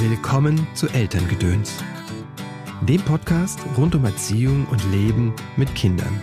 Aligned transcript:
Willkommen 0.00 0.64
zu 0.74 0.86
Elterngedöns, 0.86 1.82
dem 2.82 3.00
Podcast 3.02 3.58
rund 3.76 3.96
um 3.96 4.04
Erziehung 4.04 4.64
und 4.70 4.80
Leben 4.92 5.34
mit 5.56 5.74
Kindern. 5.74 6.22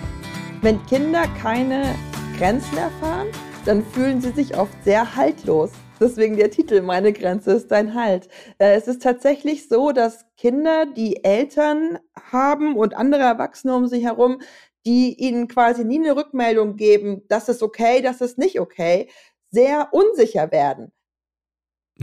Wenn 0.62 0.82
Kinder 0.86 1.26
keine 1.42 1.94
Grenzen 2.38 2.78
erfahren, 2.78 3.28
dann 3.66 3.84
fühlen 3.84 4.22
sie 4.22 4.32
sich 4.32 4.58
oft 4.58 4.82
sehr 4.86 5.18
haltlos. 5.18 5.72
Deswegen 6.00 6.38
der 6.38 6.52
Titel 6.52 6.82
Meine 6.84 7.12
Grenze 7.12 7.52
ist 7.52 7.70
dein 7.70 7.94
Halt. 7.94 8.30
Äh, 8.60 8.76
es 8.76 8.88
ist 8.88 9.04
tatsächlich 9.04 9.68
so, 9.68 9.92
dass 9.92 10.26
Kinder, 10.38 10.86
die 10.86 11.26
Eltern 11.26 12.00
haben 12.32 12.78
und 12.78 12.96
andere 12.96 13.24
Erwachsene 13.24 13.76
um 13.76 13.88
sich 13.88 14.06
herum, 14.06 14.40
die 14.86 15.22
ihnen 15.22 15.50
quasi 15.50 15.84
nie 15.84 16.00
eine 16.00 16.16
Rückmeldung 16.16 16.78
geben, 16.78 17.24
das 17.28 17.50
ist 17.50 17.62
okay, 17.62 18.02
das 18.02 18.22
ist 18.22 18.38
nicht 18.38 18.58
okay, 18.62 19.10
sehr 19.52 19.90
unsicher 19.92 20.54
werden. 20.54 20.94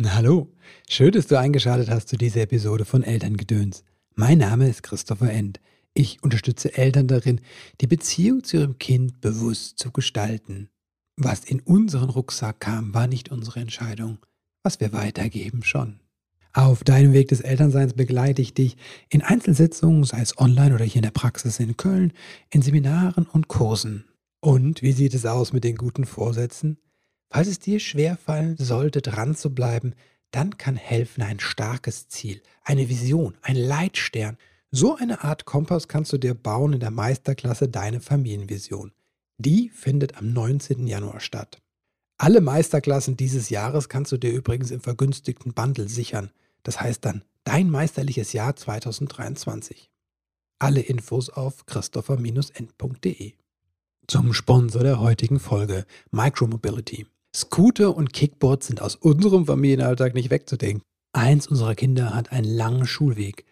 Hallo, 0.00 0.50
schön, 0.88 1.12
dass 1.12 1.26
du 1.26 1.38
eingeschaltet 1.38 1.90
hast 1.90 2.08
zu 2.08 2.16
dieser 2.16 2.40
Episode 2.40 2.86
von 2.86 3.02
Elterngedöns. 3.02 3.84
Mein 4.14 4.38
Name 4.38 4.66
ist 4.66 4.82
Christopher 4.82 5.30
End. 5.30 5.60
Ich 5.92 6.22
unterstütze 6.22 6.74
Eltern 6.78 7.08
darin, 7.08 7.42
die 7.82 7.86
Beziehung 7.86 8.42
zu 8.42 8.56
ihrem 8.56 8.78
Kind 8.78 9.20
bewusst 9.20 9.78
zu 9.78 9.90
gestalten. 9.90 10.70
Was 11.18 11.44
in 11.44 11.60
unseren 11.60 12.08
Rucksack 12.08 12.60
kam, 12.60 12.94
war 12.94 13.06
nicht 13.06 13.30
unsere 13.30 13.60
Entscheidung. 13.60 14.16
Was 14.62 14.80
wir 14.80 14.94
weitergeben, 14.94 15.62
schon. 15.62 16.00
Auf 16.54 16.84
deinem 16.84 17.12
Weg 17.12 17.28
des 17.28 17.42
Elternseins 17.42 17.92
begleite 17.92 18.40
ich 18.40 18.54
dich 18.54 18.78
in 19.10 19.20
Einzelsitzungen, 19.20 20.04
sei 20.04 20.22
es 20.22 20.38
online 20.38 20.74
oder 20.74 20.86
hier 20.86 20.96
in 20.96 21.02
der 21.02 21.10
Praxis 21.10 21.60
in 21.60 21.76
Köln, 21.76 22.14
in 22.48 22.62
Seminaren 22.62 23.26
und 23.26 23.48
Kursen. 23.48 24.06
Und 24.40 24.80
wie 24.80 24.92
sieht 24.92 25.12
es 25.12 25.26
aus 25.26 25.52
mit 25.52 25.64
den 25.64 25.76
guten 25.76 26.06
Vorsätzen? 26.06 26.78
Falls 27.32 27.48
es 27.48 27.60
dir 27.60 27.80
schwerfallen 27.80 28.58
sollte, 28.58 29.00
dran 29.00 29.34
zu 29.34 29.54
bleiben, 29.54 29.94
dann 30.32 30.58
kann 30.58 30.76
helfen 30.76 31.22
ein 31.22 31.40
starkes 31.40 32.08
Ziel, 32.08 32.42
eine 32.62 32.90
Vision, 32.90 33.38
ein 33.40 33.56
Leitstern. 33.56 34.36
So 34.70 34.96
eine 34.96 35.24
Art 35.24 35.46
Kompass 35.46 35.88
kannst 35.88 36.12
du 36.12 36.18
dir 36.18 36.34
bauen 36.34 36.74
in 36.74 36.80
der 36.80 36.90
Meisterklasse 36.90 37.68
Deine 37.68 38.00
Familienvision. 38.00 38.92
Die 39.38 39.70
findet 39.70 40.18
am 40.18 40.34
19. 40.34 40.86
Januar 40.86 41.20
statt. 41.20 41.62
Alle 42.18 42.42
Meisterklassen 42.42 43.16
dieses 43.16 43.48
Jahres 43.48 43.88
kannst 43.88 44.12
du 44.12 44.18
dir 44.18 44.30
übrigens 44.30 44.70
im 44.70 44.80
vergünstigten 44.80 45.54
Bundle 45.54 45.88
sichern. 45.88 46.32
Das 46.62 46.82
heißt 46.82 47.02
dann 47.02 47.24
Dein 47.44 47.70
meisterliches 47.70 48.34
Jahr 48.34 48.54
2023. 48.56 49.90
Alle 50.58 50.80
Infos 50.80 51.30
auf 51.30 51.64
christopher-end.de. 51.64 53.32
Zum 54.06 54.34
Sponsor 54.34 54.82
der 54.82 55.00
heutigen 55.00 55.40
Folge, 55.40 55.86
Micromobility. 56.10 57.06
Scooter 57.34 57.96
und 57.96 58.12
Kickboard 58.12 58.62
sind 58.62 58.82
aus 58.82 58.94
unserem 58.94 59.46
Familienalltag 59.46 60.14
nicht 60.14 60.30
wegzudenken. 60.30 60.82
Eins 61.14 61.46
unserer 61.46 61.74
Kinder 61.74 62.14
hat 62.14 62.30
einen 62.30 62.44
langen 62.44 62.86
Schulweg, 62.86 63.46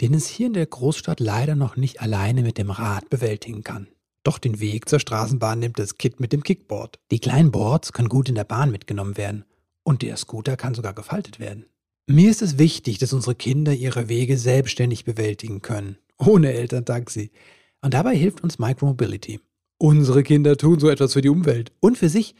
den 0.00 0.14
es 0.14 0.28
hier 0.28 0.46
in 0.46 0.52
der 0.52 0.66
Großstadt 0.66 1.18
leider 1.18 1.56
noch 1.56 1.76
nicht 1.76 2.00
alleine 2.00 2.42
mit 2.42 2.58
dem 2.58 2.70
Rad 2.70 3.10
bewältigen 3.10 3.64
kann. 3.64 3.88
Doch 4.22 4.38
den 4.38 4.60
Weg 4.60 4.88
zur 4.88 5.00
Straßenbahn 5.00 5.58
nimmt 5.58 5.78
das 5.78 5.98
Kid 5.98 6.20
mit 6.20 6.32
dem 6.32 6.42
Kickboard. 6.44 6.98
Die 7.10 7.18
kleinen 7.18 7.50
Boards 7.50 7.92
können 7.92 8.08
gut 8.08 8.28
in 8.28 8.36
der 8.36 8.44
Bahn 8.44 8.70
mitgenommen 8.70 9.16
werden 9.16 9.44
und 9.82 10.02
der 10.02 10.16
Scooter 10.16 10.56
kann 10.56 10.74
sogar 10.74 10.94
gefaltet 10.94 11.40
werden. 11.40 11.66
Mir 12.06 12.30
ist 12.30 12.42
es 12.42 12.58
wichtig, 12.58 12.98
dass 12.98 13.12
unsere 13.12 13.34
Kinder 13.34 13.72
ihre 13.72 14.08
Wege 14.08 14.38
selbstständig 14.38 15.04
bewältigen 15.04 15.60
können, 15.60 15.98
ohne 16.18 16.52
Elterntaxi. 16.52 17.30
Und 17.82 17.94
dabei 17.94 18.16
hilft 18.16 18.42
uns 18.42 18.58
Micromobility. 18.58 19.40
Unsere 19.78 20.22
Kinder 20.22 20.56
tun 20.56 20.78
so 20.78 20.88
etwas 20.88 21.14
für 21.14 21.20
die 21.20 21.28
Umwelt 21.28 21.72
und 21.80 21.98
für 21.98 22.08
sich, 22.08 22.34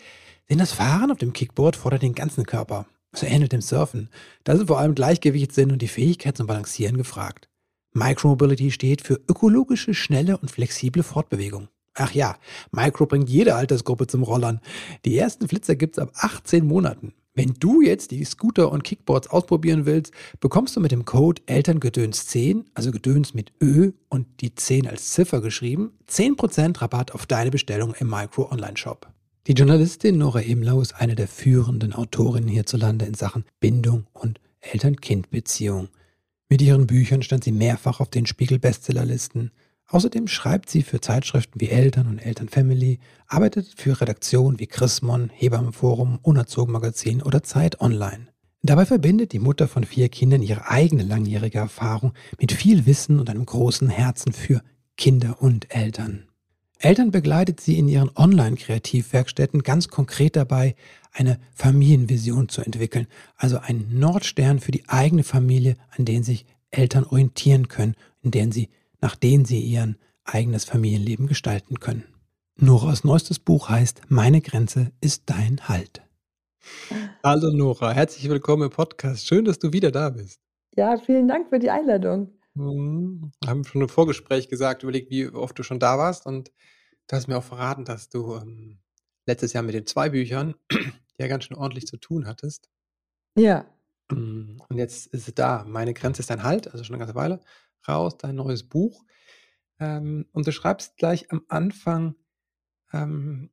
denn 0.50 0.58
das 0.58 0.72
Fahren 0.72 1.10
auf 1.10 1.18
dem 1.18 1.32
Kickboard 1.32 1.76
fordert 1.76 2.02
den 2.02 2.14
ganzen 2.14 2.44
Körper. 2.44 2.86
So 3.14 3.26
ähnelt 3.26 3.52
dem 3.52 3.60
Surfen. 3.60 4.08
Da 4.42 4.56
sind 4.56 4.66
vor 4.66 4.78
allem 4.78 4.94
Gleichgewichtssinn 4.94 5.70
und 5.70 5.80
die 5.80 5.88
Fähigkeit 5.88 6.36
zum 6.36 6.46
Balancieren 6.46 6.96
gefragt. 6.96 7.48
Micromobility 7.92 8.72
steht 8.72 9.02
für 9.02 9.20
ökologische, 9.28 9.94
schnelle 9.94 10.36
und 10.36 10.50
flexible 10.50 11.04
Fortbewegung. 11.04 11.68
Ach 11.94 12.12
ja, 12.12 12.36
Micro 12.72 13.06
bringt 13.06 13.30
jede 13.30 13.54
Altersgruppe 13.54 14.08
zum 14.08 14.24
Rollern. 14.24 14.60
Die 15.04 15.16
ersten 15.16 15.48
Flitzer 15.48 15.76
gibt's 15.76 16.00
ab 16.00 16.10
18 16.16 16.66
Monaten. 16.66 17.14
Wenn 17.36 17.54
du 17.58 17.82
jetzt 17.82 18.10
die 18.10 18.24
Scooter 18.24 18.70
und 18.70 18.84
Kickboards 18.84 19.28
ausprobieren 19.28 19.86
willst, 19.86 20.12
bekommst 20.40 20.76
du 20.76 20.80
mit 20.80 20.92
dem 20.92 21.04
Code 21.04 21.42
Elterngedöns10, 21.46 22.64
also 22.74 22.90
Gedöns 22.90 23.34
mit 23.34 23.52
Ö 23.60 23.92
und 24.08 24.26
die 24.40 24.54
10 24.54 24.88
als 24.88 25.10
Ziffer 25.10 25.40
geschrieben, 25.40 25.92
10% 26.08 26.80
Rabatt 26.80 27.12
auf 27.12 27.26
deine 27.26 27.50
Bestellung 27.50 27.94
im 27.98 28.08
Micro 28.08 28.50
Online 28.50 28.76
Shop. 28.76 29.13
Die 29.46 29.52
Journalistin 29.52 30.16
Nora 30.16 30.40
Emlau 30.40 30.80
ist 30.80 30.94
eine 30.94 31.14
der 31.14 31.28
führenden 31.28 31.92
Autorinnen 31.92 32.48
hierzulande 32.48 33.04
in 33.04 33.12
Sachen 33.12 33.44
Bindung 33.60 34.06
und 34.14 34.40
Eltern-Kind-Beziehung. 34.60 35.88
Mit 36.48 36.62
ihren 36.62 36.86
Büchern 36.86 37.20
stand 37.20 37.44
sie 37.44 37.52
mehrfach 37.52 38.00
auf 38.00 38.08
den 38.08 38.24
Spiegel-Bestsellerlisten. 38.24 39.50
Außerdem 39.88 40.28
schreibt 40.28 40.70
sie 40.70 40.82
für 40.82 41.02
Zeitschriften 41.02 41.60
wie 41.60 41.68
Eltern 41.68 42.06
und 42.06 42.20
Elternfamily, 42.20 43.00
arbeitet 43.26 43.74
für 43.76 44.00
Redaktionen 44.00 44.58
wie 44.58 44.66
Chrismon, 44.66 45.28
Hebammenforum, 45.28 46.20
Unerzogen 46.22 46.72
Magazin 46.72 47.20
oder 47.20 47.42
Zeit 47.42 47.82
Online. 47.82 48.28
Dabei 48.62 48.86
verbindet 48.86 49.32
die 49.32 49.40
Mutter 49.40 49.68
von 49.68 49.84
vier 49.84 50.08
Kindern 50.08 50.40
ihre 50.40 50.70
eigene 50.70 51.02
langjährige 51.02 51.58
Erfahrung 51.58 52.14
mit 52.40 52.50
viel 52.50 52.86
Wissen 52.86 53.20
und 53.20 53.28
einem 53.28 53.44
großen 53.44 53.90
Herzen 53.90 54.32
für 54.32 54.62
Kinder 54.96 55.42
und 55.42 55.74
Eltern. 55.74 56.28
Eltern 56.84 57.10
begleitet 57.10 57.62
sie 57.62 57.78
in 57.78 57.88
ihren 57.88 58.10
Online-Kreativwerkstätten 58.14 59.62
ganz 59.62 59.88
konkret 59.88 60.36
dabei, 60.36 60.74
eine 61.12 61.40
Familienvision 61.54 62.50
zu 62.50 62.60
entwickeln, 62.60 63.06
also 63.36 63.56
einen 63.56 63.98
Nordstern 63.98 64.60
für 64.60 64.70
die 64.70 64.86
eigene 64.86 65.24
Familie, 65.24 65.76
an 65.96 66.04
den 66.04 66.22
sich 66.22 66.44
Eltern 66.70 67.04
orientieren 67.04 67.68
können, 67.68 67.94
in 68.20 68.32
denen 68.32 68.52
sie 68.52 68.68
nach 69.00 69.16
denen 69.16 69.46
sie 69.46 69.60
ihr 69.60 69.94
eigenes 70.24 70.66
Familienleben 70.66 71.26
gestalten 71.26 71.80
können. 71.80 72.04
Noras 72.56 73.02
neuestes 73.02 73.38
Buch 73.38 73.70
heißt 73.70 74.02
Meine 74.08 74.42
Grenze 74.42 74.92
ist 75.00 75.22
dein 75.24 75.66
Halt. 75.66 76.02
Hallo 77.22 77.50
Nora, 77.50 77.92
herzlich 77.92 78.28
willkommen 78.28 78.64
im 78.64 78.70
Podcast. 78.70 79.26
Schön, 79.26 79.46
dass 79.46 79.58
du 79.58 79.72
wieder 79.72 79.90
da 79.90 80.10
bist. 80.10 80.38
Ja, 80.76 80.98
vielen 80.98 81.28
Dank 81.28 81.48
für 81.48 81.58
die 81.58 81.70
Einladung. 81.70 82.30
Wir 82.54 82.66
hm, 82.66 83.32
haben 83.46 83.64
schon 83.64 83.80
im 83.80 83.88
Vorgespräch 83.88 84.50
gesagt, 84.50 84.82
überlegt, 84.82 85.10
wie 85.10 85.28
oft 85.28 85.58
du 85.58 85.62
schon 85.62 85.80
da 85.80 85.96
warst 85.96 86.26
und 86.26 86.52
du 87.06 87.16
hast 87.16 87.28
mir 87.28 87.38
auch 87.38 87.44
verraten, 87.44 87.84
dass 87.84 88.08
du 88.08 88.36
ähm, 88.36 88.78
letztes 89.26 89.52
Jahr 89.52 89.62
mit 89.62 89.74
den 89.74 89.86
zwei 89.86 90.10
Büchern 90.10 90.54
ja 91.18 91.28
ganz 91.28 91.44
schön 91.44 91.56
ordentlich 91.56 91.86
zu 91.86 91.96
tun 91.96 92.26
hattest. 92.26 92.68
Ja. 93.36 93.66
Hm, 94.10 94.62
und 94.68 94.76
jetzt 94.76 95.06
ist 95.08 95.28
es 95.28 95.34
da. 95.34 95.64
Meine 95.66 95.94
Grenze 95.94 96.20
ist 96.20 96.30
dein 96.30 96.42
Halt, 96.42 96.68
also 96.68 96.84
schon 96.84 96.94
eine 96.94 97.04
ganze 97.04 97.14
Weile 97.14 97.40
raus, 97.86 98.16
dein 98.16 98.36
neues 98.36 98.68
Buch. 98.68 99.04
Ähm, 99.80 100.26
und 100.32 100.46
du 100.46 100.52
schreibst 100.52 100.96
gleich 100.96 101.30
am 101.30 101.42
Anfang, 101.48 102.14
ähm, 102.92 103.50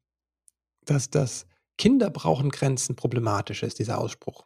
dass 0.86 1.10
das 1.10 1.48
Kinder 1.78 2.10
brauchen 2.10 2.50
Grenzen 2.50 2.96
problematisch 2.96 3.64
ist, 3.64 3.80
dieser 3.80 3.98
Ausspruch. 3.98 4.46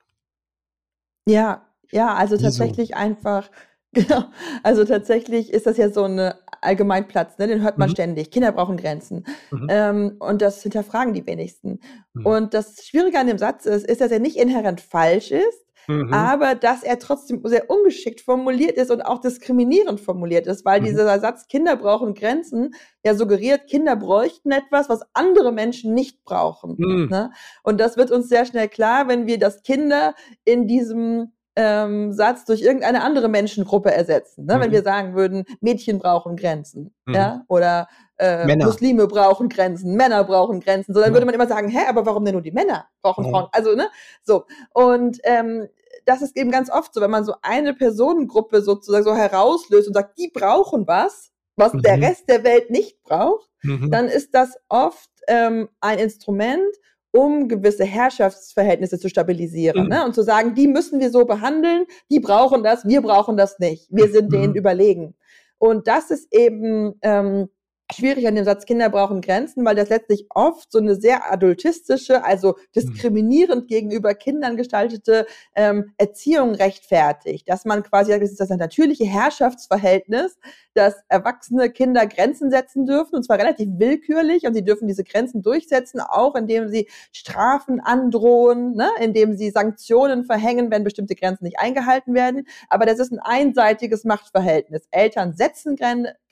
Ja, 1.28 1.68
ja, 1.92 2.14
also 2.14 2.36
Wieso? 2.36 2.46
tatsächlich 2.46 2.96
einfach, 2.96 3.50
genau, 3.96 4.26
also 4.64 4.86
tatsächlich 4.86 5.52
ist 5.52 5.66
das 5.66 5.78
ja 5.78 5.90
so 5.90 6.04
ein 6.04 6.34
Allgemeinplatz, 6.62 7.38
ne? 7.38 7.48
den 7.48 7.62
hört 7.62 7.78
man 7.78 7.90
mhm. 7.90 7.94
ständig. 7.94 8.32
Kinder 8.32 8.52
brauchen 8.52 8.78
Grenzen. 8.78 9.26
Mhm. 9.52 9.68
Ähm, 9.70 10.16
und 10.20 10.42
das 10.42 10.62
hinterfragen 10.62 11.14
die 11.14 11.26
wenigsten. 11.26 11.80
Mhm. 12.14 12.26
Und 12.26 12.54
das 12.54 12.86
Schwierige 12.86 13.20
an 13.20 13.28
dem 13.28 13.38
Satz 13.38 13.66
ist, 13.66 13.88
ist, 13.88 14.02
dass 14.02 14.12
er 14.12 14.20
nicht 14.20 14.38
inhärent 14.38 14.82
falsch 14.82 15.32
ist, 15.32 15.66
Mhm. 15.88 16.14
aber 16.14 16.56
dass 16.56 16.84
er 16.84 17.00
trotzdem 17.00 17.42
sehr 17.44 17.70
ungeschickt 17.70 18.22
formuliert 18.22 18.78
ist 18.78 18.92
und 18.92 19.02
auch 19.02 19.20
diskriminierend 19.20 20.00
formuliert 20.00 20.48
ist, 20.48 20.66
weil 20.66 20.82
mhm. 20.82 20.86
dieser 20.86 21.20
Satz 21.20 21.48
Kinder 21.48 21.76
brauchen 21.76 22.14
Grenzen 22.14 22.74
ja 23.04 23.14
suggeriert, 23.14 23.68
Kinder 23.68 23.96
bräuchten 23.96 24.52
etwas, 24.52 24.90
was 24.90 25.02
andere 25.14 25.52
Menschen 25.52 25.94
nicht 25.94 26.24
brauchen. 26.24 26.76
Mhm. 26.78 27.08
Ne? 27.10 27.32
Und 27.64 27.80
das 27.80 27.98
wird 27.98 28.12
uns 28.12 28.30
sehr 28.30 28.46
schnell 28.46 28.68
klar, 28.68 29.08
wenn 29.08 29.28
wir 29.28 29.38
das 29.38 29.62
Kinder 29.62 30.16
in 30.44 30.68
diesem 30.68 31.32
ähm, 31.56 32.12
Satz 32.12 32.46
durch 32.46 32.62
irgendeine 32.62 33.04
andere 33.04 33.30
Menschengruppe 33.30 33.92
ersetzen. 33.92 34.46
Ne? 34.46 34.58
Mhm. 34.58 34.62
Wenn 34.62 34.72
wir 34.72 34.84
sagen 34.84 35.16
würden, 35.16 35.46
Mädchen 35.62 36.00
brauchen 36.00 36.36
Grenzen, 36.36 36.94
mhm. 37.06 37.14
ja, 37.14 37.44
oder 37.48 37.88
äh, 38.18 38.56
Muslime 38.58 39.08
brauchen 39.08 39.50
Grenzen, 39.50 39.96
Männer 39.96 40.24
brauchen 40.24 40.60
Grenzen. 40.60 40.94
So, 40.94 41.02
dann 41.02 41.14
würde 41.14 41.26
man 41.26 41.36
immer 41.36 41.48
sagen, 41.48 41.70
hä, 41.70 41.86
aber 41.88 42.06
warum 42.06 42.26
denn 42.26 42.34
nur 42.34 42.42
die 42.42 42.52
Männer 42.52 42.88
brauchen 43.02 43.30
Frauen? 43.30 43.48
Also, 43.52 43.76
ne? 43.76 43.90
So. 44.24 44.46
Und 44.74 45.20
ähm, 45.24 45.68
das 46.06 46.22
ist 46.22 46.38
eben 46.38 46.52
ganz 46.52 46.70
oft 46.70 46.94
so, 46.94 47.02
wenn 47.02 47.12
man 47.12 47.26
so 47.26 47.36
eine 47.42 47.74
Personengruppe 47.74 48.62
sozusagen 48.62 49.04
so 49.04 49.16
herauslöst 49.16 49.88
und 49.88 49.94
sagt, 49.94 50.18
die 50.18 50.30
brauchen 50.34 50.88
was, 50.88 51.32
was 51.56 51.74
mhm. 51.74 51.82
der 51.82 52.02
Rest 52.02 52.30
der 52.30 52.44
Welt 52.44 52.70
nicht 52.70 53.02
braucht, 53.04 53.50
mhm. 53.64 53.92
dann 53.92 54.08
ist 54.08 54.34
das 54.34 54.56
oft 54.70 55.10
ähm, 55.28 55.70
ein 55.80 56.00
Instrument, 56.00 56.76
um 57.16 57.48
gewisse 57.48 57.86
Herrschaftsverhältnisse 57.86 59.00
zu 59.00 59.08
stabilisieren 59.08 59.84
mhm. 59.84 59.90
ne? 59.90 60.06
und 60.06 60.14
zu 60.14 60.22
sagen, 60.22 60.54
die 60.54 60.68
müssen 60.68 61.00
wir 61.00 61.10
so 61.10 61.26
behandeln, 61.26 61.86
die 62.12 62.20
brauchen 62.20 62.62
das, 62.62 62.86
wir 62.86 63.02
brauchen 63.02 63.38
das 63.38 63.58
nicht, 63.58 63.88
wir 63.90 64.10
sind 64.10 64.34
denen 64.34 64.52
mhm. 64.52 64.58
überlegen. 64.58 65.16
Und 65.58 65.88
das 65.88 66.12
ist 66.12 66.34
eben 66.34 66.96
ähm, 67.02 67.48
schwierig 67.94 68.28
an 68.28 68.36
dem 68.36 68.46
Satz 68.46 68.66
Kinder 68.66 68.90
brauchen 68.90 69.22
Grenzen, 69.22 69.64
weil 69.66 69.76
das 69.76 69.90
letztlich 69.90 70.26
oft 70.30 70.72
so 70.72 70.80
eine 70.80 70.96
sehr 70.96 71.32
adultistische, 71.32 72.24
also 72.24 72.56
hm. 72.56 72.64
diskriminierend 72.76 73.68
gegenüber 73.68 74.14
Kindern 74.14 74.58
gestaltete 74.58 75.28
ähm, 75.56 75.92
Erziehung 75.98 76.56
rechtfertigt. 76.56 77.48
Dass 77.50 77.66
man 77.66 77.84
quasi, 77.84 78.18
das 78.18 78.32
ist 78.32 78.40
das 78.40 78.50
natürliche 78.50 79.06
Herrschaftsverhältnis, 79.06 80.38
dass 80.74 80.96
erwachsene 81.08 81.70
Kinder 81.70 82.06
Grenzen 82.08 82.50
setzen 82.52 82.86
dürfen, 82.86 83.16
und 83.16 83.24
zwar 83.24 83.38
relativ 83.38 83.70
willkürlich, 83.78 84.46
und 84.46 84.54
sie 84.54 84.64
dürfen 84.64 84.88
diese 84.88 85.04
Grenzen 85.04 85.42
durchsetzen, 85.42 86.02
auch 86.02 86.36
indem 86.36 86.70
sie 86.70 86.88
Strafen 87.12 87.80
androhen, 87.80 88.74
ne? 88.76 88.90
indem 89.00 89.38
sie 89.38 89.52
Sanktionen 89.52 90.26
verhängen, 90.26 90.72
wenn 90.72 90.84
bestimmte 90.84 91.16
Grenzen 91.16 91.46
nicht 91.46 91.60
eingehalten 91.60 92.14
werden. 92.14 92.48
Aber 92.70 92.86
das 92.86 93.00
ist 93.00 93.12
ein 93.12 93.20
einseitiges 93.20 94.04
Machtverhältnis. 94.04 94.88
Eltern 94.92 95.34
setzen 95.34 95.76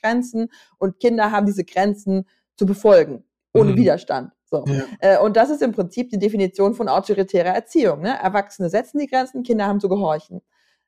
Grenzen 0.04 0.50
und 0.78 1.00
Kinder 1.00 1.32
haben 1.32 1.46
diese 1.46 1.64
Grenzen 1.64 2.28
zu 2.56 2.66
befolgen, 2.66 3.24
ohne 3.54 3.72
mhm. 3.72 3.78
Widerstand. 3.78 4.32
So. 4.46 4.66
Ja. 4.68 4.84
Äh, 5.00 5.20
und 5.20 5.36
das 5.36 5.50
ist 5.50 5.62
im 5.62 5.72
Prinzip 5.72 6.10
die 6.12 6.20
Definition 6.20 6.76
von 6.76 6.88
autoritärer 6.88 7.50
Erziehung. 7.50 8.02
Ne? 8.02 8.20
Erwachsene 8.22 8.70
setzen 8.70 9.00
die 9.00 9.08
Grenzen, 9.08 9.44
Kinder 9.44 9.66
haben 9.66 9.80
zu 9.80 9.90
gehorchen. 9.90 10.42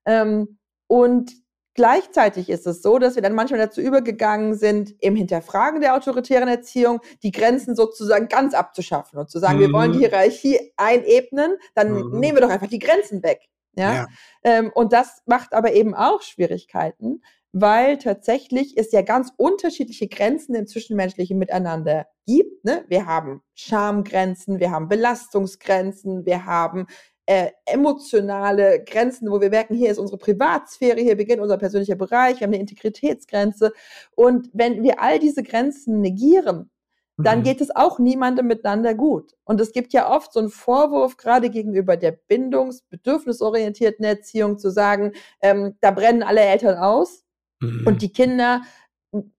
Ähm, 0.05 0.59
und 0.87 1.31
gleichzeitig 1.73 2.49
ist 2.49 2.67
es 2.67 2.83
so, 2.83 2.99
dass 2.99 3.15
wir 3.15 3.23
dann 3.23 3.33
manchmal 3.33 3.59
dazu 3.59 3.81
übergegangen 3.81 4.53
sind, 4.53 4.93
im 4.99 5.15
Hinterfragen 5.15 5.81
der 5.81 5.95
autoritären 5.95 6.47
Erziehung 6.47 6.99
die 7.23 7.31
Grenzen 7.31 7.75
sozusagen 7.75 8.27
ganz 8.27 8.53
abzuschaffen 8.53 9.17
und 9.17 9.31
zu 9.31 9.39
sagen, 9.39 9.57
mhm. 9.57 9.61
wir 9.61 9.73
wollen 9.73 9.91
die 9.93 9.97
mhm. 9.97 10.09
Hierarchie 10.09 10.73
einebnen, 10.77 11.55
dann 11.73 11.91
mhm. 11.91 12.19
nehmen 12.19 12.37
wir 12.37 12.41
doch 12.41 12.51
einfach 12.51 12.69
die 12.69 12.79
Grenzen 12.79 13.23
weg. 13.23 13.49
Ja. 13.75 13.93
ja. 13.93 14.07
Ähm, 14.43 14.71
und 14.73 14.93
das 14.93 15.21
macht 15.25 15.53
aber 15.53 15.73
eben 15.73 15.95
auch 15.95 16.21
Schwierigkeiten, 16.21 17.23
weil 17.57 17.97
tatsächlich 17.97 18.77
es 18.77 18.91
ja 18.91 19.01
ganz 19.01 19.31
unterschiedliche 19.37 20.09
Grenzen 20.09 20.55
im 20.55 20.67
zwischenmenschlichen 20.67 21.37
Miteinander 21.37 22.05
gibt. 22.27 22.65
Ne? 22.65 22.83
Wir 22.89 23.05
haben 23.05 23.41
Schamgrenzen, 23.53 24.59
wir 24.59 24.71
haben 24.71 24.89
Belastungsgrenzen, 24.89 26.25
wir 26.25 26.45
haben 26.45 26.85
äh, 27.25 27.51
emotionale 27.65 28.83
Grenzen, 28.83 29.31
wo 29.31 29.39
wir 29.39 29.49
merken, 29.49 29.73
hier 29.73 29.89
ist 29.89 29.99
unsere 29.99 30.17
Privatsphäre, 30.17 30.99
hier 30.99 31.15
beginnt 31.15 31.41
unser 31.41 31.57
persönlicher 31.57 31.95
Bereich, 31.95 32.41
wir 32.41 32.47
haben 32.47 32.53
eine 32.53 32.59
Integritätsgrenze. 32.59 33.71
Und 34.17 34.49
wenn 34.51 34.83
wir 34.83 35.01
all 35.01 35.17
diese 35.17 35.41
Grenzen 35.41 36.01
negieren, 36.01 36.69
dann 37.17 37.39
mhm. 37.39 37.43
geht 37.43 37.61
es 37.61 37.73
auch 37.73 37.99
niemandem 37.99 38.47
miteinander 38.47 38.93
gut. 38.93 39.31
Und 39.45 39.61
es 39.61 39.71
gibt 39.71 39.93
ja 39.93 40.13
oft 40.13 40.33
so 40.33 40.41
einen 40.41 40.49
Vorwurf, 40.49 41.15
gerade 41.15 41.49
gegenüber 41.49 41.95
der 41.95 42.11
bindungs-, 42.11 42.83
bedürfnisorientierten 42.89 44.03
Erziehung, 44.03 44.57
zu 44.59 44.69
sagen, 44.71 45.13
ähm, 45.39 45.77
da 45.79 45.91
brennen 45.91 46.21
alle 46.21 46.41
Eltern 46.41 46.77
aus 46.77 47.24
Mhm. 47.59 47.87
Und 47.87 48.01
die 48.01 48.11
Kinder 48.11 48.61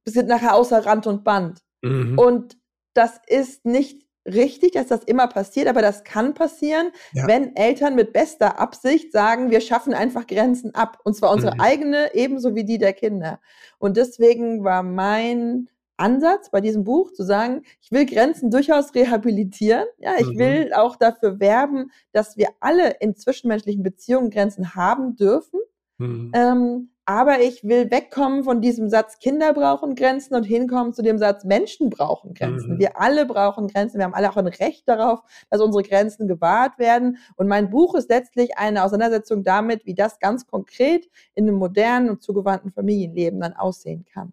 sind 0.04 0.28
nachher 0.28 0.54
außer 0.54 0.84
Rand 0.84 1.06
und 1.06 1.24
Band. 1.24 1.60
Mhm. 1.82 2.18
Und 2.18 2.58
das 2.94 3.20
ist 3.26 3.64
nicht 3.64 4.06
richtig, 4.26 4.72
dass 4.72 4.88
das 4.88 5.04
immer 5.04 5.28
passiert, 5.28 5.68
aber 5.68 5.82
das 5.82 6.04
kann 6.04 6.34
passieren, 6.34 6.90
ja. 7.12 7.26
wenn 7.26 7.54
Eltern 7.54 7.94
mit 7.94 8.12
bester 8.12 8.58
Absicht 8.58 9.12
sagen, 9.12 9.50
wir 9.50 9.60
schaffen 9.60 9.94
einfach 9.94 10.26
Grenzen 10.26 10.74
ab. 10.74 10.98
Und 11.04 11.14
zwar 11.14 11.32
unsere 11.32 11.54
mhm. 11.54 11.60
eigene, 11.60 12.14
ebenso 12.14 12.54
wie 12.54 12.64
die 12.64 12.78
der 12.78 12.92
Kinder. 12.92 13.40
Und 13.78 13.96
deswegen 13.96 14.64
war 14.64 14.82
mein 14.82 15.68
Ansatz 15.96 16.50
bei 16.50 16.60
diesem 16.60 16.84
Buch 16.84 17.12
zu 17.12 17.22
sagen, 17.22 17.62
ich 17.80 17.90
will 17.90 18.04
Grenzen 18.04 18.50
durchaus 18.50 18.94
rehabilitieren. 18.94 19.86
Ja, 19.98 20.14
ich 20.18 20.26
mhm. 20.26 20.38
will 20.38 20.72
auch 20.74 20.96
dafür 20.96 21.40
werben, 21.40 21.90
dass 22.12 22.36
wir 22.36 22.48
alle 22.60 22.96
in 23.00 23.16
zwischenmenschlichen 23.16 23.82
Beziehungen 23.82 24.30
Grenzen 24.30 24.74
haben 24.74 25.16
dürfen. 25.16 25.60
Mhm. 25.98 26.32
Ähm, 26.34 26.90
aber 27.06 27.40
ich 27.40 27.62
will 27.62 27.88
wegkommen 27.92 28.42
von 28.42 28.60
diesem 28.60 28.90
Satz, 28.90 29.20
Kinder 29.20 29.54
brauchen 29.54 29.94
Grenzen 29.94 30.34
und 30.34 30.42
hinkommen 30.42 30.92
zu 30.92 31.02
dem 31.02 31.18
Satz, 31.18 31.44
Menschen 31.44 31.88
brauchen 31.88 32.34
Grenzen. 32.34 32.74
Mhm. 32.74 32.78
Wir 32.80 33.00
alle 33.00 33.26
brauchen 33.26 33.68
Grenzen. 33.68 33.98
Wir 33.98 34.04
haben 34.04 34.14
alle 34.14 34.28
auch 34.28 34.36
ein 34.36 34.48
Recht 34.48 34.88
darauf, 34.88 35.20
dass 35.48 35.60
unsere 35.60 35.84
Grenzen 35.84 36.26
gewahrt 36.26 36.80
werden. 36.80 37.18
Und 37.36 37.46
mein 37.46 37.70
Buch 37.70 37.94
ist 37.94 38.10
letztlich 38.10 38.58
eine 38.58 38.82
Auseinandersetzung 38.82 39.44
damit, 39.44 39.86
wie 39.86 39.94
das 39.94 40.18
ganz 40.18 40.48
konkret 40.48 41.08
in 41.34 41.48
einem 41.48 41.58
modernen 41.58 42.10
und 42.10 42.22
zugewandten 42.22 42.72
Familienleben 42.72 43.38
dann 43.38 43.52
aussehen 43.52 44.04
kann. 44.04 44.32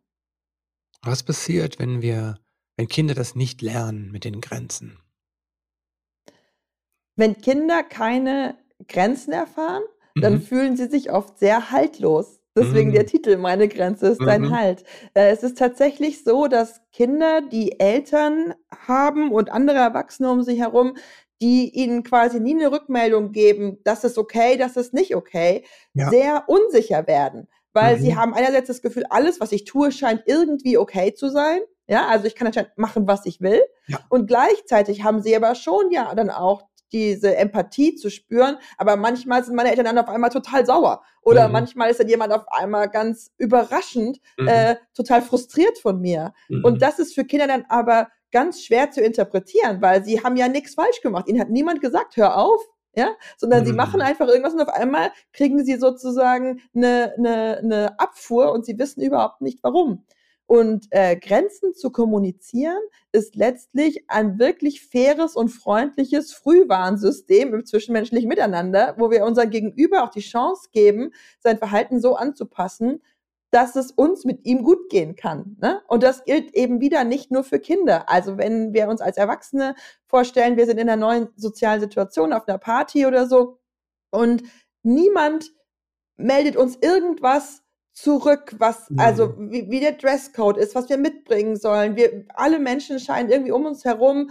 Was 1.03 1.21
passiert, 1.21 1.77
wenn 1.77 2.01
wir, 2.01 2.39
wenn 2.75 2.87
Kinder 2.87 3.13
das 3.13 3.35
nicht 3.35 3.61
lernen 3.61 4.11
mit 4.11 4.23
den 4.23 4.41
Grenzen? 4.41 4.97
Wenn 7.15 7.39
Kinder 7.39 7.83
keine 7.83 8.57
Grenzen 8.87 9.31
erfahren, 9.31 9.83
dann 10.15 10.33
mhm. 10.33 10.41
fühlen 10.41 10.75
sie 10.75 10.87
sich 10.87 11.11
oft 11.11 11.37
sehr 11.37 11.69
haltlos. 11.69 12.39
Deswegen 12.55 12.89
mhm. 12.89 12.93
der 12.93 13.05
Titel, 13.07 13.37
meine 13.37 13.67
Grenze 13.67 14.07
ist 14.09 14.21
dein 14.21 14.43
mhm. 14.43 14.55
Halt. 14.55 14.83
Äh, 15.15 15.31
es 15.31 15.41
ist 15.41 15.57
tatsächlich 15.57 16.23
so, 16.23 16.47
dass 16.47 16.81
Kinder, 16.91 17.41
die 17.41 17.79
Eltern 17.79 18.53
haben 18.87 19.31
und 19.31 19.51
andere 19.51 19.77
Erwachsene 19.77 20.29
um 20.29 20.43
sich 20.43 20.59
herum, 20.59 20.95
die 21.41 21.69
ihnen 21.69 22.03
quasi 22.03 22.39
nie 22.39 22.53
eine 22.53 22.71
Rückmeldung 22.71 23.31
geben, 23.31 23.79
das 23.83 24.03
ist 24.03 24.17
okay, 24.17 24.55
das 24.55 24.77
ist 24.77 24.93
nicht 24.93 25.15
okay, 25.15 25.65
ja. 25.93 26.09
sehr 26.09 26.43
unsicher 26.47 27.07
werden. 27.07 27.47
Weil 27.73 27.97
mhm. 27.97 28.01
sie 28.01 28.15
haben 28.15 28.33
einerseits 28.33 28.67
das 28.67 28.81
Gefühl, 28.81 29.05
alles, 29.09 29.39
was 29.39 29.51
ich 29.51 29.65
tue, 29.65 29.91
scheint 29.91 30.23
irgendwie 30.27 30.77
okay 30.77 31.13
zu 31.13 31.29
sein. 31.29 31.61
Ja, 31.87 32.07
also 32.07 32.27
ich 32.27 32.35
kann 32.35 32.47
anscheinend 32.47 32.77
machen, 32.77 33.07
was 33.07 33.25
ich 33.25 33.41
will. 33.41 33.61
Ja. 33.87 33.99
Und 34.09 34.27
gleichzeitig 34.27 35.03
haben 35.03 35.21
sie 35.21 35.35
aber 35.35 35.55
schon 35.55 35.91
ja 35.91 36.13
dann 36.15 36.29
auch 36.29 36.63
diese 36.93 37.35
Empathie 37.35 37.95
zu 37.95 38.09
spüren. 38.09 38.57
Aber 38.77 38.95
manchmal 38.95 39.43
sind 39.43 39.55
meine 39.55 39.69
Eltern 39.69 39.85
dann 39.85 39.97
auf 39.97 40.07
einmal 40.07 40.29
total 40.29 40.65
sauer. 40.65 41.01
Oder 41.23 41.47
mhm. 41.47 41.53
manchmal 41.53 41.89
ist 41.89 41.99
dann 41.99 42.07
jemand 42.07 42.31
auf 42.31 42.45
einmal 42.51 42.89
ganz 42.89 43.31
überraschend 43.37 44.19
mhm. 44.37 44.47
äh, 44.47 44.75
total 44.95 45.21
frustriert 45.21 45.79
von 45.79 45.99
mir. 45.99 46.33
Mhm. 46.49 46.63
Und 46.63 46.81
das 46.81 46.99
ist 46.99 47.15
für 47.15 47.25
Kinder 47.25 47.47
dann 47.47 47.65
aber 47.67 48.09
ganz 48.31 48.61
schwer 48.63 48.91
zu 48.91 49.01
interpretieren, 49.01 49.81
weil 49.81 50.03
sie 50.03 50.23
haben 50.23 50.35
ja 50.35 50.47
nichts 50.47 50.75
falsch 50.75 51.01
gemacht. 51.01 51.27
Ihnen 51.27 51.39
hat 51.39 51.49
niemand 51.49 51.81
gesagt, 51.81 52.17
hör 52.17 52.37
auf, 52.37 52.61
ja, 52.95 53.11
sondern 53.37 53.65
sie 53.65 53.73
machen 53.73 53.97
mhm. 53.97 54.05
einfach 54.05 54.27
irgendwas 54.27 54.53
und 54.53 54.61
auf 54.61 54.69
einmal 54.69 55.11
kriegen 55.31 55.63
sie 55.63 55.77
sozusagen 55.77 56.61
eine, 56.75 57.13
eine, 57.17 57.57
eine 57.57 57.99
Abfuhr 57.99 58.51
und 58.51 58.65
sie 58.65 58.77
wissen 58.77 59.01
überhaupt 59.01 59.41
nicht 59.41 59.59
warum. 59.63 60.05
Und 60.45 60.87
äh, 60.91 61.15
Grenzen 61.15 61.73
zu 61.73 61.89
kommunizieren 61.89 62.81
ist 63.11 63.35
letztlich 63.35 64.03
ein 64.09 64.39
wirklich 64.39 64.85
faires 64.85 65.35
und 65.35 65.49
freundliches 65.49 66.33
Frühwarnsystem 66.33 67.53
im 67.53 67.65
zwischenmenschlichen 67.65 68.27
Miteinander, 68.27 68.95
wo 68.97 69.09
wir 69.09 69.25
unser 69.25 69.45
Gegenüber 69.45 70.03
auch 70.03 70.09
die 70.09 70.19
Chance 70.19 70.69
geben, 70.71 71.11
sein 71.39 71.57
Verhalten 71.57 71.99
so 72.01 72.15
anzupassen, 72.15 73.01
dass 73.53 73.75
es 73.75 73.91
uns 73.91 74.25
mit 74.25 74.45
ihm 74.45 74.63
gut 74.63 74.89
gehen 74.89 75.15
kann. 75.15 75.57
Ne? 75.61 75.81
Und 75.87 76.01
das 76.01 76.23
gilt 76.23 76.55
eben 76.55 76.81
wieder 76.81 77.03
nicht 77.03 77.29
nur 77.29 77.43
für 77.43 77.59
Kinder. 77.59 78.09
Also 78.09 78.37
wenn 78.37 78.73
wir 78.73 78.89
uns 78.89 78.99
als 78.99 79.17
Erwachsene 79.17 79.75
vorstellen, 80.07 80.57
wir 80.57 80.65
sind 80.65 80.79
in 80.79 80.89
einer 80.89 80.99
neuen 80.99 81.29
sozialen 81.35 81.79
Situation 81.79 82.33
auf 82.33 82.47
einer 82.47 82.57
Party 82.57 83.05
oder 83.05 83.27
so 83.27 83.59
und 84.09 84.43
niemand 84.81 85.53
meldet 86.17 86.55
uns 86.57 86.77
irgendwas 86.81 87.62
zurück, 87.93 88.55
was, 88.57 88.87
also 88.97 89.27
mhm. 89.27 89.51
wie, 89.51 89.69
wie 89.69 89.79
der 89.79 89.93
Dresscode 89.93 90.57
ist, 90.57 90.75
was 90.75 90.89
wir 90.89 90.97
mitbringen 90.97 91.55
sollen. 91.55 91.95
Wir, 91.95 92.25
alle 92.33 92.59
Menschen 92.59 92.99
scheinen 92.99 93.29
irgendwie 93.29 93.51
um 93.51 93.65
uns 93.65 93.85
herum 93.85 94.29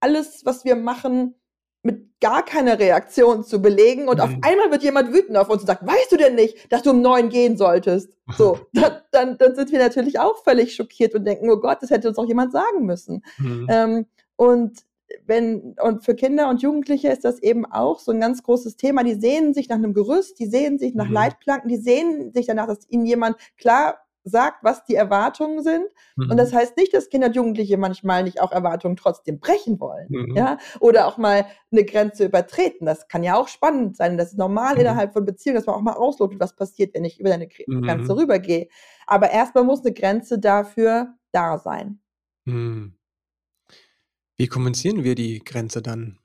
alles, 0.00 0.44
was 0.44 0.66
wir 0.66 0.76
machen, 0.76 1.34
mit 1.82 2.18
gar 2.20 2.44
keiner 2.44 2.78
Reaktion 2.78 3.44
zu 3.44 3.60
belegen 3.60 4.08
und 4.08 4.16
mhm. 4.16 4.22
auf 4.22 4.30
einmal 4.42 4.70
wird 4.70 4.82
jemand 4.82 5.12
wütend 5.12 5.36
auf 5.36 5.48
uns 5.50 5.62
und 5.62 5.66
sagt, 5.66 5.86
weißt 5.86 6.12
du 6.12 6.16
denn 6.16 6.34
nicht, 6.34 6.72
dass 6.72 6.82
du 6.82 6.90
um 6.90 7.02
neun 7.02 7.28
gehen 7.28 7.56
solltest? 7.56 8.10
So, 8.38 8.58
dann, 8.72 9.02
dann, 9.10 9.36
dann 9.36 9.54
sind 9.54 9.70
wir 9.70 9.78
natürlich 9.78 10.18
auch 10.18 10.42
völlig 10.42 10.74
schockiert 10.74 11.14
und 11.14 11.26
denken, 11.26 11.50
oh 11.50 11.58
Gott, 11.58 11.82
das 11.82 11.90
hätte 11.90 12.08
uns 12.08 12.16
auch 12.16 12.26
jemand 12.26 12.52
sagen 12.52 12.86
müssen. 12.86 13.22
Mhm. 13.36 13.66
Ähm, 13.68 14.06
und 14.36 14.78
wenn, 15.26 15.76
und 15.82 16.04
für 16.04 16.14
Kinder 16.14 16.48
und 16.48 16.62
Jugendliche 16.62 17.08
ist 17.08 17.24
das 17.24 17.42
eben 17.42 17.66
auch 17.66 17.98
so 17.98 18.12
ein 18.12 18.20
ganz 18.20 18.42
großes 18.42 18.76
Thema. 18.76 19.04
Die 19.04 19.14
sehnen 19.14 19.54
sich 19.54 19.68
nach 19.68 19.76
einem 19.76 19.94
Gerüst, 19.94 20.38
die 20.38 20.46
sehnen 20.46 20.78
sich 20.78 20.94
nach 20.94 21.08
mhm. 21.08 21.14
Leitplanken, 21.14 21.68
die 21.68 21.76
sehnen 21.76 22.32
sich 22.32 22.46
danach, 22.46 22.66
dass 22.66 22.88
ihnen 22.88 23.06
jemand 23.06 23.36
klar 23.56 23.98
sagt, 24.24 24.64
was 24.64 24.84
die 24.84 24.94
Erwartungen 24.94 25.62
sind. 25.62 25.84
Mhm. 26.16 26.30
Und 26.30 26.36
das 26.38 26.52
heißt 26.52 26.76
nicht, 26.76 26.94
dass 26.94 27.10
Kinder 27.10 27.28
und 27.28 27.36
Jugendliche 27.36 27.76
manchmal 27.76 28.22
nicht 28.22 28.40
auch 28.40 28.52
Erwartungen 28.52 28.96
trotzdem 28.96 29.38
brechen 29.38 29.78
wollen, 29.78 30.06
mhm. 30.08 30.34
ja, 30.34 30.58
oder 30.80 31.06
auch 31.06 31.18
mal 31.18 31.46
eine 31.70 31.84
Grenze 31.84 32.24
übertreten. 32.24 32.86
Das 32.86 33.06
kann 33.08 33.22
ja 33.22 33.36
auch 33.36 33.48
spannend 33.48 33.96
sein. 33.96 34.16
Das 34.16 34.32
ist 34.32 34.38
normal 34.38 34.74
mhm. 34.74 34.80
innerhalb 34.80 35.12
von 35.12 35.26
Beziehungen, 35.26 35.56
dass 35.56 35.66
man 35.66 35.76
auch 35.76 35.82
mal 35.82 35.92
auslotet, 35.92 36.40
was 36.40 36.56
passiert, 36.56 36.94
wenn 36.94 37.04
ich 37.04 37.20
über 37.20 37.28
deine 37.28 37.48
mhm. 37.66 37.82
Grenze 37.82 38.16
rübergehe. 38.16 38.68
Aber 39.06 39.30
erstmal 39.30 39.64
muss 39.64 39.84
eine 39.84 39.92
Grenze 39.92 40.38
dafür 40.38 41.14
da 41.32 41.58
sein. 41.58 42.00
Mhm. 44.36 44.42
Wie 44.42 44.46
kommunizieren 44.46 45.04
wir 45.04 45.14
die 45.14 45.40
Grenze 45.40 45.82
dann? 45.82 46.18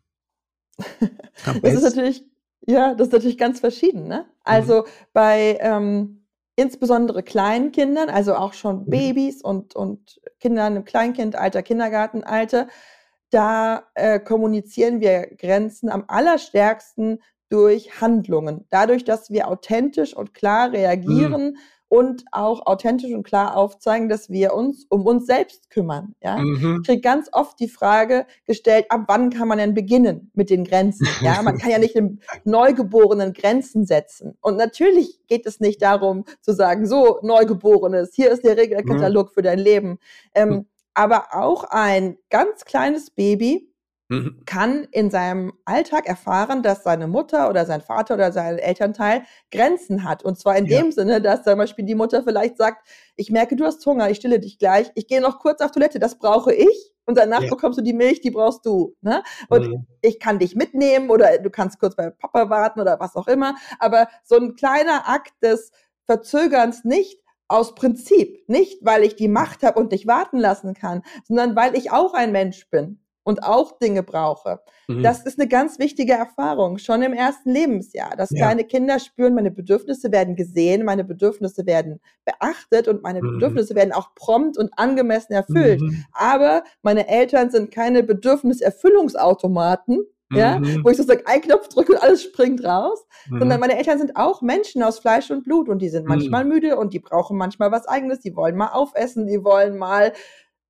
das 1.61 1.73
ist 1.73 1.83
natürlich, 1.83 2.23
ja, 2.65 2.93
das 2.93 3.07
ist 3.07 3.13
natürlich 3.13 3.37
ganz 3.37 3.59
verschieden. 3.59 4.07
Ne? 4.07 4.25
Also 4.43 4.81
mhm. 4.81 4.85
bei 5.13 5.57
ähm, 5.61 6.25
insbesondere 6.55 7.23
kleinen 7.23 7.71
Kindern, 7.71 8.09
also 8.09 8.35
auch 8.35 8.53
schon 8.53 8.85
mhm. 8.85 8.89
Babys 8.89 9.41
und, 9.41 9.75
und 9.75 10.19
Kindern 10.39 10.77
im 10.77 10.85
Kleinkindalter, 10.85 11.63
Kindergartenalter, 11.63 12.67
da 13.31 13.83
äh, 13.93 14.19
kommunizieren 14.19 15.01
wir 15.01 15.27
Grenzen 15.37 15.89
am 15.89 16.05
allerstärksten 16.07 17.21
durch 17.49 18.01
Handlungen. 18.01 18.65
Dadurch, 18.69 19.03
dass 19.03 19.29
wir 19.31 19.47
authentisch 19.47 20.15
und 20.15 20.33
klar 20.33 20.71
reagieren, 20.71 21.51
mhm 21.51 21.57
und 21.89 22.23
auch 22.31 22.67
authentisch 22.67 23.11
und 23.11 23.23
klar 23.23 23.57
aufzeigen, 23.57 24.09
dass 24.09 24.29
wir 24.29 24.53
uns 24.53 24.85
um 24.89 25.05
uns 25.05 25.25
selbst 25.25 25.71
kümmern. 25.71 26.13
Ja? 26.23 26.37
Mhm. 26.37 26.81
Ich 26.81 26.87
kriege 26.87 27.01
ganz 27.01 27.29
oft 27.31 27.59
die 27.59 27.67
Frage 27.67 28.27
gestellt, 28.45 28.85
ab 28.89 29.05
wann 29.07 29.31
kann 29.31 29.47
man 29.47 29.57
denn 29.57 29.73
beginnen 29.73 30.31
mit 30.35 30.51
den 30.51 30.63
Grenzen? 30.63 31.07
Ja, 31.21 31.41
man 31.41 31.57
kann 31.57 31.71
ja 31.71 31.79
nicht 31.79 31.95
dem 31.95 32.19
Neugeborenen 32.43 33.33
Grenzen 33.33 33.85
setzen. 33.85 34.37
Und 34.39 34.55
natürlich 34.55 35.19
geht 35.27 35.47
es 35.47 35.59
nicht 35.59 35.81
darum 35.81 36.25
zu 36.41 36.53
sagen, 36.53 36.85
so 36.85 37.19
Neugeborenes, 37.23 38.11
hier 38.13 38.29
ist 38.29 38.43
der 38.43 38.55
Regelkatalog 38.55 39.29
mhm. 39.29 39.33
für 39.33 39.41
dein 39.41 39.59
Leben. 39.59 39.97
Ähm, 40.35 40.49
mhm. 40.49 40.65
Aber 40.93 41.27
auch 41.31 41.63
ein 41.63 42.17
ganz 42.29 42.65
kleines 42.65 43.09
Baby 43.09 43.68
Mhm. 44.11 44.41
kann 44.47 44.87
in 44.91 45.11
seinem 45.11 45.53
Alltag 45.65 46.07
erfahren, 46.07 46.63
dass 46.63 46.83
seine 46.83 47.07
Mutter 47.07 47.47
oder 47.47 47.67
sein 47.67 47.81
Vater 47.81 48.15
oder 48.15 48.31
sein 48.31 48.57
Elternteil 48.57 49.21
Grenzen 49.51 50.03
hat. 50.03 50.23
Und 50.23 50.39
zwar 50.39 50.57
in 50.57 50.65
ja. 50.65 50.79
dem 50.79 50.91
Sinne, 50.91 51.21
dass 51.21 51.43
zum 51.43 51.59
Beispiel 51.59 51.85
die 51.85 51.93
Mutter 51.93 52.23
vielleicht 52.23 52.57
sagt, 52.57 52.87
ich 53.15 53.29
merke, 53.29 53.55
du 53.55 53.65
hast 53.65 53.85
Hunger, 53.85 54.09
ich 54.09 54.17
stille 54.17 54.39
dich 54.39 54.57
gleich, 54.57 54.91
ich 54.95 55.05
gehe 55.05 55.21
noch 55.21 55.37
kurz 55.37 55.61
auf 55.61 55.69
Toilette, 55.69 55.99
das 55.99 56.17
brauche 56.17 56.51
ich. 56.51 56.91
Und 57.05 57.19
danach 57.19 57.43
ja. 57.43 57.49
bekommst 57.51 57.77
du 57.77 57.83
die 57.83 57.93
Milch, 57.93 58.19
die 58.21 58.31
brauchst 58.31 58.65
du. 58.65 58.95
Ne? 59.01 59.21
Und 59.47 59.67
mhm. 59.67 59.85
ich 60.01 60.19
kann 60.19 60.39
dich 60.39 60.55
mitnehmen 60.55 61.11
oder 61.11 61.37
du 61.37 61.51
kannst 61.51 61.79
kurz 61.79 61.95
bei 61.95 62.09
Papa 62.09 62.49
warten 62.49 62.79
oder 62.79 62.99
was 62.99 63.15
auch 63.15 63.27
immer. 63.27 63.55
Aber 63.77 64.07
so 64.23 64.37
ein 64.37 64.55
kleiner 64.55 65.07
Akt 65.07 65.33
des 65.43 65.71
Verzögerns 66.05 66.83
nicht 66.83 67.21
aus 67.47 67.75
Prinzip, 67.75 68.43
nicht 68.47 68.83
weil 68.83 69.03
ich 69.03 69.15
die 69.15 69.27
Macht 69.27 69.61
habe 69.61 69.79
und 69.79 69.91
dich 69.91 70.07
warten 70.07 70.39
lassen 70.39 70.73
kann, 70.73 71.03
sondern 71.27 71.55
weil 71.55 71.75
ich 71.75 71.91
auch 71.91 72.15
ein 72.15 72.31
Mensch 72.31 72.69
bin 72.71 72.99
und 73.29 73.43
auch 73.43 73.77
Dinge 73.77 74.03
brauche. 74.03 74.59
Mhm. 74.87 75.03
Das 75.03 75.23
ist 75.23 75.39
eine 75.39 75.47
ganz 75.47 75.77
wichtige 75.77 76.13
Erfahrung, 76.13 76.79
schon 76.79 77.03
im 77.03 77.13
ersten 77.13 77.51
Lebensjahr, 77.51 78.15
dass 78.17 78.31
ja. 78.31 78.47
kleine 78.47 78.63
Kinder 78.63 78.97
spüren, 78.99 79.35
meine 79.35 79.51
Bedürfnisse 79.51 80.11
werden 80.11 80.35
gesehen, 80.35 80.83
meine 80.83 81.03
Bedürfnisse 81.03 81.67
werden 81.67 81.99
beachtet 82.25 82.87
und 82.87 83.03
meine 83.03 83.21
mhm. 83.21 83.33
Bedürfnisse 83.33 83.75
werden 83.75 83.93
auch 83.93 84.15
prompt 84.15 84.57
und 84.57 84.71
angemessen 84.77 85.33
erfüllt. 85.33 85.79
Mhm. 85.79 86.05
Aber 86.11 86.63
meine 86.81 87.07
Eltern 87.07 87.51
sind 87.51 87.69
keine 87.71 88.01
Bedürfniserfüllungsautomaten, 88.01 90.07
ja, 90.31 90.59
mhm. 90.59 90.83
wo 90.83 90.89
ich 90.89 90.97
sozusagen 90.97 91.27
einen 91.27 91.43
Knopf 91.43 91.69
drücke 91.69 91.93
und 91.93 92.01
alles 92.01 92.23
springt 92.23 92.63
raus, 92.63 93.05
mhm. 93.29 93.39
sondern 93.39 93.59
meine 93.59 93.77
Eltern 93.77 93.99
sind 93.99 94.15
auch 94.15 94.41
Menschen 94.41 94.81
aus 94.81 94.97
Fleisch 94.99 95.29
und 95.29 95.43
Blut 95.43 95.69
und 95.69 95.83
die 95.83 95.89
sind 95.89 96.07
manchmal 96.07 96.45
mhm. 96.45 96.49
müde 96.49 96.77
und 96.77 96.93
die 96.93 96.99
brauchen 96.99 97.37
manchmal 97.37 97.71
was 97.71 97.87
eigenes, 97.87 98.21
die 98.21 98.35
wollen 98.35 98.55
mal 98.55 98.69
aufessen, 98.69 99.27
die 99.27 99.43
wollen 99.43 99.77
mal 99.77 100.13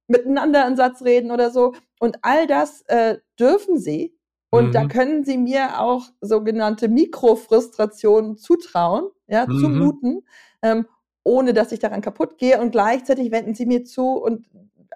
miteinander 0.10 0.66
einen 0.66 0.76
Satz 0.76 1.02
reden 1.04 1.32
oder 1.32 1.52
so. 1.52 1.74
Und 2.00 2.18
all 2.22 2.48
das 2.48 2.82
äh, 2.88 3.18
dürfen 3.40 3.78
sie. 3.78 4.16
Und 4.52 4.70
mhm. 4.70 4.72
da 4.72 4.86
können 4.88 5.24
sie 5.24 5.38
mir 5.38 5.80
auch 5.80 6.06
sogenannte 6.22 6.88
Mikrofrustrationen 6.88 8.38
zutrauen, 8.38 9.10
ja, 9.28 9.46
mhm. 9.46 9.60
zumuten, 9.60 10.26
ähm, 10.64 10.88
ohne 11.24 11.54
dass 11.54 11.72
ich 11.72 11.80
daran 11.80 12.02
kaputt 12.02 12.38
gehe. 12.40 12.60
Und 12.60 12.72
gleichzeitig 12.72 13.32
wenden 13.32 13.54
sie 13.54 13.68
mir 13.68 13.86
zu 13.86 14.14
und 14.14 14.50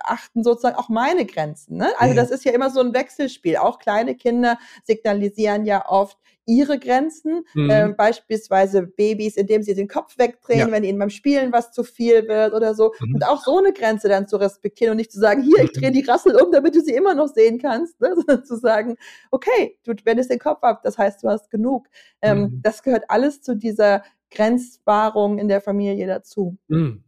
achten 0.04 0.44
sozusagen 0.44 0.76
auch 0.76 0.90
meine 0.90 1.26
Grenzen. 1.26 1.78
Ne? 1.78 1.90
Also 1.98 2.16
das 2.16 2.32
ist 2.32 2.46
ja 2.46 2.52
immer 2.52 2.70
so 2.70 2.80
ein 2.80 2.94
Wechselspiel. 2.94 3.58
Auch 3.58 3.80
kleine 3.80 4.16
Kinder 4.16 4.58
signalisieren 4.84 5.66
ja 5.66 5.88
oft 5.88 6.18
ihre 6.46 6.78
Grenzen, 6.78 7.46
mhm. 7.54 7.70
äh, 7.70 7.90
beispielsweise 7.90 8.84
Babys, 8.84 9.38
indem 9.38 9.64
sie 9.64 9.76
den 9.76 9.88
Kopf 9.88 10.18
wegdrehen, 10.18 10.60
ja. 10.60 10.72
wenn 10.72 10.84
ihnen 10.84 11.00
beim 11.00 11.10
Spielen 11.10 11.54
was 11.54 11.72
zu 11.72 11.84
viel 11.84 12.28
wird 12.28 12.54
oder 12.54 12.76
so. 12.76 12.94
Mhm. 13.00 13.16
Und 13.16 13.26
auch 13.26 13.44
so 13.44 13.58
eine 13.58 13.72
Grenze 13.72 14.10
dann 14.10 14.28
zu 14.28 14.38
respektieren 14.38 14.92
und 14.92 14.98
nicht 14.98 15.12
zu 15.12 15.20
sagen, 15.20 15.42
hier, 15.42 15.64
ich 15.64 15.72
drehe 15.72 15.90
mhm. 15.90 15.94
die 15.94 16.02
Rassel 16.02 16.36
um, 16.36 16.52
damit 16.52 16.76
du 16.76 16.82
sie 16.82 16.94
immer 16.94 17.14
noch 17.14 17.28
sehen 17.28 17.60
kannst, 17.60 18.00
ne? 18.02 18.14
sondern 18.16 18.44
zu 18.44 18.58
sagen, 18.58 18.96
okay, 19.32 19.78
du 19.86 19.94
wendest 20.04 20.32
den 20.32 20.40
Kopf 20.40 20.64
ab, 20.64 20.82
das 20.84 20.98
heißt, 20.98 21.24
du 21.24 21.30
hast 21.30 21.50
genug. 21.50 21.88
Ähm, 22.22 22.40
mhm. 22.40 22.60
Das 22.62 22.84
gehört 22.84 23.06
alles 23.08 23.42
zu 23.42 23.56
dieser 23.56 24.04
Grenzwahrung 24.32 25.40
in 25.40 25.48
der 25.48 25.62
Familie 25.62 26.08
dazu. 26.08 26.58
Mhm. 26.68 27.04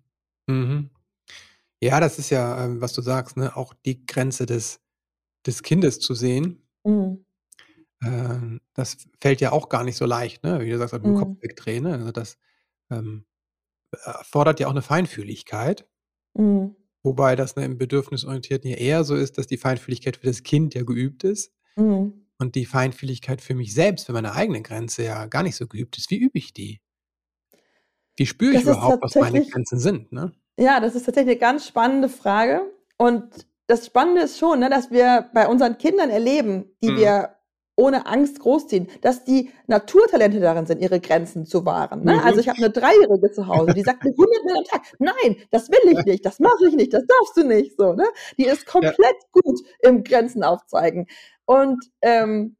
Ja, 1.85 1.99
das 1.99 2.17
ist 2.17 2.31
ja, 2.31 2.65
ähm, 2.65 2.81
was 2.81 2.93
du 2.93 3.01
sagst, 3.03 3.37
ne? 3.37 3.55
auch 3.55 3.75
die 3.85 4.07
Grenze 4.07 4.47
des, 4.47 4.81
des 5.45 5.61
Kindes 5.61 5.99
zu 5.99 6.15
sehen. 6.15 6.67
Mhm. 6.83 7.25
Ähm, 8.03 8.61
das 8.73 9.07
fällt 9.21 9.39
ja 9.39 9.51
auch 9.51 9.69
gar 9.69 9.83
nicht 9.83 9.95
so 9.95 10.05
leicht, 10.07 10.43
ne? 10.43 10.59
wie 10.61 10.71
du 10.71 10.79
sagst, 10.79 10.93
mit 10.95 11.05
dem 11.05 11.13
Kopf 11.13 11.29
mhm. 11.29 11.41
wegdrehen. 11.43 11.83
Ne? 11.83 11.93
Also 11.93 12.11
das 12.11 12.39
ähm, 12.89 13.25
erfordert 14.03 14.59
ja 14.59 14.65
auch 14.65 14.71
eine 14.71 14.81
Feinfühligkeit. 14.81 15.87
Mhm. 16.33 16.75
Wobei 17.03 17.35
das 17.35 17.55
ne, 17.55 17.65
im 17.65 17.77
Bedürfnisorientierten 17.77 18.71
ja 18.71 18.77
eher 18.77 19.03
so 19.03 19.15
ist, 19.15 19.37
dass 19.37 19.45
die 19.45 19.57
Feinfühligkeit 19.57 20.17
für 20.17 20.25
das 20.25 20.41
Kind 20.41 20.73
ja 20.73 20.81
geübt 20.81 21.23
ist. 21.23 21.53
Mhm. 21.75 22.25
Und 22.39 22.55
die 22.55 22.65
Feinfühligkeit 22.65 23.41
für 23.41 23.53
mich 23.53 23.75
selbst, 23.75 24.07
für 24.07 24.13
meine 24.13 24.33
eigene 24.33 24.63
Grenze 24.63 25.03
ja 25.03 25.27
gar 25.27 25.43
nicht 25.43 25.55
so 25.55 25.67
geübt 25.67 25.99
ist. 25.99 26.09
Wie 26.09 26.17
übe 26.17 26.39
ich 26.39 26.51
die? 26.51 26.81
Wie 28.17 28.25
spüre 28.25 28.55
ich 28.55 28.63
Das 28.63 28.75
überhaupt, 28.75 29.03
was 29.03 29.13
meine 29.13 29.45
Grenzen 29.45 29.77
sind? 29.77 30.11
Ne? 30.11 30.33
Ja, 30.57 30.79
das 30.79 30.95
ist 30.95 31.05
tatsächlich 31.05 31.33
eine 31.33 31.39
ganz 31.39 31.67
spannende 31.67 32.09
Frage. 32.09 32.61
Und 32.97 33.47
das 33.67 33.85
Spannende 33.85 34.21
ist 34.21 34.37
schon, 34.37 34.59
ne, 34.59 34.69
dass 34.69 34.91
wir 34.91 35.29
bei 35.33 35.47
unseren 35.47 35.77
Kindern 35.77 36.09
erleben, 36.09 36.75
die 36.81 36.91
mhm. 36.91 36.97
wir 36.97 37.35
ohne 37.77 38.05
Angst 38.05 38.39
großziehen, 38.39 38.87
dass 39.01 39.25
die 39.25 39.51
Naturtalente 39.67 40.39
darin 40.39 40.65
sind, 40.65 40.81
ihre 40.81 41.01
Grenzen 41.01 41.45
zu 41.45 41.65
wahren. 41.65 42.05
Ne? 42.05 42.13
Mhm. 42.13 42.19
Also 42.19 42.39
ich 42.39 42.47
habe 42.47 42.57
eine 42.57 42.69
Dreijährige 42.69 43.31
zu 43.31 43.47
Hause, 43.47 43.73
die 43.73 43.81
sagt 43.81 44.03
mir 44.05 44.13
hundertmal 44.15 44.57
am 44.59 44.63
Tag, 44.63 44.81
nein, 44.99 45.35
das 45.51 45.69
will 45.69 45.91
ich 45.91 46.05
nicht, 46.05 46.25
das 46.25 46.39
mache 46.39 46.67
ich 46.69 46.75
nicht, 46.75 46.93
das 46.93 47.03
darfst 47.05 47.35
du 47.35 47.43
nicht. 47.43 47.75
So, 47.77 47.93
ne? 47.93 48.05
Die 48.37 48.45
ist 48.45 48.65
komplett 48.65 48.95
ja. 48.97 49.29
gut 49.31 49.59
im 49.81 50.03
Grenzen 50.05 50.43
aufzeigen. 50.43 51.07
Und 51.45 51.83
ähm, 52.01 52.55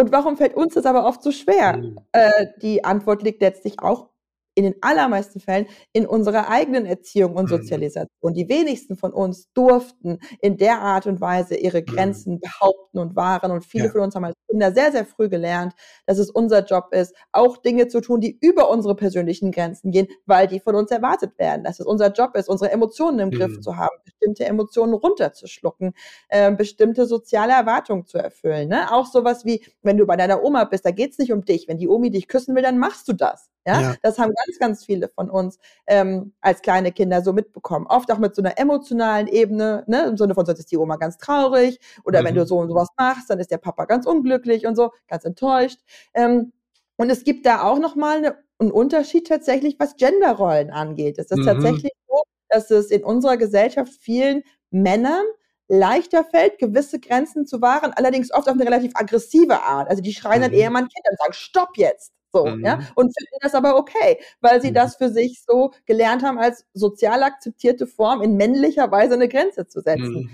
und 0.00 0.12
warum 0.12 0.36
fällt 0.36 0.54
uns 0.54 0.74
das 0.74 0.86
aber 0.86 1.04
oft 1.06 1.24
so 1.24 1.32
schwer? 1.32 1.76
Mhm. 1.76 1.98
Äh, 2.12 2.46
die 2.62 2.84
Antwort 2.84 3.24
liegt 3.24 3.40
letztlich 3.40 3.80
auch 3.80 4.10
in 4.58 4.64
den 4.64 4.74
allermeisten 4.80 5.38
Fällen 5.38 5.66
in 5.92 6.04
unserer 6.04 6.48
eigenen 6.48 6.84
Erziehung 6.84 7.36
und 7.36 7.44
mhm. 7.44 7.58
Sozialisation. 7.58 8.34
Die 8.34 8.48
wenigsten 8.48 8.96
von 8.96 9.12
uns 9.12 9.52
durften 9.54 10.18
in 10.40 10.56
der 10.56 10.80
Art 10.80 11.06
und 11.06 11.20
Weise 11.20 11.54
ihre 11.54 11.80
mhm. 11.80 11.86
Grenzen 11.86 12.40
behaupten 12.40 12.98
und 12.98 13.14
wahren. 13.14 13.52
Und 13.52 13.64
viele 13.64 13.84
ja. 13.84 13.92
von 13.92 14.00
uns 14.00 14.16
haben 14.16 14.24
als 14.24 14.34
Kinder 14.50 14.72
sehr, 14.72 14.90
sehr 14.90 15.06
früh 15.06 15.28
gelernt, 15.28 15.74
dass 16.06 16.18
es 16.18 16.28
unser 16.28 16.64
Job 16.64 16.88
ist, 16.90 17.14
auch 17.30 17.58
Dinge 17.58 17.86
zu 17.86 18.00
tun, 18.00 18.20
die 18.20 18.36
über 18.40 18.68
unsere 18.68 18.96
persönlichen 18.96 19.52
Grenzen 19.52 19.92
gehen, 19.92 20.08
weil 20.26 20.48
die 20.48 20.58
von 20.58 20.74
uns 20.74 20.90
erwartet 20.90 21.38
werden. 21.38 21.62
Dass 21.62 21.78
es 21.78 21.86
unser 21.86 22.10
Job 22.10 22.34
ist, 22.34 22.48
unsere 22.48 22.72
Emotionen 22.72 23.20
im 23.20 23.30
Griff 23.30 23.58
mhm. 23.58 23.62
zu 23.62 23.76
haben, 23.76 23.96
bestimmte 24.04 24.44
Emotionen 24.44 24.94
runterzuschlucken, 24.94 25.92
äh, 26.30 26.50
bestimmte 26.50 27.06
soziale 27.06 27.52
Erwartungen 27.52 28.06
zu 28.06 28.18
erfüllen. 28.18 28.70
Ne? 28.70 28.92
Auch 28.92 29.06
sowas 29.06 29.44
wie, 29.44 29.64
wenn 29.82 29.98
du 29.98 30.04
bei 30.04 30.16
deiner 30.16 30.42
Oma 30.42 30.64
bist, 30.64 30.84
da 30.84 30.90
geht 30.90 31.12
es 31.12 31.18
nicht 31.18 31.32
um 31.32 31.44
dich. 31.44 31.68
Wenn 31.68 31.78
die 31.78 31.86
Omi 31.86 32.10
dich 32.10 32.26
küssen 32.26 32.56
will, 32.56 32.62
dann 32.62 32.78
machst 32.78 33.06
du 33.06 33.12
das. 33.12 33.50
Ja? 33.68 33.80
ja? 33.80 33.94
Das 34.02 34.18
haben 34.18 34.32
ganz, 34.56 34.78
ganz 34.78 34.84
viele 34.84 35.08
von 35.08 35.30
uns 35.30 35.58
ähm, 35.86 36.32
als 36.40 36.62
kleine 36.62 36.92
Kinder 36.92 37.22
so 37.22 37.32
mitbekommen. 37.32 37.86
Oft 37.88 38.10
auch 38.12 38.18
mit 38.18 38.34
so 38.34 38.42
einer 38.42 38.58
emotionalen 38.58 39.26
Ebene, 39.26 39.84
ne? 39.86 40.04
im 40.04 40.16
Sinne 40.16 40.34
von, 40.34 40.46
sonst 40.46 40.60
ist 40.60 40.70
die 40.72 40.76
Oma 40.76 40.96
ganz 40.96 41.18
traurig 41.18 41.80
oder 42.04 42.20
mhm. 42.20 42.26
wenn 42.26 42.34
du 42.34 42.40
mhm. 42.42 42.46
so 42.46 42.58
und 42.58 42.68
sowas 42.68 42.88
machst, 42.96 43.30
dann 43.30 43.38
ist 43.38 43.50
der 43.50 43.58
Papa 43.58 43.84
ganz 43.84 44.06
unglücklich 44.06 44.66
und 44.66 44.76
so, 44.76 44.92
ganz 45.08 45.24
enttäuscht. 45.24 45.80
Ähm, 46.14 46.52
und 46.96 47.10
es 47.10 47.24
gibt 47.24 47.46
da 47.46 47.62
auch 47.62 47.78
nochmal 47.78 48.18
eine, 48.18 48.36
einen 48.58 48.72
Unterschied 48.72 49.26
tatsächlich, 49.26 49.76
was 49.78 49.96
Genderrollen 49.96 50.70
angeht. 50.70 51.18
Es 51.18 51.30
ist 51.30 51.38
mhm. 51.38 51.46
tatsächlich 51.46 51.92
so, 52.08 52.22
dass 52.48 52.70
es 52.70 52.90
in 52.90 53.04
unserer 53.04 53.36
Gesellschaft 53.36 53.92
vielen 54.00 54.42
Männern 54.70 55.24
leichter 55.68 56.24
fällt, 56.24 56.58
gewisse 56.58 56.98
Grenzen 56.98 57.46
zu 57.46 57.60
wahren, 57.60 57.92
allerdings 57.94 58.32
oft 58.32 58.48
auf 58.48 58.54
eine 58.54 58.64
relativ 58.64 58.92
aggressive 58.94 59.62
Art. 59.62 59.88
Also 59.88 60.02
die 60.02 60.14
schreien 60.14 60.40
mhm. 60.40 60.44
dann 60.44 60.52
Ehemann 60.52 60.88
Kinder 60.88 61.10
und 61.10 61.18
sagen, 61.18 61.32
stopp 61.34 61.76
jetzt. 61.76 62.12
So, 62.32 62.46
mhm. 62.46 62.64
ja, 62.64 62.80
und 62.94 63.14
finden 63.16 63.38
das 63.40 63.54
aber 63.54 63.76
okay, 63.76 64.18
weil 64.40 64.60
sie 64.60 64.70
mhm. 64.70 64.74
das 64.74 64.96
für 64.96 65.08
sich 65.08 65.42
so 65.46 65.72
gelernt 65.86 66.22
haben, 66.22 66.38
als 66.38 66.66
sozial 66.74 67.22
akzeptierte 67.22 67.86
Form 67.86 68.20
in 68.22 68.36
männlicher 68.36 68.90
Weise 68.90 69.14
eine 69.14 69.28
Grenze 69.28 69.66
zu 69.66 69.80
setzen. 69.80 70.14
Mhm. 70.14 70.30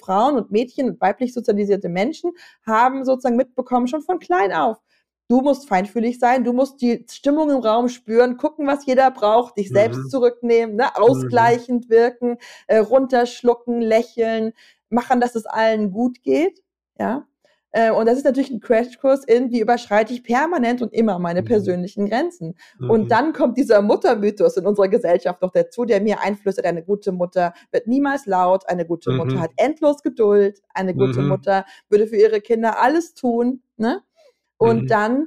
Frauen 0.00 0.36
und 0.36 0.50
Mädchen 0.50 0.88
und 0.88 1.00
weiblich 1.02 1.34
sozialisierte 1.34 1.90
Menschen 1.90 2.32
haben 2.64 3.04
sozusagen 3.04 3.36
mitbekommen, 3.36 3.86
schon 3.86 4.00
von 4.00 4.18
klein 4.18 4.50
auf, 4.54 4.78
Du 5.28 5.40
musst 5.40 5.68
feinfühlig 5.68 6.18
sein, 6.18 6.44
du 6.44 6.52
musst 6.52 6.82
die 6.82 7.06
Stimmung 7.08 7.50
im 7.50 7.60
Raum 7.60 7.88
spüren, 7.88 8.36
gucken, 8.36 8.66
was 8.66 8.84
jeder 8.84 9.10
braucht, 9.10 9.56
dich 9.56 9.70
selbst 9.70 9.98
mhm. 9.98 10.08
zurücknehmen, 10.10 10.76
ne? 10.76 10.94
ausgleichend 10.96 11.88
wirken, 11.88 12.36
äh, 12.66 12.76
runterschlucken, 12.76 13.80
lächeln, 13.80 14.52
machen, 14.90 15.20
dass 15.20 15.34
es 15.34 15.46
allen 15.46 15.92
gut 15.92 16.22
geht. 16.22 16.62
Ja. 16.98 17.26
Äh, 17.76 17.90
und 17.90 18.06
das 18.06 18.18
ist 18.18 18.24
natürlich 18.24 18.50
ein 18.50 18.60
Crashkurs 18.60 19.24
in, 19.24 19.50
wie 19.50 19.58
überschreite 19.58 20.14
ich 20.14 20.22
permanent 20.22 20.80
und 20.80 20.94
immer 20.94 21.18
meine 21.18 21.42
mhm. 21.42 21.46
persönlichen 21.46 22.08
Grenzen. 22.08 22.54
Mhm. 22.78 22.88
Und 22.88 23.10
dann 23.10 23.32
kommt 23.32 23.58
dieser 23.58 23.82
Muttermythos 23.82 24.56
in 24.56 24.64
unserer 24.64 24.86
Gesellschaft 24.86 25.42
noch 25.42 25.50
dazu, 25.50 25.84
der 25.84 26.00
mir 26.00 26.20
einflüstert, 26.20 26.66
eine 26.66 26.84
gute 26.84 27.10
Mutter 27.10 27.52
wird 27.72 27.88
niemals 27.88 28.26
laut, 28.26 28.68
eine 28.68 28.86
gute 28.86 29.10
mhm. 29.10 29.16
Mutter 29.16 29.40
hat 29.40 29.50
endlos 29.56 30.02
Geduld, 30.02 30.62
eine 30.72 30.94
gute 30.94 31.20
mhm. 31.20 31.28
Mutter 31.28 31.64
würde 31.88 32.06
für 32.06 32.16
ihre 32.16 32.40
Kinder 32.40 32.80
alles 32.80 33.14
tun. 33.14 33.64
Ne? 33.76 34.02
Und 34.56 34.82
mhm. 34.82 34.86
dann 34.86 35.26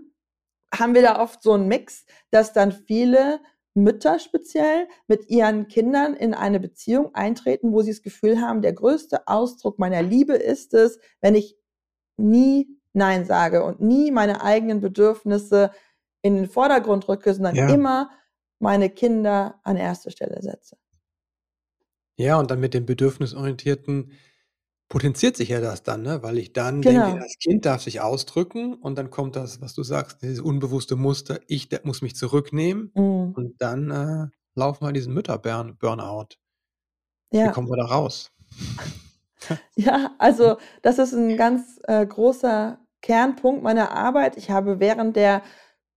haben 0.73 0.95
wir 0.95 1.01
da 1.01 1.21
oft 1.21 1.43
so 1.43 1.51
einen 1.51 1.67
Mix, 1.67 2.05
dass 2.31 2.53
dann 2.53 2.71
viele 2.71 3.41
Mütter 3.73 4.19
speziell 4.19 4.87
mit 5.07 5.29
ihren 5.29 5.67
Kindern 5.67 6.13
in 6.13 6.33
eine 6.33 6.61
Beziehung 6.61 7.13
eintreten, 7.13 7.73
wo 7.73 7.81
sie 7.81 7.91
das 7.91 8.01
Gefühl 8.01 8.39
haben, 8.39 8.61
der 8.61 8.73
größte 8.73 9.27
Ausdruck 9.27 9.79
meiner 9.79 10.01
Liebe 10.01 10.33
ist 10.33 10.73
es, 10.73 10.97
wenn 11.19 11.35
ich 11.35 11.56
nie 12.17 12.67
Nein 12.93 13.25
sage 13.25 13.63
und 13.63 13.79
nie 13.79 14.11
meine 14.11 14.41
eigenen 14.41 14.81
Bedürfnisse 14.81 15.71
in 16.21 16.35
den 16.35 16.47
Vordergrund 16.49 17.07
rücke, 17.07 17.33
sondern 17.33 17.55
ja. 17.55 17.69
immer 17.69 18.09
meine 18.59 18.89
Kinder 18.89 19.59
an 19.63 19.77
erste 19.77 20.11
Stelle 20.11 20.41
setze. 20.41 20.77
Ja, 22.15 22.39
und 22.39 22.49
dann 22.49 22.59
mit 22.59 22.73
dem 22.73 22.85
bedürfnisorientierten 22.85 24.11
potenziert 24.89 25.37
sich 25.37 25.49
ja 25.49 25.61
das 25.61 25.83
dann, 25.83 26.01
ne? 26.01 26.23
weil 26.23 26.37
ich 26.37 26.53
dann 26.53 26.81
genau. 26.81 27.07
denke, 27.07 27.19
das 27.21 27.37
Kind 27.37 27.65
darf 27.65 27.83
sich 27.83 28.01
ausdrücken 28.01 28.73
und 28.73 28.97
dann 28.97 29.11
kommt 29.11 29.35
das, 29.35 29.61
was 29.61 29.73
du 29.73 29.83
sagst, 29.83 30.21
dieses 30.21 30.39
unbewusste 30.39 30.95
Muster, 30.95 31.39
ich 31.47 31.69
muss 31.83 32.01
mich 32.01 32.15
zurücknehmen 32.15 32.91
mhm. 32.95 33.33
und 33.35 33.61
dann 33.61 33.91
äh, 33.91 34.27
laufen 34.55 34.85
wir 34.85 34.93
diesen 34.93 35.13
Mütter-Burnout. 35.13 36.37
Ja. 37.31 37.47
Wie 37.47 37.51
kommen 37.51 37.69
wir 37.69 37.77
da 37.77 37.85
raus? 37.85 38.31
ja, 39.75 40.11
also 40.17 40.57
das 40.81 40.99
ist 40.99 41.13
ein 41.13 41.37
ganz 41.37 41.79
äh, 41.87 42.05
großer 42.05 42.79
Kernpunkt 43.01 43.63
meiner 43.63 43.91
Arbeit. 43.91 44.37
Ich 44.37 44.49
habe 44.49 44.79
während 44.79 45.15
der 45.15 45.41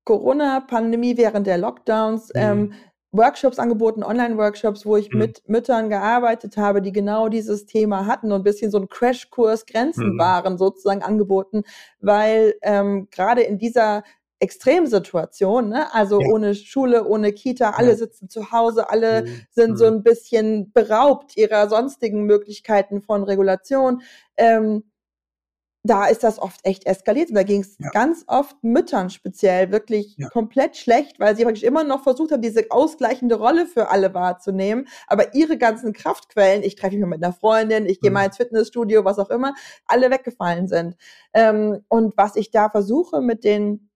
Corona-Pandemie, 0.04 1.16
während 1.16 1.46
der 1.46 1.58
Lockdowns, 1.58 2.28
mhm. 2.34 2.40
ähm, 2.40 2.72
Workshops 3.12 3.58
angeboten, 3.58 4.04
Online-Workshops, 4.04 4.86
wo 4.86 4.96
ich 4.96 5.10
mhm. 5.12 5.18
mit 5.18 5.48
Müttern 5.48 5.88
gearbeitet 5.88 6.56
habe, 6.56 6.80
die 6.80 6.92
genau 6.92 7.28
dieses 7.28 7.66
Thema 7.66 8.06
hatten 8.06 8.30
und 8.30 8.40
ein 8.40 8.44
bisschen 8.44 8.70
so 8.70 8.78
ein 8.78 8.88
Crashkurs 8.88 9.66
Grenzen 9.66 10.14
mhm. 10.14 10.18
waren 10.18 10.58
sozusagen 10.58 11.02
angeboten, 11.02 11.64
weil 12.00 12.54
ähm, 12.62 13.08
gerade 13.10 13.42
in 13.42 13.58
dieser 13.58 14.04
Extremsituation, 14.40 15.68
ne? 15.68 15.94
also 15.94 16.20
ja. 16.20 16.28
ohne 16.28 16.54
Schule, 16.54 17.04
ohne 17.04 17.32
Kita, 17.32 17.70
alle 17.70 17.90
ja. 17.90 17.96
sitzen 17.96 18.28
zu 18.28 18.50
Hause, 18.52 18.90
alle 18.90 19.22
mhm. 19.22 19.42
sind 19.50 19.78
so 19.78 19.86
mhm. 19.86 19.98
ein 19.98 20.02
bisschen 20.02 20.72
beraubt 20.72 21.36
ihrer 21.36 21.68
sonstigen 21.68 22.24
Möglichkeiten 22.24 23.02
von 23.02 23.22
Regulation. 23.22 24.02
Ähm, 24.36 24.84
da 25.82 26.06
ist 26.06 26.22
das 26.24 26.38
oft 26.38 26.60
echt 26.64 26.86
eskaliert. 26.86 27.30
Und 27.30 27.36
da 27.36 27.42
ging 27.42 27.62
es 27.62 27.76
ja. 27.78 27.88
ganz 27.90 28.24
oft 28.26 28.56
Müttern 28.62 29.08
speziell 29.08 29.72
wirklich 29.72 30.14
ja. 30.18 30.28
komplett 30.28 30.76
schlecht, 30.76 31.18
weil 31.18 31.36
sie 31.36 31.44
praktisch 31.44 31.62
immer 31.62 31.84
noch 31.84 32.02
versucht 32.02 32.32
haben, 32.32 32.42
diese 32.42 32.66
ausgleichende 32.70 33.36
Rolle 33.36 33.66
für 33.66 33.88
alle 33.88 34.12
wahrzunehmen. 34.12 34.88
Aber 35.06 35.34
ihre 35.34 35.56
ganzen 35.56 35.92
Kraftquellen, 35.92 36.62
ich 36.62 36.76
treffe 36.76 36.94
mich 36.94 37.00
mal 37.00 37.16
mit 37.16 37.24
einer 37.24 37.32
Freundin, 37.32 37.86
ich 37.86 38.00
gehe 38.00 38.10
mhm. 38.10 38.14
mal 38.14 38.26
ins 38.26 38.36
Fitnessstudio, 38.36 39.04
was 39.04 39.18
auch 39.18 39.30
immer, 39.30 39.54
alle 39.86 40.10
weggefallen 40.10 40.68
sind. 40.68 40.96
Ähm, 41.32 41.82
und 41.88 42.16
was 42.16 42.36
ich 42.36 42.50
da 42.50 42.68
versuche 42.68 43.22
mit 43.22 43.44
den 43.44 43.89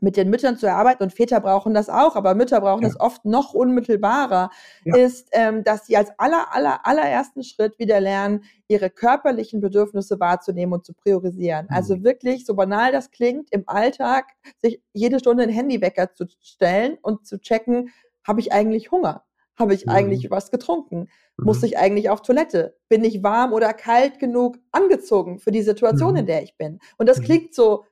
mit 0.00 0.16
den 0.16 0.30
Müttern 0.30 0.56
zu 0.56 0.66
erarbeiten, 0.66 1.02
und 1.02 1.12
Väter 1.12 1.40
brauchen 1.40 1.74
das 1.74 1.88
auch, 1.88 2.16
aber 2.16 2.34
Mütter 2.34 2.60
brauchen 2.60 2.82
ja. 2.82 2.88
das 2.88 3.00
oft 3.00 3.24
noch 3.24 3.52
unmittelbarer, 3.54 4.50
ja. 4.84 4.96
ist, 4.96 5.28
ähm, 5.32 5.64
dass 5.64 5.86
sie 5.86 5.96
als 5.96 6.10
aller, 6.18 6.54
aller, 6.54 6.86
allerersten 6.86 7.42
Schritt 7.42 7.78
wieder 7.78 8.00
lernen, 8.00 8.44
ihre 8.68 8.90
körperlichen 8.90 9.60
Bedürfnisse 9.60 10.20
wahrzunehmen 10.20 10.74
und 10.74 10.86
zu 10.86 10.94
priorisieren. 10.94 11.66
Mhm. 11.66 11.74
Also 11.74 12.04
wirklich, 12.04 12.46
so 12.46 12.54
banal 12.54 12.92
das 12.92 13.10
klingt, 13.10 13.48
im 13.52 13.64
Alltag 13.66 14.26
sich 14.62 14.82
jede 14.92 15.18
Stunde 15.18 15.42
einen 15.42 15.52
Handywecker 15.52 16.14
zu 16.14 16.26
stellen 16.40 16.98
und 17.02 17.26
zu 17.26 17.40
checken, 17.40 17.90
habe 18.26 18.40
ich 18.40 18.52
eigentlich 18.52 18.90
Hunger? 18.90 19.24
Habe 19.56 19.74
ich 19.74 19.86
mhm. 19.86 19.92
eigentlich 19.92 20.30
was 20.30 20.50
getrunken? 20.50 21.08
Mhm. 21.36 21.44
Muss 21.44 21.62
ich 21.62 21.78
eigentlich 21.78 22.10
auf 22.10 22.22
Toilette? 22.22 22.76
Bin 22.88 23.02
ich 23.02 23.22
warm 23.22 23.52
oder 23.52 23.72
kalt 23.72 24.20
genug 24.20 24.58
angezogen 24.70 25.38
für 25.40 25.50
die 25.50 25.62
Situation, 25.62 26.14
in 26.14 26.22
mhm. 26.22 26.28
der 26.28 26.42
ich 26.42 26.56
bin? 26.56 26.78
Und 26.96 27.08
das 27.08 27.18
mhm. 27.18 27.24
klingt 27.24 27.54
so 27.54 27.84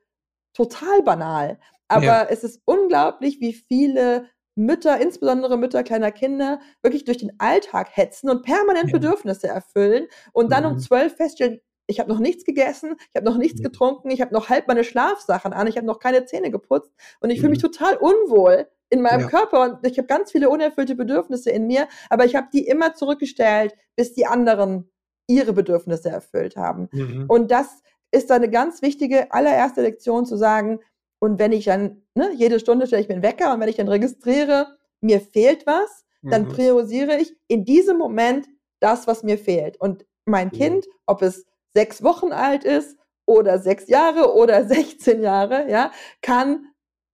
total 0.53 1.01
banal. 1.03 1.59
Aber 1.87 2.03
ja. 2.03 2.27
es 2.29 2.43
ist 2.43 2.61
unglaublich, 2.65 3.39
wie 3.39 3.53
viele 3.53 4.27
Mütter, 4.55 4.99
insbesondere 4.99 5.57
Mütter 5.57 5.83
kleiner 5.83 6.11
Kinder, 6.11 6.59
wirklich 6.81 7.05
durch 7.05 7.19
den 7.19 7.39
Alltag 7.39 7.89
hetzen 7.91 8.29
und 8.29 8.43
permanent 8.43 8.89
ja. 8.89 8.93
Bedürfnisse 8.93 9.47
erfüllen 9.47 10.07
und 10.33 10.51
dann 10.51 10.63
mhm. 10.63 10.71
um 10.71 10.79
zwölf 10.79 11.15
feststellen, 11.15 11.61
ich 11.85 11.99
habe 11.99 12.09
noch 12.09 12.19
nichts 12.19 12.43
gegessen, 12.43 12.95
ich 12.99 13.15
habe 13.15 13.25
noch 13.25 13.37
nichts 13.37 13.59
ja. 13.61 13.69
getrunken, 13.69 14.09
ich 14.09 14.19
habe 14.19 14.33
noch 14.33 14.49
halb 14.49 14.67
meine 14.67 14.83
Schlafsachen 14.83 15.53
an, 15.53 15.67
ich 15.67 15.77
habe 15.77 15.87
noch 15.87 15.99
keine 15.99 16.25
Zähne 16.25 16.51
geputzt 16.51 16.91
und 17.21 17.29
ich 17.29 17.37
mhm. 17.37 17.41
fühle 17.41 17.49
mich 17.51 17.61
total 17.61 17.95
unwohl 17.95 18.67
in 18.89 19.01
meinem 19.01 19.21
ja. 19.21 19.27
Körper 19.27 19.61
und 19.61 19.85
ich 19.85 19.97
habe 19.97 20.07
ganz 20.07 20.31
viele 20.31 20.49
unerfüllte 20.49 20.95
Bedürfnisse 20.95 21.51
in 21.51 21.67
mir, 21.67 21.87
aber 22.09 22.25
ich 22.25 22.35
habe 22.35 22.47
die 22.51 22.67
immer 22.67 22.93
zurückgestellt, 22.93 23.75
bis 23.95 24.13
die 24.13 24.25
anderen 24.25 24.89
ihre 25.27 25.53
Bedürfnisse 25.53 26.09
erfüllt 26.09 26.55
haben. 26.55 26.89
Mhm. 26.91 27.25
Und 27.27 27.51
das 27.51 27.67
ist 28.11 28.31
eine 28.31 28.49
ganz 28.49 28.81
wichtige 28.81 29.31
allererste 29.31 29.81
Lektion 29.81 30.25
zu 30.25 30.37
sagen, 30.37 30.79
und 31.19 31.39
wenn 31.39 31.51
ich 31.51 31.65
dann, 31.65 32.03
ne, 32.15 32.31
jede 32.35 32.59
Stunde 32.59 32.87
stelle 32.87 33.01
ich 33.01 33.07
mir 33.07 33.15
einen 33.15 33.23
Wecker 33.23 33.53
und 33.53 33.59
wenn 33.59 33.69
ich 33.69 33.77
dann 33.77 33.87
registriere, 33.87 34.77
mir 35.01 35.19
fehlt 35.21 35.65
was, 35.65 36.05
mhm. 36.21 36.29
dann 36.29 36.47
priorisiere 36.47 37.17
ich 37.17 37.35
in 37.47 37.65
diesem 37.65 37.97
Moment 37.97 38.47
das, 38.79 39.07
was 39.07 39.23
mir 39.23 39.37
fehlt. 39.37 39.79
Und 39.79 40.05
mein 40.25 40.47
mhm. 40.47 40.51
Kind, 40.51 40.85
ob 41.05 41.21
es 41.21 41.45
sechs 41.73 42.03
Wochen 42.03 42.31
alt 42.31 42.63
ist 42.63 42.97
oder 43.25 43.59
sechs 43.59 43.87
Jahre 43.87 44.35
oder 44.35 44.65
16 44.67 45.21
Jahre, 45.21 45.69
ja, 45.69 45.91
kann 46.21 46.67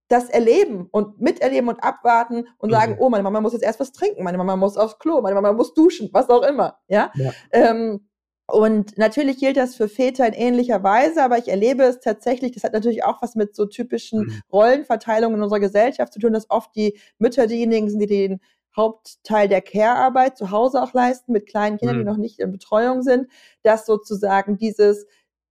das 0.08 0.28
erleben 0.28 0.88
und 0.90 1.20
miterleben 1.20 1.68
und 1.68 1.82
abwarten 1.82 2.46
und 2.58 2.70
sagen, 2.70 2.92
mhm. 2.92 2.98
oh, 3.00 3.08
meine 3.08 3.22
Mama 3.22 3.40
muss 3.40 3.54
jetzt 3.54 3.64
erst 3.64 3.80
was 3.80 3.92
trinken, 3.92 4.22
meine 4.22 4.36
Mama 4.36 4.54
muss 4.54 4.76
aufs 4.76 4.98
Klo, 4.98 5.22
meine 5.22 5.34
Mama 5.34 5.52
muss 5.54 5.72
duschen, 5.72 6.10
was 6.12 6.28
auch 6.28 6.42
immer, 6.42 6.78
ja. 6.88 7.10
ja. 7.14 7.32
Ähm, 7.52 8.06
und 8.46 8.98
natürlich 8.98 9.38
gilt 9.38 9.56
das 9.56 9.74
für 9.74 9.88
Väter 9.88 10.26
in 10.26 10.34
ähnlicher 10.34 10.82
Weise, 10.82 11.22
aber 11.22 11.38
ich 11.38 11.48
erlebe 11.48 11.84
es 11.84 12.00
tatsächlich, 12.00 12.52
das 12.52 12.62
hat 12.62 12.74
natürlich 12.74 13.04
auch 13.04 13.22
was 13.22 13.36
mit 13.36 13.56
so 13.56 13.64
typischen 13.64 14.20
mhm. 14.20 14.42
Rollenverteilungen 14.52 15.38
in 15.38 15.42
unserer 15.42 15.60
Gesellschaft 15.60 16.12
zu 16.12 16.18
tun, 16.18 16.34
dass 16.34 16.50
oft 16.50 16.74
die 16.76 16.98
Mütter 17.18 17.46
diejenigen 17.46 17.88
sind, 17.88 18.00
die 18.00 18.06
den 18.06 18.40
Hauptteil 18.76 19.48
der 19.48 19.62
Care-Arbeit 19.62 20.36
zu 20.36 20.50
Hause 20.50 20.82
auch 20.82 20.92
leisten, 20.92 21.32
mit 21.32 21.46
kleinen 21.46 21.78
Kindern, 21.78 21.96
mhm. 21.96 22.00
die 22.00 22.06
noch 22.06 22.16
nicht 22.16 22.38
in 22.38 22.52
Betreuung 22.52 23.02
sind, 23.02 23.30
dass 23.62 23.86
sozusagen 23.86 24.58
dieses 24.58 25.06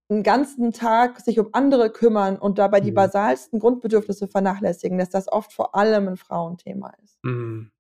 einen 0.10 0.22
ganzen 0.24 0.72
Tag 0.72 1.22
sich 1.22 1.40
um 1.40 1.50
andere 1.54 1.90
kümmern 1.90 2.38
und 2.38 2.60
dabei 2.60 2.80
mhm. 2.80 2.86
die 2.86 2.92
basalsten 2.92 3.60
Grundbedürfnisse 3.60 4.28
vernachlässigen, 4.28 4.98
dass 5.00 5.10
das 5.10 5.32
oft 5.32 5.52
vor 5.54 5.74
allem 5.74 6.10
ein 6.10 6.18
Frauenthema 6.18 6.94
ist. 7.04 7.18
Mhm. 7.24 7.72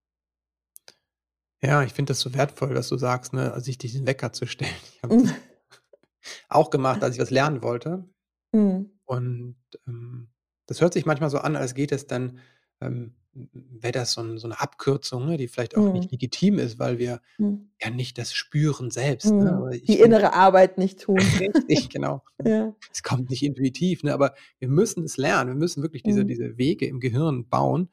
Ja, 1.63 1.81
ich 1.81 1.93
finde 1.93 2.11
das 2.11 2.19
so 2.19 2.33
wertvoll, 2.33 2.75
was 2.75 2.89
du 2.89 2.97
sagst, 2.97 3.33
ne, 3.33 3.59
sich 3.61 3.77
diesen 3.77 4.05
Wecker 4.05 4.33
zu 4.33 4.45
stellen. 4.45 4.71
Ich 4.95 5.03
habe 5.03 5.17
das 5.17 5.31
mhm. 5.31 5.35
auch 6.49 6.69
gemacht, 6.69 7.03
als 7.03 7.15
ich 7.15 7.21
was 7.21 7.29
lernen 7.29 7.61
wollte. 7.61 8.05
Mhm. 8.53 8.91
Und 9.05 9.55
ähm, 9.87 10.29
das 10.65 10.81
hört 10.81 10.93
sich 10.93 11.05
manchmal 11.05 11.29
so 11.29 11.39
an, 11.39 11.55
als 11.55 11.73
geht 11.73 11.91
es 11.91 12.07
dann, 12.07 12.39
ähm, 12.79 13.15
wäre 13.33 13.91
das 13.91 14.13
so, 14.13 14.21
ein, 14.21 14.37
so, 14.37 14.47
eine 14.47 14.61
Abkürzung, 14.61 15.25
ne, 15.25 15.37
die 15.37 15.47
vielleicht 15.47 15.75
auch 15.75 15.83
mhm. 15.83 15.93
nicht 15.93 16.11
legitim 16.11 16.59
ist, 16.59 16.79
weil 16.79 16.99
wir 16.99 17.19
mhm. 17.37 17.69
ja 17.81 17.89
nicht 17.89 18.17
das 18.17 18.33
spüren 18.33 18.91
selbst. 18.91 19.31
Ne? 19.31 19.51
Mhm. 19.51 19.85
die 19.85 19.99
innere 19.99 20.33
Arbeit 20.33 20.77
nicht 20.77 20.99
tun. 21.01 21.17
Richtig, 21.17 21.89
genau. 21.89 22.23
ja. 22.45 22.73
Es 22.91 23.03
kommt 23.03 23.29
nicht 23.29 23.43
intuitiv, 23.43 24.03
ne, 24.03 24.13
aber 24.13 24.33
wir 24.59 24.67
müssen 24.67 25.03
es 25.03 25.17
lernen. 25.17 25.51
Wir 25.51 25.57
müssen 25.57 25.81
wirklich 25.81 26.03
diese, 26.03 26.23
mhm. 26.23 26.27
diese 26.27 26.57
Wege 26.57 26.85
im 26.85 26.99
Gehirn 26.99 27.47
bauen. 27.47 27.89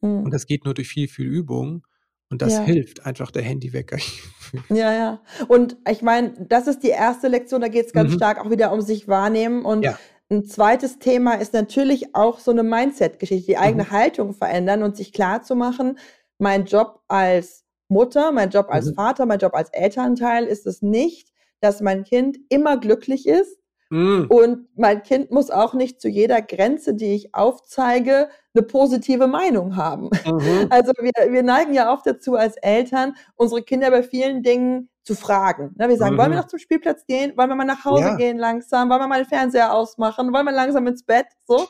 Und 0.00 0.24
mhm. 0.24 0.30
das 0.30 0.46
geht 0.46 0.64
nur 0.64 0.74
durch 0.74 0.88
viel, 0.88 1.08
viel 1.08 1.26
Übung. 1.26 1.84
Und 2.30 2.42
das 2.42 2.54
ja. 2.54 2.62
hilft 2.62 3.06
einfach 3.06 3.30
der 3.30 3.42
Handywecker. 3.42 3.98
ja, 4.68 4.92
ja. 4.92 5.20
Und 5.48 5.76
ich 5.90 6.02
meine, 6.02 6.34
das 6.48 6.66
ist 6.66 6.82
die 6.82 6.90
erste 6.90 7.28
Lektion, 7.28 7.60
da 7.60 7.68
geht 7.68 7.86
es 7.86 7.92
ganz 7.92 8.12
mhm. 8.12 8.16
stark 8.16 8.38
auch 8.44 8.50
wieder 8.50 8.72
um 8.72 8.82
sich 8.82 9.08
wahrnehmen. 9.08 9.64
Und 9.64 9.82
ja. 9.82 9.98
ein 10.30 10.44
zweites 10.44 10.98
Thema 10.98 11.34
ist 11.34 11.54
natürlich 11.54 12.14
auch 12.14 12.38
so 12.38 12.50
eine 12.50 12.62
Mindset-Geschichte, 12.62 13.46
die 13.46 13.58
eigene 13.58 13.84
mhm. 13.84 13.90
Haltung 13.90 14.34
verändern 14.34 14.82
und 14.82 14.96
sich 14.96 15.12
klar 15.12 15.42
zu 15.42 15.56
machen, 15.56 15.98
mein 16.38 16.66
Job 16.66 17.00
als 17.08 17.64
Mutter, 17.88 18.30
mein 18.32 18.50
Job 18.50 18.66
als 18.68 18.86
mhm. 18.86 18.94
Vater, 18.94 19.24
mein 19.24 19.38
Job 19.38 19.54
als 19.54 19.70
Elternteil 19.70 20.44
ist 20.44 20.66
es 20.66 20.82
nicht, 20.82 21.32
dass 21.60 21.80
mein 21.80 22.04
Kind 22.04 22.38
immer 22.50 22.78
glücklich 22.78 23.26
ist, 23.26 23.57
Mm. 23.90 24.24
Und 24.28 24.68
mein 24.76 25.02
Kind 25.02 25.30
muss 25.30 25.50
auch 25.50 25.74
nicht 25.74 26.00
zu 26.00 26.08
jeder 26.08 26.42
Grenze, 26.42 26.94
die 26.94 27.14
ich 27.14 27.34
aufzeige, 27.34 28.28
eine 28.54 28.66
positive 28.66 29.26
Meinung 29.26 29.76
haben. 29.76 30.10
Mhm. 30.26 30.68
Also 30.70 30.92
wir, 31.00 31.32
wir 31.32 31.42
neigen 31.42 31.72
ja 31.72 31.92
oft 31.92 32.06
dazu 32.06 32.34
als 32.34 32.56
Eltern, 32.56 33.14
unsere 33.36 33.62
Kinder 33.62 33.90
bei 33.90 34.02
vielen 34.02 34.42
Dingen 34.42 34.90
zu 35.04 35.14
fragen. 35.14 35.74
Ne, 35.78 35.88
wir 35.88 35.96
sagen, 35.96 36.14
mhm. 36.14 36.18
wollen 36.18 36.30
wir 36.30 36.36
mhm. 36.36 36.42
noch 36.42 36.48
zum 36.48 36.58
Spielplatz 36.58 37.06
gehen? 37.06 37.32
Wollen 37.36 37.48
wir 37.48 37.56
mal 37.56 37.64
nach 37.64 37.84
Hause 37.84 38.02
ja. 38.02 38.16
gehen 38.16 38.36
langsam? 38.36 38.90
Wollen 38.90 39.00
wir 39.00 39.06
mal 39.06 39.22
den 39.22 39.28
Fernseher 39.28 39.72
ausmachen? 39.72 40.32
Wollen 40.32 40.44
wir 40.44 40.52
langsam 40.52 40.86
ins 40.86 41.02
Bett? 41.02 41.26
So. 41.46 41.66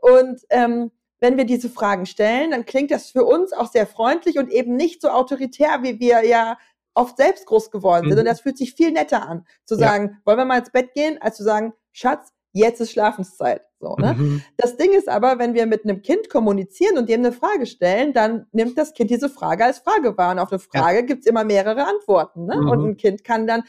Und 0.00 0.40
ähm, 0.50 0.90
wenn 1.20 1.36
wir 1.36 1.44
diese 1.44 1.68
Fragen 1.68 2.06
stellen, 2.06 2.52
dann 2.52 2.64
klingt 2.64 2.90
das 2.90 3.10
für 3.10 3.24
uns 3.24 3.52
auch 3.52 3.70
sehr 3.70 3.86
freundlich 3.86 4.38
und 4.38 4.50
eben 4.50 4.76
nicht 4.76 5.02
so 5.02 5.10
autoritär, 5.10 5.82
wie 5.82 5.98
wir 5.98 6.24
ja 6.24 6.56
oft 6.94 7.16
selbst 7.16 7.46
groß 7.46 7.70
geworden 7.70 8.04
sind. 8.04 8.14
Mhm. 8.14 8.20
Und 8.20 8.24
das 8.26 8.40
fühlt 8.40 8.58
sich 8.58 8.74
viel 8.74 8.92
netter 8.92 9.28
an, 9.28 9.46
zu 9.64 9.76
sagen, 9.76 10.10
ja. 10.12 10.18
wollen 10.24 10.38
wir 10.38 10.44
mal 10.44 10.58
ins 10.58 10.70
Bett 10.70 10.94
gehen, 10.94 11.18
als 11.20 11.36
zu 11.36 11.44
sagen, 11.44 11.72
Schatz, 11.92 12.32
jetzt 12.52 12.80
ist 12.80 12.92
Schlafenszeit. 12.92 13.62
So, 13.80 13.94
ne? 13.96 14.14
Mhm. 14.14 14.42
Das 14.56 14.76
Ding 14.76 14.92
ist 14.92 15.08
aber, 15.08 15.38
wenn 15.38 15.54
wir 15.54 15.66
mit 15.66 15.84
einem 15.84 16.02
Kind 16.02 16.28
kommunizieren 16.28 16.98
und 16.98 17.08
dem 17.08 17.20
eine 17.20 17.32
Frage 17.32 17.66
stellen, 17.66 18.12
dann 18.12 18.46
nimmt 18.52 18.76
das 18.76 18.92
Kind 18.92 19.10
diese 19.10 19.28
Frage 19.28 19.64
als 19.64 19.78
Frage 19.78 20.16
wahr. 20.18 20.32
Und 20.32 20.40
auf 20.40 20.50
eine 20.50 20.58
Frage 20.58 20.98
ja. 20.98 21.04
gibt's 21.04 21.26
immer 21.26 21.44
mehrere 21.44 21.86
Antworten. 21.86 22.46
Ne? 22.46 22.56
Mhm. 22.56 22.68
Und 22.68 22.84
ein 22.86 22.96
Kind 22.96 23.24
kann 23.24 23.46
dann 23.46 23.62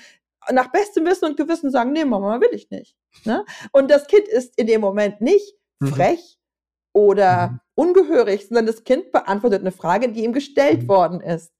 nach 0.51 0.71
bestem 0.71 1.05
Wissen 1.05 1.25
und 1.25 1.37
Gewissen 1.37 1.69
sagen, 1.69 1.91
nee, 1.91 2.05
Mama, 2.05 2.41
will 2.41 2.49
ich 2.53 2.71
nicht. 2.71 2.95
Ne? 3.25 3.45
Und 3.71 3.91
das 3.91 4.07
Kind 4.07 4.27
ist 4.27 4.57
in 4.57 4.67
dem 4.67 4.81
Moment 4.81 5.21
nicht 5.21 5.55
mhm. 5.79 5.87
frech 5.87 6.39
oder 6.93 7.49
mhm. 7.49 7.59
ungehörig, 7.75 8.47
sondern 8.47 8.65
das 8.65 8.83
Kind 8.83 9.11
beantwortet 9.11 9.61
eine 9.61 9.71
Frage, 9.71 10.11
die 10.11 10.23
ihm 10.23 10.33
gestellt 10.33 10.83
mhm. 10.83 10.87
worden 10.87 11.21
ist 11.21 11.53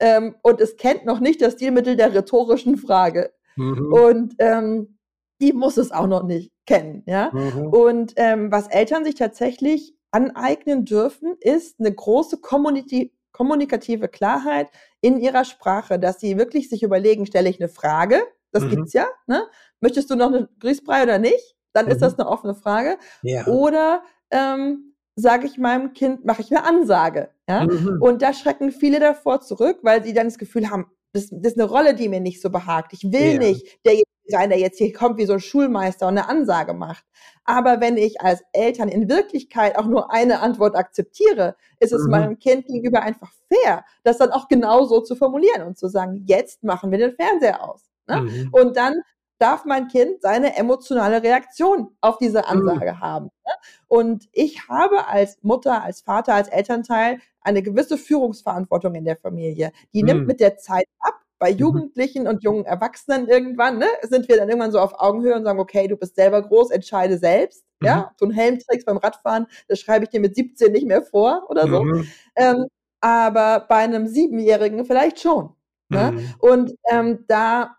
ähm, 0.00 0.36
und 0.42 0.60
es 0.60 0.76
kennt 0.76 1.04
noch 1.04 1.20
nicht 1.20 1.40
das 1.42 1.54
Stilmittel 1.54 1.96
der 1.96 2.14
rhetorischen 2.14 2.76
Frage. 2.76 3.32
Mhm. 3.56 3.92
Und 3.92 4.34
ähm, 4.38 4.98
die 5.40 5.52
muss 5.52 5.76
es 5.76 5.92
auch 5.92 6.06
noch 6.06 6.22
nicht 6.22 6.52
kennen. 6.66 7.02
Ja? 7.06 7.30
Mhm. 7.32 7.68
Und 7.68 8.12
ähm, 8.16 8.50
was 8.50 8.68
Eltern 8.68 9.04
sich 9.04 9.14
tatsächlich 9.14 9.94
aneignen 10.10 10.84
dürfen, 10.84 11.36
ist 11.40 11.78
eine 11.78 11.92
große 11.92 12.38
Kommunity 12.38 13.12
kommunikative 13.32 14.08
Klarheit 14.08 14.70
in 15.02 15.18
ihrer 15.18 15.44
Sprache, 15.44 15.98
dass 15.98 16.18
sie 16.20 16.38
wirklich 16.38 16.70
sich 16.70 16.82
überlegen, 16.82 17.26
stelle 17.26 17.50
ich 17.50 17.60
eine 17.60 17.68
Frage, 17.68 18.22
das 18.50 18.64
mhm. 18.64 18.70
gibt's 18.70 18.94
ja, 18.94 19.06
ne? 19.26 19.42
Möchtest 19.80 20.08
du 20.08 20.16
noch 20.16 20.28
eine 20.28 20.48
Grießbrei 20.58 21.02
oder 21.02 21.18
nicht? 21.18 21.54
Dann 21.74 21.84
mhm. 21.84 21.92
ist 21.92 22.00
das 22.00 22.18
eine 22.18 22.26
offene 22.30 22.54
Frage. 22.54 22.96
Ja. 23.20 23.46
Oder 23.46 24.02
ähm, 24.30 24.94
sage 25.16 25.46
ich 25.46 25.58
meinem 25.58 25.92
Kind, 25.92 26.24
mache 26.24 26.42
ich 26.42 26.54
eine 26.54 26.64
Ansage. 26.64 27.30
Ja? 27.48 27.64
Mhm. 27.64 27.98
Und 28.00 28.22
da 28.22 28.32
schrecken 28.32 28.70
viele 28.70 29.00
davor 29.00 29.40
zurück, 29.40 29.78
weil 29.82 30.04
sie 30.04 30.12
dann 30.12 30.26
das 30.26 30.38
Gefühl 30.38 30.70
haben, 30.70 30.86
das, 31.12 31.28
das 31.30 31.52
ist 31.52 31.58
eine 31.58 31.68
Rolle, 31.68 31.94
die 31.94 32.08
mir 32.08 32.20
nicht 32.20 32.42
so 32.42 32.50
behagt. 32.50 32.92
Ich 32.92 33.02
will 33.10 33.34
ja. 33.34 33.38
nicht 33.38 33.78
der 33.84 33.94
sein, 34.28 34.50
der 34.50 34.58
jetzt 34.58 34.78
hier 34.78 34.92
kommt 34.92 35.18
wie 35.18 35.26
so 35.26 35.34
ein 35.34 35.40
Schulmeister 35.40 36.06
und 36.06 36.18
eine 36.18 36.28
Ansage 36.28 36.74
macht. 36.74 37.04
Aber 37.44 37.80
wenn 37.80 37.96
ich 37.96 38.20
als 38.20 38.42
Eltern 38.52 38.88
in 38.88 39.08
Wirklichkeit 39.08 39.78
auch 39.78 39.86
nur 39.86 40.12
eine 40.12 40.40
Antwort 40.40 40.76
akzeptiere, 40.76 41.56
ist 41.78 41.92
es 41.92 42.04
mhm. 42.04 42.10
meinem 42.10 42.38
Kind 42.38 42.66
gegenüber 42.66 43.02
einfach 43.02 43.32
fair, 43.52 43.84
das 44.02 44.18
dann 44.18 44.30
auch 44.30 44.48
genau 44.48 44.84
so 44.84 45.00
zu 45.00 45.14
formulieren 45.14 45.62
und 45.62 45.78
zu 45.78 45.88
sagen, 45.88 46.24
jetzt 46.26 46.64
machen 46.64 46.90
wir 46.90 46.98
den 46.98 47.14
Fernseher 47.14 47.62
aus. 47.62 47.84
Ne? 48.08 48.22
Mhm. 48.22 48.48
Und 48.52 48.76
dann 48.76 49.02
darf 49.38 49.64
mein 49.64 49.88
Kind 49.88 50.22
seine 50.22 50.56
emotionale 50.56 51.22
Reaktion 51.22 51.90
auf 52.00 52.18
diese 52.18 52.38
mhm. 52.38 52.44
Ansage 52.44 52.92
mhm. 52.92 53.00
haben. 53.00 53.24
Ne? 53.44 53.52
Und 53.88 54.28
ich 54.32 54.68
habe 54.68 55.06
als 55.06 55.38
Mutter, 55.42 55.82
als 55.82 56.00
Vater, 56.00 56.34
als 56.34 56.48
Elternteil 56.48 57.18
eine 57.40 57.62
gewisse 57.62 57.98
Führungsverantwortung 57.98 58.94
in 58.94 59.04
der 59.04 59.16
Familie. 59.16 59.72
Die 59.92 60.02
mhm. 60.02 60.08
nimmt 60.08 60.26
mit 60.26 60.40
der 60.40 60.56
Zeit 60.56 60.86
ab. 61.00 61.14
Bei 61.38 61.52
mhm. 61.52 61.58
Jugendlichen 61.58 62.26
und 62.26 62.42
jungen 62.42 62.64
Erwachsenen 62.64 63.28
irgendwann, 63.28 63.78
ne, 63.78 63.88
sind 64.02 64.26
wir 64.28 64.38
dann 64.38 64.48
irgendwann 64.48 64.72
so 64.72 64.80
auf 64.80 64.98
Augenhöhe 64.98 65.34
und 65.34 65.44
sagen, 65.44 65.60
okay, 65.60 65.86
du 65.86 65.96
bist 65.96 66.16
selber 66.16 66.40
groß, 66.40 66.70
entscheide 66.70 67.18
selbst. 67.18 67.64
Mhm. 67.80 67.86
Ja, 67.86 68.14
du 68.18 68.24
einen 68.24 68.34
Helm 68.34 68.58
trägst 68.58 68.86
beim 68.86 68.96
Radfahren, 68.96 69.46
das 69.68 69.80
schreibe 69.80 70.04
ich 70.04 70.10
dir 70.10 70.20
mit 70.20 70.34
17 70.34 70.72
nicht 70.72 70.86
mehr 70.86 71.02
vor 71.02 71.44
oder 71.50 71.68
so. 71.68 71.82
Mhm. 71.82 72.08
Ähm, 72.36 72.66
aber 73.02 73.66
bei 73.68 73.76
einem 73.76 74.06
Siebenjährigen 74.06 74.86
vielleicht 74.86 75.20
schon. 75.20 75.54
Ne? 75.88 76.34
Und 76.40 76.74
ähm, 76.90 77.24
da 77.28 77.76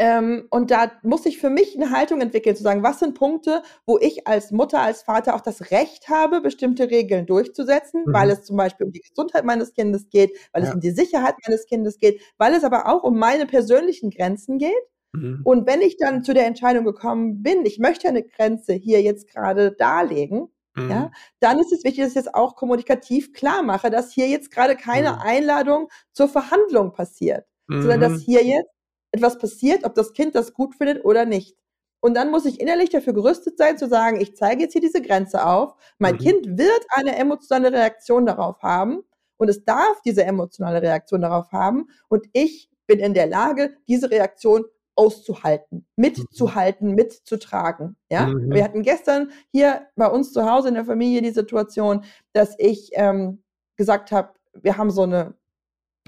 ähm, 0.00 0.46
und 0.50 0.70
da 0.70 0.92
muss 1.02 1.26
ich 1.26 1.38
für 1.38 1.50
mich 1.50 1.74
eine 1.74 1.90
Haltung 1.90 2.20
entwickeln, 2.20 2.54
zu 2.54 2.62
sagen, 2.62 2.84
was 2.84 3.00
sind 3.00 3.14
Punkte, 3.14 3.62
wo 3.84 3.98
ich 3.98 4.28
als 4.28 4.52
Mutter, 4.52 4.80
als 4.80 5.02
Vater 5.02 5.34
auch 5.34 5.40
das 5.40 5.72
Recht 5.72 6.08
habe, 6.08 6.40
bestimmte 6.40 6.88
Regeln 6.88 7.26
durchzusetzen, 7.26 8.04
mhm. 8.06 8.12
weil 8.12 8.30
es 8.30 8.44
zum 8.44 8.56
Beispiel 8.56 8.86
um 8.86 8.92
die 8.92 9.00
Gesundheit 9.00 9.44
meines 9.44 9.74
Kindes 9.74 10.08
geht, 10.08 10.30
weil 10.52 10.62
ja. 10.62 10.68
es 10.68 10.74
um 10.74 10.80
die 10.80 10.92
Sicherheit 10.92 11.34
meines 11.46 11.66
Kindes 11.66 11.98
geht, 11.98 12.22
weil 12.38 12.54
es 12.54 12.62
aber 12.62 12.86
auch 12.86 13.02
um 13.02 13.18
meine 13.18 13.46
persönlichen 13.46 14.10
Grenzen 14.10 14.58
geht. 14.58 14.72
Mhm. 15.12 15.40
Und 15.42 15.66
wenn 15.66 15.80
ich 15.80 15.96
dann 15.96 16.22
zu 16.22 16.32
der 16.32 16.46
Entscheidung 16.46 16.84
gekommen 16.84 17.42
bin, 17.42 17.66
ich 17.66 17.80
möchte 17.80 18.08
eine 18.08 18.22
Grenze 18.22 18.74
hier 18.74 19.02
jetzt 19.02 19.28
gerade 19.28 19.72
darlegen, 19.72 20.48
mhm. 20.76 20.90
ja, 20.90 21.10
dann 21.40 21.58
ist 21.58 21.72
es 21.72 21.82
wichtig, 21.82 22.04
dass 22.04 22.14
ich 22.14 22.22
das 22.22 22.34
auch 22.34 22.54
kommunikativ 22.54 23.32
klar 23.32 23.64
mache, 23.64 23.90
dass 23.90 24.12
hier 24.12 24.28
jetzt 24.28 24.52
gerade 24.52 24.76
keine 24.76 25.14
mhm. 25.14 25.18
Einladung 25.22 25.88
zur 26.12 26.28
Verhandlung 26.28 26.92
passiert, 26.92 27.46
sondern 27.68 28.00
dass 28.00 28.12
mhm. 28.12 28.18
hier 28.18 28.44
jetzt 28.44 28.77
etwas 29.12 29.38
passiert, 29.38 29.84
ob 29.84 29.94
das 29.94 30.12
Kind 30.12 30.34
das 30.34 30.52
gut 30.52 30.74
findet 30.74 31.04
oder 31.04 31.24
nicht. 31.24 31.56
Und 32.00 32.14
dann 32.14 32.30
muss 32.30 32.44
ich 32.44 32.60
innerlich 32.60 32.90
dafür 32.90 33.12
gerüstet 33.12 33.58
sein, 33.58 33.76
zu 33.76 33.88
sagen, 33.88 34.20
ich 34.20 34.36
zeige 34.36 34.62
jetzt 34.62 34.72
hier 34.72 34.80
diese 34.80 35.02
Grenze 35.02 35.44
auf. 35.44 35.74
Mein 35.98 36.14
mhm. 36.14 36.18
Kind 36.18 36.58
wird 36.58 36.86
eine 36.90 37.16
emotionale 37.16 37.72
Reaktion 37.72 38.26
darauf 38.26 38.62
haben 38.62 39.02
und 39.36 39.48
es 39.48 39.64
darf 39.64 40.00
diese 40.04 40.24
emotionale 40.24 40.80
Reaktion 40.82 41.22
darauf 41.22 41.50
haben. 41.50 41.88
Und 42.08 42.26
ich 42.32 42.70
bin 42.86 43.00
in 43.00 43.14
der 43.14 43.26
Lage, 43.26 43.76
diese 43.88 44.10
Reaktion 44.10 44.64
auszuhalten, 44.94 45.86
mitzuhalten, 45.96 46.94
mitzutragen. 46.94 47.96
Ja, 48.10 48.26
mhm. 48.26 48.52
wir 48.52 48.64
hatten 48.64 48.82
gestern 48.82 49.30
hier 49.52 49.86
bei 49.94 50.08
uns 50.08 50.32
zu 50.32 50.50
Hause 50.50 50.68
in 50.68 50.74
der 50.74 50.84
Familie 50.84 51.22
die 51.22 51.30
Situation, 51.30 52.04
dass 52.32 52.54
ich 52.58 52.90
ähm, 52.94 53.42
gesagt 53.76 54.10
habe, 54.10 54.32
wir 54.54 54.76
haben 54.76 54.90
so 54.90 55.02
eine 55.02 55.34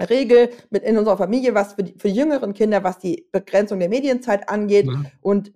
Regel 0.09 0.49
mit 0.69 0.83
in 0.83 0.97
unserer 0.97 1.17
Familie, 1.17 1.53
was 1.53 1.73
für 1.73 1.83
die, 1.83 1.93
für 1.97 2.07
die 2.09 2.15
jüngeren 2.15 2.53
Kinder, 2.53 2.83
was 2.83 2.99
die 2.99 3.27
Begrenzung 3.31 3.79
der 3.79 3.89
Medienzeit 3.89 4.49
angeht. 4.49 4.87
Mhm. 4.87 5.07
Und 5.21 5.53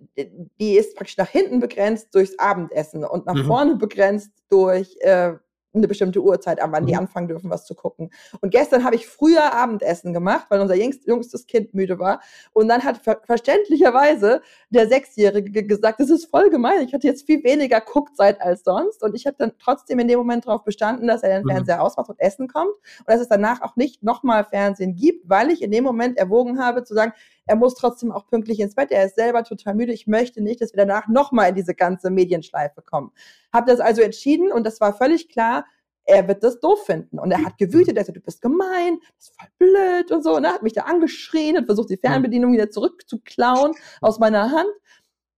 die 0.60 0.76
ist 0.76 0.96
praktisch 0.96 1.16
nach 1.16 1.28
hinten 1.28 1.60
begrenzt 1.60 2.14
durchs 2.14 2.38
Abendessen 2.38 3.04
und 3.04 3.26
nach 3.26 3.34
mhm. 3.34 3.46
vorne 3.46 3.76
begrenzt 3.76 4.32
durch 4.48 4.96
äh, 5.00 5.32
eine 5.80 5.88
bestimmte 5.88 6.22
Uhrzeit, 6.22 6.60
an 6.60 6.72
wann 6.72 6.84
mhm. 6.84 6.86
die 6.88 6.96
anfangen 6.96 7.28
dürfen, 7.28 7.50
was 7.50 7.66
zu 7.66 7.74
gucken. 7.74 8.10
Und 8.40 8.50
gestern 8.50 8.84
habe 8.84 8.96
ich 8.96 9.06
früher 9.06 9.52
Abendessen 9.52 10.12
gemacht, 10.12 10.46
weil 10.48 10.60
unser 10.60 10.74
jüngstes 10.74 11.46
Kind 11.46 11.74
müde 11.74 11.98
war. 11.98 12.20
Und 12.52 12.68
dann 12.68 12.84
hat 12.84 12.98
ver 12.98 13.20
verständlicherweise 13.24 14.42
der 14.70 14.88
Sechsjährige 14.88 15.64
gesagt, 15.64 16.00
das 16.00 16.10
ist 16.10 16.26
voll 16.26 16.50
gemein. 16.50 16.82
Ich 16.82 16.94
hatte 16.94 17.06
jetzt 17.06 17.26
viel 17.26 17.42
weniger 17.44 17.80
Guckzeit 17.80 18.40
als 18.40 18.64
sonst. 18.64 19.02
Und 19.02 19.14
ich 19.14 19.26
habe 19.26 19.36
dann 19.38 19.52
trotzdem 19.58 19.98
in 19.98 20.08
dem 20.08 20.18
Moment 20.18 20.46
darauf 20.46 20.64
bestanden, 20.64 21.06
dass 21.06 21.22
er 21.22 21.38
den 21.38 21.44
mhm. 21.44 21.50
Fernseher 21.50 21.82
ausmacht 21.82 22.08
und 22.08 22.20
Essen 22.20 22.48
kommt. 22.48 22.72
Und 23.00 23.08
dass 23.08 23.20
es 23.20 23.28
danach 23.28 23.62
auch 23.62 23.76
nicht 23.76 24.02
nochmal 24.02 24.44
Fernsehen 24.44 24.96
gibt, 24.96 25.28
weil 25.28 25.50
ich 25.50 25.62
in 25.62 25.70
dem 25.70 25.84
Moment 25.84 26.18
erwogen 26.18 26.58
habe 26.58 26.84
zu 26.84 26.94
sagen, 26.94 27.12
er 27.46 27.56
muss 27.56 27.74
trotzdem 27.74 28.12
auch 28.12 28.26
pünktlich 28.26 28.60
ins 28.60 28.74
Bett. 28.74 28.90
Er 28.90 29.06
ist 29.06 29.14
selber 29.14 29.44
total 29.44 29.74
müde. 29.74 29.92
Ich 29.92 30.06
möchte 30.06 30.42
nicht, 30.42 30.60
dass 30.60 30.72
wir 30.72 30.84
danach 30.84 31.08
nochmal 31.08 31.50
in 31.50 31.54
diese 31.54 31.74
ganze 31.74 32.10
Medienschleife 32.10 32.82
kommen. 32.82 33.12
Habe 33.52 33.70
das 33.70 33.80
also 33.80 34.02
entschieden 34.02 34.52
und 34.52 34.66
das 34.66 34.80
war 34.80 34.92
völlig 34.92 35.28
klar. 35.28 35.64
Er 36.04 36.28
wird 36.28 36.44
das 36.44 36.60
doof 36.60 36.84
finden. 36.84 37.18
Und 37.18 37.32
er 37.32 37.44
hat 37.44 37.58
gewütet, 37.58 37.96
er 37.96 38.04
sagt, 38.04 38.16
du 38.16 38.20
bist 38.20 38.40
gemein, 38.40 38.98
das 39.18 39.28
ist 39.28 39.40
voll 39.40 39.48
blöd 39.58 40.12
und 40.12 40.22
so. 40.22 40.36
Und 40.36 40.42
ne? 40.42 40.48
er 40.48 40.54
hat 40.54 40.62
mich 40.62 40.72
da 40.72 40.82
angeschrien 40.82 41.56
und 41.56 41.66
versucht, 41.66 41.90
die 41.90 41.96
Fernbedienung 41.96 42.52
wieder 42.52 42.70
zurückzuklauen 42.70 43.74
aus 44.00 44.18
meiner 44.18 44.50
Hand. 44.52 44.70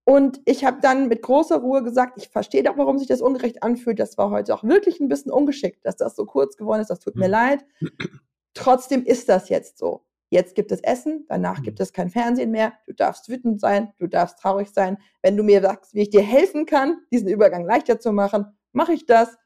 Und 0.04 0.40
ich 0.46 0.64
habe 0.64 0.78
dann 0.80 1.08
mit 1.08 1.20
großer 1.20 1.56
Ruhe 1.58 1.82
gesagt, 1.82 2.14
ich 2.16 2.30
verstehe 2.30 2.62
doch, 2.62 2.78
warum 2.78 2.98
sich 2.98 3.08
das 3.08 3.20
ungerecht 3.20 3.62
anfühlt. 3.62 3.98
Das 3.98 4.16
war 4.16 4.30
heute 4.30 4.54
auch 4.54 4.64
wirklich 4.64 5.00
ein 5.00 5.08
bisschen 5.08 5.30
ungeschickt, 5.32 5.84
dass 5.84 5.96
das 5.96 6.16
so 6.16 6.24
kurz 6.24 6.56
geworden 6.56 6.80
ist. 6.80 6.88
Das 6.88 7.00
tut 7.00 7.16
mir 7.16 7.26
hm. 7.26 7.30
leid. 7.30 7.66
Trotzdem 8.54 9.04
ist 9.04 9.28
das 9.28 9.50
jetzt 9.50 9.76
so. 9.76 10.07
Jetzt 10.30 10.54
gibt 10.54 10.72
es 10.72 10.80
Essen, 10.80 11.24
danach 11.28 11.62
gibt 11.62 11.78
mhm. 11.78 11.82
es 11.82 11.92
kein 11.92 12.10
Fernsehen 12.10 12.50
mehr. 12.50 12.74
Du 12.86 12.92
darfst 12.92 13.28
wütend 13.28 13.60
sein, 13.60 13.92
du 13.98 14.06
darfst 14.06 14.38
traurig 14.38 14.68
sein. 14.70 14.98
Wenn 15.22 15.36
du 15.36 15.42
mir 15.42 15.62
sagst, 15.62 15.94
wie 15.94 16.02
ich 16.02 16.10
dir 16.10 16.22
helfen 16.22 16.66
kann, 16.66 16.98
diesen 17.10 17.28
Übergang 17.28 17.64
leichter 17.64 17.98
zu 17.98 18.12
machen, 18.12 18.46
mache 18.72 18.92
ich 18.92 19.06
das. 19.06 19.36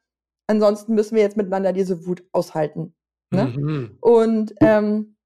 Ansonsten 0.48 0.94
müssen 0.94 1.14
wir 1.14 1.22
jetzt 1.22 1.36
miteinander 1.36 1.72
diese 1.72 2.06
Wut 2.06 2.24
aushalten. 2.32 2.94
Ne? 3.30 3.44
Mhm. 3.44 3.96
Und 4.00 4.54
ähm, 4.60 5.16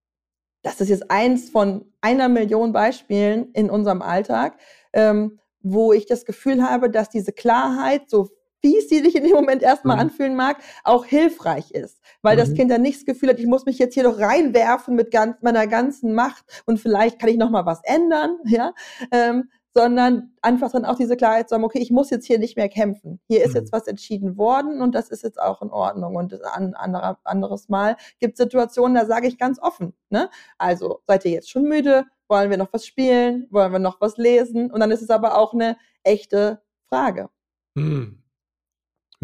das 0.62 0.80
ist 0.80 0.88
jetzt 0.88 1.10
eins 1.10 1.48
von 1.48 1.92
einer 2.00 2.28
Million 2.28 2.72
Beispielen 2.72 3.52
in 3.52 3.70
unserem 3.70 4.02
Alltag, 4.02 4.58
ähm, 4.92 5.38
wo 5.60 5.92
ich 5.92 6.06
das 6.06 6.24
Gefühl 6.24 6.62
habe, 6.62 6.90
dass 6.90 7.08
diese 7.08 7.32
Klarheit, 7.32 8.10
so 8.10 8.28
wie 8.66 8.78
es 8.78 8.88
sich 8.88 9.14
in 9.14 9.24
dem 9.24 9.32
Moment 9.32 9.62
erstmal 9.62 9.96
mhm. 9.96 10.02
anfühlen 10.02 10.36
mag, 10.36 10.58
auch 10.84 11.04
hilfreich 11.04 11.70
ist. 11.70 12.00
Weil 12.22 12.36
mhm. 12.36 12.40
das 12.40 12.54
Kind 12.54 12.70
dann 12.70 12.82
nicht 12.82 12.98
das 12.98 13.06
Gefühl 13.06 13.30
hat, 13.30 13.38
ich 13.38 13.46
muss 13.46 13.64
mich 13.64 13.78
jetzt 13.78 13.94
hier 13.94 14.02
doch 14.02 14.18
reinwerfen 14.18 14.94
mit 14.96 15.10
ganz, 15.10 15.36
meiner 15.42 15.66
ganzen 15.66 16.14
Macht 16.14 16.44
und 16.66 16.80
vielleicht 16.80 17.18
kann 17.18 17.28
ich 17.28 17.36
noch 17.36 17.50
mal 17.50 17.66
was 17.66 17.80
ändern, 17.84 18.38
ja, 18.44 18.72
ähm, 19.12 19.50
sondern 19.72 20.32
einfach 20.40 20.72
dann 20.72 20.86
auch 20.86 20.96
diese 20.96 21.16
Klarheit 21.16 21.50
zu 21.50 21.54
haben, 21.54 21.64
okay, 21.64 21.78
ich 21.80 21.90
muss 21.90 22.08
jetzt 22.08 22.26
hier 22.26 22.38
nicht 22.38 22.56
mehr 22.56 22.70
kämpfen. 22.70 23.20
Hier 23.28 23.44
ist 23.44 23.50
mhm. 23.50 23.56
jetzt 23.56 23.72
was 23.72 23.86
entschieden 23.86 24.38
worden 24.38 24.80
und 24.80 24.94
das 24.94 25.10
ist 25.10 25.22
jetzt 25.22 25.40
auch 25.40 25.60
in 25.60 25.70
Ordnung. 25.70 26.16
Und 26.16 26.32
ein 26.54 26.74
anderer, 26.74 27.18
anderes 27.24 27.68
Mal 27.68 27.96
gibt 28.18 28.38
Situationen, 28.38 28.94
da 28.94 29.04
sage 29.04 29.28
ich 29.28 29.36
ganz 29.36 29.60
offen, 29.60 29.92
ne? 30.08 30.30
Also, 30.56 31.00
seid 31.06 31.26
ihr 31.26 31.32
jetzt 31.32 31.50
schon 31.50 31.64
müde? 31.64 32.06
Wollen 32.26 32.50
wir 32.50 32.56
noch 32.56 32.72
was 32.72 32.86
spielen? 32.86 33.46
Wollen 33.50 33.70
wir 33.70 33.78
noch 33.78 34.00
was 34.00 34.16
lesen? 34.16 34.72
Und 34.72 34.80
dann 34.80 34.90
ist 34.90 35.02
es 35.02 35.10
aber 35.10 35.38
auch 35.38 35.52
eine 35.52 35.76
echte 36.02 36.62
Frage. 36.88 37.28
Mhm. 37.74 38.22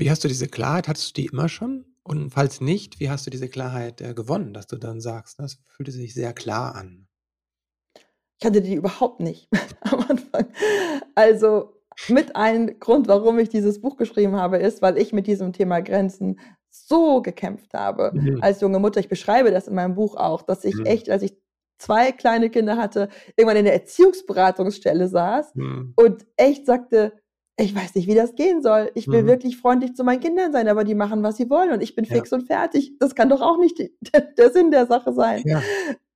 Wie 0.02 0.10
hast 0.10 0.24
du 0.24 0.28
diese 0.28 0.48
Klarheit? 0.48 0.88
Hattest 0.88 1.10
du 1.10 1.22
die 1.22 1.28
immer 1.28 1.48
schon? 1.48 1.84
Und 2.02 2.30
falls 2.30 2.60
nicht, 2.60 2.98
wie 2.98 3.08
hast 3.08 3.24
du 3.24 3.30
diese 3.30 3.48
Klarheit 3.48 4.00
äh, 4.00 4.14
gewonnen, 4.14 4.52
dass 4.52 4.66
du 4.66 4.74
dann 4.74 5.00
sagst, 5.00 5.38
das 5.38 5.60
fühlte 5.68 5.92
sich 5.92 6.12
sehr 6.12 6.32
klar 6.32 6.74
an? 6.74 7.06
Ich 8.40 8.44
hatte 8.44 8.62
die 8.62 8.74
überhaupt 8.74 9.20
nicht 9.20 9.48
am 9.82 10.00
Anfang. 10.00 10.46
Also 11.14 11.80
mit 12.08 12.34
einem 12.34 12.80
Grund, 12.80 13.06
warum 13.06 13.38
ich 13.38 13.48
dieses 13.48 13.80
Buch 13.80 13.96
geschrieben 13.96 14.34
habe, 14.34 14.56
ist, 14.56 14.82
weil 14.82 14.98
ich 14.98 15.12
mit 15.12 15.28
diesem 15.28 15.52
Thema 15.52 15.80
Grenzen 15.80 16.40
so 16.68 17.22
gekämpft 17.22 17.72
habe 17.72 18.10
mhm. 18.12 18.42
als 18.42 18.60
junge 18.60 18.80
Mutter. 18.80 18.98
Ich 18.98 19.08
beschreibe 19.08 19.52
das 19.52 19.68
in 19.68 19.76
meinem 19.76 19.94
Buch 19.94 20.16
auch, 20.16 20.42
dass 20.42 20.64
ich 20.64 20.74
mhm. 20.74 20.86
echt, 20.86 21.10
als 21.10 21.22
ich 21.22 21.40
zwei 21.78 22.10
kleine 22.10 22.50
Kinder 22.50 22.76
hatte, 22.76 23.08
irgendwann 23.36 23.58
in 23.58 23.66
der 23.66 23.74
Erziehungsberatungsstelle 23.74 25.06
saß 25.06 25.54
mhm. 25.54 25.92
und 25.94 26.26
echt 26.36 26.66
sagte, 26.66 27.21
ich 27.58 27.74
weiß 27.74 27.94
nicht, 27.94 28.06
wie 28.06 28.14
das 28.14 28.34
gehen 28.34 28.62
soll. 28.62 28.90
Ich 28.94 29.08
will 29.08 29.22
mhm. 29.22 29.28
wirklich 29.28 29.56
freundlich 29.58 29.94
zu 29.94 30.04
meinen 30.04 30.20
Kindern 30.20 30.52
sein, 30.52 30.68
aber 30.68 30.84
die 30.84 30.94
machen, 30.94 31.22
was 31.22 31.36
sie 31.36 31.50
wollen 31.50 31.72
und 31.72 31.82
ich 31.82 31.94
bin 31.94 32.04
ja. 32.04 32.14
fix 32.14 32.32
und 32.32 32.46
fertig. 32.46 32.98
Das 32.98 33.14
kann 33.14 33.28
doch 33.28 33.40
auch 33.40 33.58
nicht 33.58 33.78
der 34.38 34.50
Sinn 34.50 34.70
der 34.70 34.86
Sache 34.86 35.12
sein. 35.12 35.42
Ja. 35.44 35.62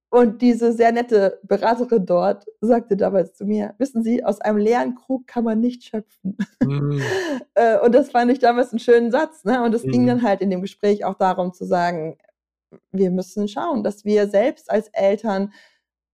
Und 0.08 0.40
diese 0.40 0.72
sehr 0.72 0.92
nette 0.92 1.40
Beraterin 1.42 2.06
dort 2.06 2.46
sagte 2.60 2.96
damals 2.96 3.34
zu 3.34 3.44
mir, 3.44 3.74
wissen 3.78 4.02
Sie, 4.02 4.24
aus 4.24 4.40
einem 4.40 4.58
leeren 4.58 4.94
Krug 4.94 5.26
kann 5.26 5.44
man 5.44 5.60
nicht 5.60 5.84
schöpfen. 5.84 6.36
Mhm. 6.62 7.00
Äh, 7.58 7.80
und 7.80 7.94
das 7.94 8.10
fand 8.10 8.30
ich 8.30 8.38
damals 8.38 8.70
einen 8.70 8.80
schönen 8.80 9.10
Satz. 9.10 9.42
Ne? 9.44 9.62
Und 9.62 9.74
es 9.74 9.82
mhm. 9.82 9.90
ging 9.90 10.06
dann 10.06 10.22
halt 10.22 10.42
in 10.42 10.50
dem 10.50 10.60
Gespräch 10.60 11.06
auch 11.06 11.14
darum 11.14 11.54
zu 11.54 11.64
sagen, 11.64 12.18
wir 12.92 13.10
müssen 13.10 13.48
schauen, 13.48 13.82
dass 13.82 14.04
wir 14.04 14.28
selbst 14.28 14.70
als 14.70 14.88
Eltern 14.88 15.54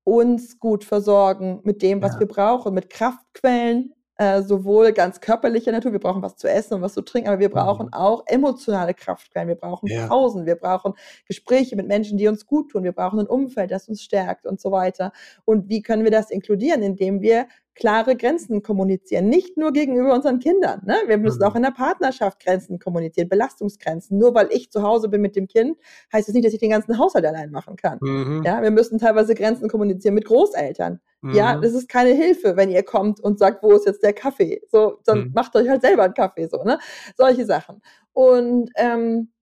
uns 0.04 0.60
gut 0.60 0.84
versorgen 0.84 1.60
mit 1.64 1.82
dem, 1.82 2.00
was 2.00 2.14
ja. 2.14 2.20
wir 2.20 2.28
brauchen, 2.28 2.74
mit 2.74 2.90
Kraftquellen, 2.90 3.92
äh, 4.22 4.42
sowohl 4.42 4.92
ganz 4.92 5.20
körperlicher 5.20 5.72
Natur, 5.72 5.90
wir 5.90 5.98
brauchen 5.98 6.22
was 6.22 6.36
zu 6.36 6.48
essen 6.48 6.74
und 6.74 6.82
was 6.82 6.94
zu 6.94 7.02
trinken, 7.02 7.28
aber 7.28 7.40
wir 7.40 7.48
brauchen 7.48 7.86
mhm. 7.86 7.92
auch 7.92 8.22
emotionale 8.26 8.94
Kraftquellen, 8.94 9.48
wir 9.48 9.56
brauchen 9.56 9.88
ja. 9.88 10.06
Pausen, 10.06 10.46
wir 10.46 10.54
brauchen 10.54 10.94
Gespräche 11.26 11.74
mit 11.74 11.88
Menschen, 11.88 12.18
die 12.18 12.28
uns 12.28 12.46
gut 12.46 12.70
tun, 12.70 12.84
wir 12.84 12.92
brauchen 12.92 13.18
ein 13.18 13.26
Umfeld, 13.26 13.72
das 13.72 13.88
uns 13.88 14.00
stärkt 14.00 14.46
und 14.46 14.60
so 14.60 14.70
weiter. 14.70 15.10
Und 15.44 15.68
wie 15.68 15.82
können 15.82 16.04
wir 16.04 16.12
das 16.12 16.30
inkludieren, 16.30 16.82
indem 16.82 17.20
wir 17.20 17.48
klare 17.74 18.16
Grenzen 18.16 18.62
kommunizieren, 18.62 19.28
nicht 19.28 19.56
nur 19.56 19.72
gegenüber 19.72 20.14
unseren 20.14 20.38
Kindern. 20.38 20.82
Ne? 20.84 20.96
Wir 21.06 21.16
müssen 21.16 21.38
mhm. 21.38 21.44
auch 21.44 21.54
in 21.54 21.62
der 21.62 21.70
Partnerschaft 21.70 22.40
Grenzen 22.40 22.78
kommunizieren, 22.78 23.28
Belastungsgrenzen. 23.28 24.18
Nur 24.18 24.34
weil 24.34 24.48
ich 24.50 24.70
zu 24.70 24.82
Hause 24.82 25.08
bin 25.08 25.22
mit 25.22 25.36
dem 25.36 25.46
Kind, 25.46 25.78
heißt 26.12 26.22
es 26.22 26.26
das 26.26 26.34
nicht, 26.34 26.46
dass 26.46 26.52
ich 26.52 26.60
den 26.60 26.70
ganzen 26.70 26.98
Haushalt 26.98 27.24
allein 27.24 27.50
machen 27.50 27.76
kann. 27.76 27.98
Mhm. 28.00 28.42
Ja, 28.44 28.62
wir 28.62 28.70
müssen 28.70 28.98
teilweise 28.98 29.34
Grenzen 29.34 29.68
kommunizieren 29.68 30.14
mit 30.14 30.26
Großeltern. 30.26 31.00
Mhm. 31.22 31.34
Ja, 31.34 31.56
das 31.58 31.72
ist 31.72 31.88
keine 31.88 32.10
Hilfe, 32.10 32.56
wenn 32.56 32.70
ihr 32.70 32.82
kommt 32.82 33.20
und 33.20 33.38
sagt, 33.38 33.62
wo 33.62 33.72
ist 33.72 33.86
jetzt 33.86 34.02
der 34.02 34.12
Kaffee? 34.12 34.60
So, 34.70 34.98
dann 35.04 35.26
mhm. 35.26 35.32
macht 35.34 35.56
euch 35.56 35.68
halt 35.68 35.82
selber 35.82 36.02
einen 36.02 36.14
Kaffee, 36.14 36.48
so, 36.48 36.62
ne? 36.64 36.78
Solche 37.16 37.46
Sachen. 37.46 37.80
Und 38.12 38.70
ähm, 38.76 39.32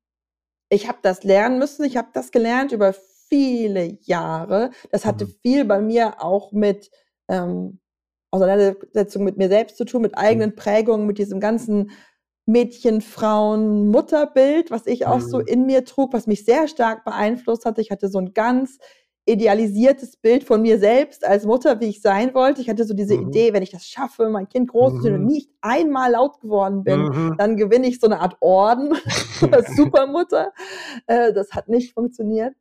ich 0.69 0.89
habe 0.89 0.99
das 1.03 1.25
lernen 1.25 1.59
müssen. 1.59 1.85
Ich 1.85 1.97
habe 1.97 2.09
das 2.13 2.31
gelernt 2.31 2.73
über 2.73 2.95
viele 3.29 3.99
Jahre. 4.03 4.71
Das 4.91 5.05
hatte 5.05 5.27
mhm. 5.27 5.35
viel 5.43 5.65
bei 5.65 5.81
mir 5.81 6.23
auch 6.23 6.53
mit 6.53 6.91
ähm, 7.29 7.81
Auseinandersetzung 8.31 9.25
mit 9.25 9.37
mir 9.37 9.49
selbst 9.49 9.77
zu 9.77 9.85
tun, 9.85 10.03
mit 10.03 10.17
eigenen 10.17 10.55
Prägungen, 10.55 11.07
mit 11.07 11.19
diesem 11.19 11.41
ganzen 11.41 11.91
Mädchen, 12.47 13.01
Frauen, 13.01 13.89
Mutterbild, 13.89 14.71
was 14.71 14.87
ich 14.87 15.07
auch 15.07 15.21
so 15.21 15.39
mhm. 15.39 15.47
in 15.47 15.67
mir 15.67 15.85
trug, 15.85 16.13
was 16.13 16.27
mich 16.27 16.45
sehr 16.45 16.69
stark 16.69 17.05
beeinflusst 17.05 17.65
hatte. 17.65 17.81
Ich 17.81 17.91
hatte 17.91 18.09
so 18.09 18.19
ein 18.19 18.33
ganz 18.35 18.79
idealisiertes 19.27 20.17
Bild 20.17 20.45
von 20.45 20.63
mir 20.63 20.79
selbst 20.79 21.25
als 21.25 21.45
Mutter, 21.45 21.81
wie 21.81 21.89
ich 21.89 22.03
sein 22.03 22.35
wollte. 22.35 22.61
Ich 22.61 22.69
hatte 22.69 22.85
so 22.85 22.95
diese 22.95 23.17
mhm. 23.17 23.29
Idee, 23.29 23.53
wenn 23.53 23.63
ich 23.63 23.71
das 23.71 23.85
schaffe, 23.85 24.29
mein 24.29 24.49
Kind 24.49 24.71
groß 24.71 24.95
mhm. 24.95 25.15
und 25.15 25.27
nicht 25.27 25.51
einmal 25.61 26.13
laut 26.13 26.41
geworden 26.41 26.83
bin, 26.83 27.03
mhm. 27.03 27.35
dann 27.39 27.57
gewinne 27.57 27.87
ich 27.87 28.01
so 28.01 28.07
eine 28.07 28.21
Art 28.21 28.37
Orden 28.41 28.95
als 29.53 29.75
Supermutter. 29.77 30.53
Äh, 31.07 31.33
das 31.33 31.53
hat 31.53 31.69
nicht 31.69 31.93
funktioniert. 31.93 32.55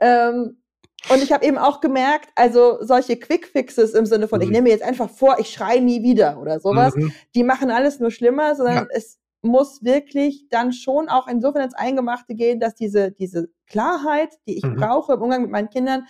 ähm, 0.00 0.58
und 1.08 1.22
ich 1.22 1.32
habe 1.32 1.44
eben 1.44 1.58
auch 1.58 1.80
gemerkt, 1.80 2.30
also 2.34 2.78
solche 2.80 3.16
Quickfixes 3.16 3.94
im 3.94 4.06
Sinne 4.06 4.28
von, 4.28 4.38
mhm. 4.38 4.44
ich 4.44 4.50
nehme 4.50 4.62
mir 4.62 4.70
jetzt 4.70 4.84
einfach 4.84 5.10
vor, 5.10 5.36
ich 5.38 5.50
schreie 5.50 5.80
nie 5.80 6.02
wieder 6.02 6.40
oder 6.40 6.60
sowas, 6.60 6.94
mhm. 6.94 7.12
die 7.34 7.44
machen 7.44 7.70
alles 7.70 8.00
nur 8.00 8.10
schlimmer, 8.10 8.54
sondern 8.54 8.76
ja. 8.76 8.86
es 8.90 9.18
muss 9.42 9.84
wirklich 9.84 10.48
dann 10.50 10.72
schon 10.72 11.08
auch 11.08 11.28
insofern 11.28 11.62
ins 11.62 11.74
Eingemachte 11.74 12.34
gehen, 12.34 12.60
dass 12.60 12.74
diese, 12.74 13.12
diese 13.12 13.48
Klarheit, 13.66 14.30
die 14.46 14.58
ich 14.58 14.64
mhm. 14.64 14.76
brauche 14.76 15.14
im 15.14 15.22
Umgang 15.22 15.42
mit 15.42 15.50
meinen 15.50 15.70
Kindern, 15.70 16.06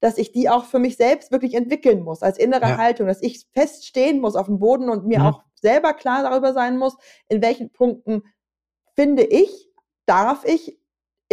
dass 0.00 0.18
ich 0.18 0.32
die 0.32 0.50
auch 0.50 0.64
für 0.64 0.78
mich 0.78 0.96
selbst 0.96 1.32
wirklich 1.32 1.54
entwickeln 1.54 2.02
muss, 2.02 2.22
als 2.22 2.38
innere 2.38 2.68
ja. 2.68 2.76
Haltung, 2.76 3.06
dass 3.06 3.22
ich 3.22 3.46
feststehen 3.52 4.20
muss 4.20 4.36
auf 4.36 4.46
dem 4.46 4.58
Boden 4.58 4.90
und 4.90 5.06
mir 5.06 5.20
mhm. 5.20 5.26
auch 5.26 5.42
selber 5.54 5.94
klar 5.94 6.22
darüber 6.22 6.52
sein 6.52 6.76
muss, 6.76 6.96
in 7.28 7.40
welchen 7.40 7.72
Punkten 7.72 8.22
finde 8.94 9.22
ich, 9.22 9.70
darf 10.04 10.44
ich 10.44 10.78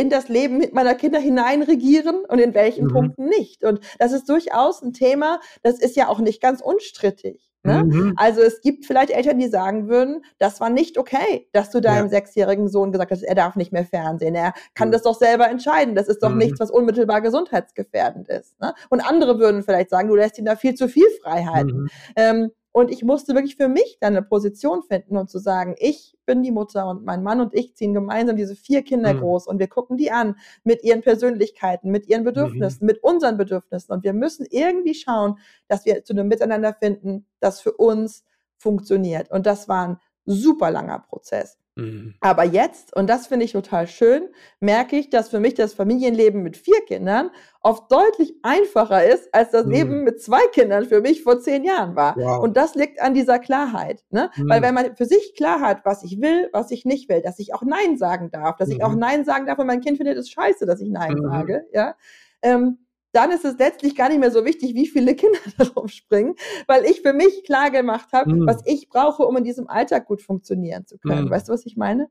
in 0.02 0.10
das 0.10 0.30
Leben 0.30 0.58
mit 0.58 0.74
meiner 0.74 0.96
Kinder 0.96 1.20
hineinregieren 1.20 2.26
und 2.28 2.40
in 2.40 2.56
welchen 2.56 2.86
mhm. 2.86 2.90
Punkten 2.90 3.26
nicht. 3.26 3.64
Und 3.64 3.80
das 4.00 4.14
ist 4.14 4.28
durchaus 4.28 4.82
ein 4.82 4.94
Thema, 4.94 5.40
das 5.62 5.80
ist 5.80 5.96
ja 5.96 6.08
auch 6.08 6.20
nicht 6.20 6.42
ganz 6.42 6.60
unstrittig. 6.60 7.52
Ne? 7.64 7.84
Mhm. 7.84 8.14
Also 8.16 8.42
es 8.42 8.62
gibt 8.62 8.88
vielleicht 8.88 9.12
Eltern, 9.12 9.38
die 9.38 9.48
sagen 9.48 9.88
würden, 9.88 10.26
das 10.40 10.60
war 10.60 10.72
nicht 10.72 10.98
okay, 10.98 11.48
dass 11.54 11.70
du 11.70 11.80
deinem 11.80 12.06
ja. 12.06 12.10
sechsjährigen 12.10 12.68
Sohn 12.68 12.92
gesagt 12.92 13.12
hast, 13.12 13.22
er 13.22 13.36
darf 13.36 13.56
nicht 13.56 13.72
mehr 13.72 13.86
Fernsehen, 13.86 14.34
er 14.34 14.54
kann 14.74 14.88
mhm. 14.88 14.94
das 14.94 15.04
doch 15.04 15.16
selber 15.16 15.48
entscheiden, 15.48 15.94
das 15.94 16.08
ist 16.08 16.24
doch 16.24 16.32
mhm. 16.32 16.40
nichts, 16.40 16.60
was 16.60 16.72
unmittelbar 16.72 17.22
gesundheitsgefährdend 17.22 18.30
ist. 18.30 18.60
Ne? 18.60 18.74
Und 18.90 19.02
andere 19.02 19.38
würden 19.38 19.62
vielleicht 19.62 19.92
sagen, 19.92 20.08
du 20.08 20.16
lässt 20.16 20.40
ihm 20.40 20.46
da 20.46 20.56
viel 20.56 20.74
zu 20.74 20.88
viel 20.88 21.06
Freiheiten. 21.22 21.82
Mhm. 21.82 21.90
Ähm, 22.16 22.52
und 22.74 22.90
ich 22.90 23.04
musste 23.04 23.34
wirklich 23.36 23.58
für 23.58 23.68
mich 23.68 23.98
dann 24.00 24.16
eine 24.16 24.26
Position 24.26 24.82
finden 24.84 25.18
und 25.18 25.30
zu 25.30 25.40
sagen, 25.40 25.76
ich 25.78 26.18
bin 26.26 26.42
die 26.42 26.52
Mutter 26.52 26.88
und 26.88 27.04
mein 27.04 27.22
Mann 27.22 27.42
und 27.42 27.54
ich 27.54 27.76
ziehen 27.76 27.94
gemeinsam 27.94 28.38
diese 28.38 28.56
vier 28.56 28.82
Kinder 28.82 29.14
mhm. 29.14 29.20
groß 29.20 29.48
und 29.48 29.60
wir 29.60 29.68
gucken 29.68 29.98
die 29.98 30.12
an 30.12 30.38
mit 30.64 30.84
ihren 30.84 31.02
Persönlichkeiten, 31.02 31.92
mit 31.92 32.08
ihren 32.08 32.24
Bedürfnissen, 32.24 32.86
mhm. 32.86 32.88
mit 32.88 33.04
unseren 33.04 33.38
Bedürfnissen. 33.38 33.94
Und 33.94 34.04
wir 34.06 34.14
müssen 34.14 34.46
irgendwie 34.50 34.94
schauen, 34.94 35.38
dass 35.68 35.86
wir 35.86 36.06
zu 36.06 36.14
einem 36.14 36.30
Miteinander 36.30 36.74
finden, 36.74 37.26
das 37.42 37.60
für 37.60 37.74
uns 37.74 38.24
funktioniert. 38.58 39.30
Und 39.32 39.46
das 39.46 39.68
war 39.68 39.88
ein 39.88 39.98
super 40.26 40.72
langer 40.72 41.00
Prozess. 41.00 41.58
Mhm. 41.76 42.16
Aber 42.20 42.44
jetzt, 42.44 42.96
und 42.96 43.10
das 43.10 43.28
finde 43.28 43.46
ich 43.46 43.54
total 43.54 43.88
schön, 43.88 44.30
merke 44.60 44.98
ich, 44.98 45.10
dass 45.10 45.30
für 45.30 45.40
mich 45.40 45.54
das 45.54 45.74
Familienleben 45.74 46.44
mit 46.44 46.58
vier 46.58 46.82
Kindern 46.86 47.32
oft 47.62 47.90
deutlich 47.92 48.36
einfacher 48.44 49.06
ist, 49.06 49.34
als 49.34 49.52
das 49.52 49.66
mhm. 49.66 49.72
Leben 49.72 50.04
mit 50.04 50.22
zwei 50.22 50.46
Kindern 50.52 50.86
für 50.86 51.02
mich 51.02 51.24
vor 51.24 51.40
zehn 51.40 51.64
Jahren 51.64 51.96
war. 51.96 52.18
Wow. 52.18 52.44
Und 52.44 52.58
das 52.58 52.76
liegt 52.76 53.02
an 53.02 53.14
dieser 53.14 53.40
Klarheit. 53.40 54.04
Ne? 54.10 54.30
Mhm. 54.36 54.50
Weil 54.50 54.62
wenn 54.62 54.74
man 54.74 54.96
für 54.96 55.06
sich 55.06 55.34
klar 55.36 55.62
hat, 55.62 55.86
was 55.86 56.04
ich 56.04 56.20
will, 56.20 56.50
was 56.52 56.72
ich 56.72 56.84
nicht 56.84 57.08
will, 57.08 57.22
dass 57.22 57.40
ich 57.40 57.54
auch 57.54 57.64
Nein 57.64 57.98
sagen 57.98 58.32
darf, 58.32 58.58
dass 58.58 58.70
ich 58.70 58.84
auch 58.84 58.92
mhm. 58.92 59.00
Nein 59.00 59.26
sagen 59.26 59.46
darf, 59.46 59.60
und 59.60 59.68
mein 59.68 59.82
Kind 59.82 59.98
findet 59.98 60.18
es 60.18 60.30
scheiße, 60.30 60.66
dass 60.66 60.82
ich 60.82 60.90
Nein 60.90 61.14
mhm. 61.14 61.24
sage, 61.24 61.66
ja, 61.72 61.96
ähm, 62.42 62.80
dann 63.12 63.32
ist 63.32 63.46
es 63.46 63.58
letztlich 63.58 63.96
gar 63.96 64.10
nicht 64.10 64.20
mehr 64.20 64.32
so 64.32 64.46
wichtig, 64.46 64.74
wie 64.76 64.88
viele 64.88 65.16
Kinder 65.16 65.40
darauf 65.58 65.92
springen, 65.92 66.36
weil 66.68 66.86
ich 66.86 67.02
für 67.02 67.14
mich 67.14 67.44
klar 67.44 67.72
gemacht 67.72 68.10
habe, 68.14 68.34
mm. 68.34 68.48
was 68.48 68.62
ich 68.66 68.90
brauche, 68.90 69.24
um 69.24 69.38
in 69.38 69.44
diesem 69.44 69.68
Alltag 69.68 70.06
gut 70.06 70.22
funktionieren 70.22 70.86
zu 70.86 70.98
können. 70.98 71.26
Mm. 71.26 71.30
Weißt 71.30 71.50
du, 71.50 71.54
was 71.54 71.66
ich 71.66 71.78
meine? 71.78 72.10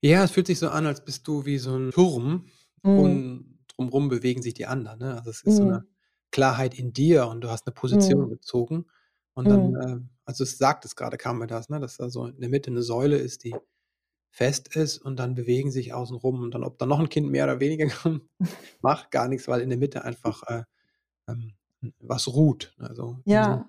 Ja, 0.00 0.24
es 0.24 0.30
fühlt 0.30 0.46
sich 0.46 0.58
so 0.58 0.68
an, 0.68 0.86
als 0.86 1.04
bist 1.04 1.26
du 1.26 1.44
wie 1.44 1.58
so 1.58 1.76
ein 1.76 1.90
Turm 1.90 2.46
mm. 2.82 2.98
und 2.98 3.58
drumherum 3.68 4.08
bewegen 4.08 4.42
sich 4.42 4.54
die 4.54 4.66
anderen. 4.66 5.00
Ne? 5.00 5.14
Also 5.14 5.30
es 5.30 5.42
ist 5.42 5.56
so 5.56 5.64
mm. 5.64 5.68
eine 5.68 5.86
Klarheit 6.30 6.78
in 6.78 6.92
dir 6.92 7.26
und 7.26 7.42
du 7.42 7.50
hast 7.50 7.66
eine 7.66 7.74
Position 7.74 8.28
bezogen. 8.28 8.86
Und 9.34 9.48
dann, 9.48 9.74
äh, 9.76 10.00
also 10.24 10.44
es 10.44 10.58
sagt 10.58 10.84
es 10.84 10.94
gerade, 10.94 11.16
kam 11.16 11.38
mir 11.38 11.46
das, 11.46 11.68
ne? 11.68 11.80
dass 11.80 11.96
da 11.96 12.10
so 12.10 12.26
in 12.26 12.40
der 12.40 12.48
Mitte 12.48 12.70
eine 12.70 12.82
Säule 12.82 13.16
ist, 13.16 13.44
die 13.44 13.54
fest 14.32 14.74
ist 14.74 14.98
und 14.98 15.18
dann 15.18 15.34
bewegen 15.34 15.70
sich 15.70 15.92
außen 15.92 16.16
rum 16.16 16.40
und 16.40 16.54
dann, 16.54 16.64
ob 16.64 16.78
da 16.78 16.86
noch 16.86 16.98
ein 16.98 17.10
Kind 17.10 17.30
mehr 17.30 17.44
oder 17.44 17.60
weniger 17.60 17.86
kommt, 18.02 18.22
macht 18.80 19.10
gar 19.10 19.28
nichts, 19.28 19.46
weil 19.46 19.60
in 19.60 19.68
der 19.68 19.78
Mitte 19.78 20.04
einfach 20.04 20.42
äh, 20.48 20.62
ähm, 21.28 21.52
was 22.00 22.28
ruht. 22.28 22.74
Also, 22.78 23.18
ja. 23.24 23.68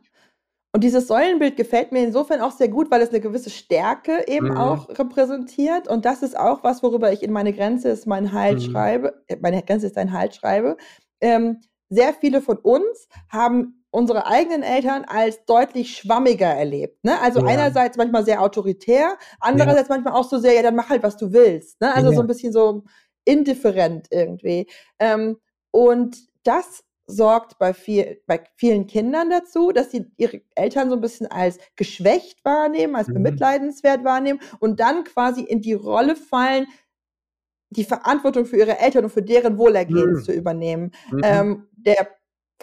Und 0.76 0.84
dieses 0.84 1.08
Säulenbild 1.08 1.56
gefällt 1.56 1.92
mir 1.92 2.04
insofern 2.04 2.42
auch 2.42 2.52
sehr 2.52 2.70
gut, 2.70 2.90
weil 2.90 3.02
es 3.02 3.10
eine 3.10 3.20
gewisse 3.20 3.52
Stärke 3.52 4.26
eben 4.28 4.48
mhm. 4.48 4.58
auch 4.58 4.90
repräsentiert. 4.90 5.88
Und 5.88 6.06
das 6.06 6.24
ist 6.24 6.36
auch 6.36 6.64
was, 6.64 6.82
worüber 6.82 7.12
ich 7.12 7.22
in 7.22 7.32
meine 7.32 7.54
Grenze 7.54 7.90
ist 7.90 8.08
mein 8.08 8.32
Halt 8.32 8.56
mhm. 8.56 8.72
schreibe. 8.72 9.24
Äh, 9.28 9.38
meine 9.42 9.62
Grenze 9.62 9.88
ist 9.88 9.98
ein 9.98 10.14
Halt 10.14 10.34
schreibe. 10.34 10.78
Ähm, 11.22 11.60
sehr 11.90 12.14
viele 12.14 12.42
von 12.42 12.58
uns 12.58 13.08
haben 13.30 13.83
unsere 13.94 14.26
eigenen 14.26 14.64
Eltern 14.64 15.06
als 15.06 15.46
deutlich 15.46 15.96
schwammiger 15.96 16.48
erlebt. 16.48 17.04
Ne? 17.04 17.20
Also 17.22 17.42
ja. 17.42 17.46
einerseits 17.46 17.96
manchmal 17.96 18.26
sehr 18.26 18.42
autoritär, 18.42 19.18
andererseits 19.40 19.88
ja. 19.88 19.96
manchmal 19.96 20.14
auch 20.14 20.28
so 20.28 20.40
sehr, 20.40 20.54
ja, 20.54 20.64
dann 20.64 20.76
mach 20.76 20.90
halt, 20.90 21.04
was 21.04 21.16
du 21.16 21.32
willst. 21.32 21.80
Ne? 21.80 21.94
Also 21.94 22.10
ja. 22.10 22.16
so 22.16 22.22
ein 22.22 22.28
bisschen 22.28 22.52
so 22.52 22.84
indifferent 23.24 24.08
irgendwie. 24.10 24.68
Ähm, 24.98 25.38
und 25.70 26.18
das 26.44 26.84
sorgt 27.06 27.60
bei, 27.60 27.76
viel, 27.76 28.20
bei 28.26 28.44
vielen 28.56 28.88
Kindern 28.88 29.30
dazu, 29.30 29.72
dass 29.72 29.92
sie 29.92 30.12
ihre 30.18 30.42
Eltern 30.56 30.90
so 30.90 30.96
ein 30.96 31.02
bisschen 31.02 31.28
als 31.28 31.60
geschwächt 31.76 32.44
wahrnehmen, 32.44 32.96
als 32.96 33.10
mhm. 33.10 33.16
bemitleidenswert 33.16 34.04
wahrnehmen 34.04 34.40
und 34.60 34.80
dann 34.80 35.04
quasi 35.04 35.42
in 35.44 35.62
die 35.62 35.74
Rolle 35.74 36.16
fallen, 36.16 36.66
die 37.70 37.84
Verantwortung 37.84 38.48
für 38.48 38.58
ihre 38.58 38.80
Eltern 38.80 39.04
und 39.04 39.12
für 39.12 39.22
deren 39.22 39.60
Wohlergehen 39.60 40.14
mhm. 40.14 40.24
zu 40.24 40.32
übernehmen. 40.32 40.92
Mhm. 41.12 41.22
Ähm, 41.24 41.68
der 41.74 42.08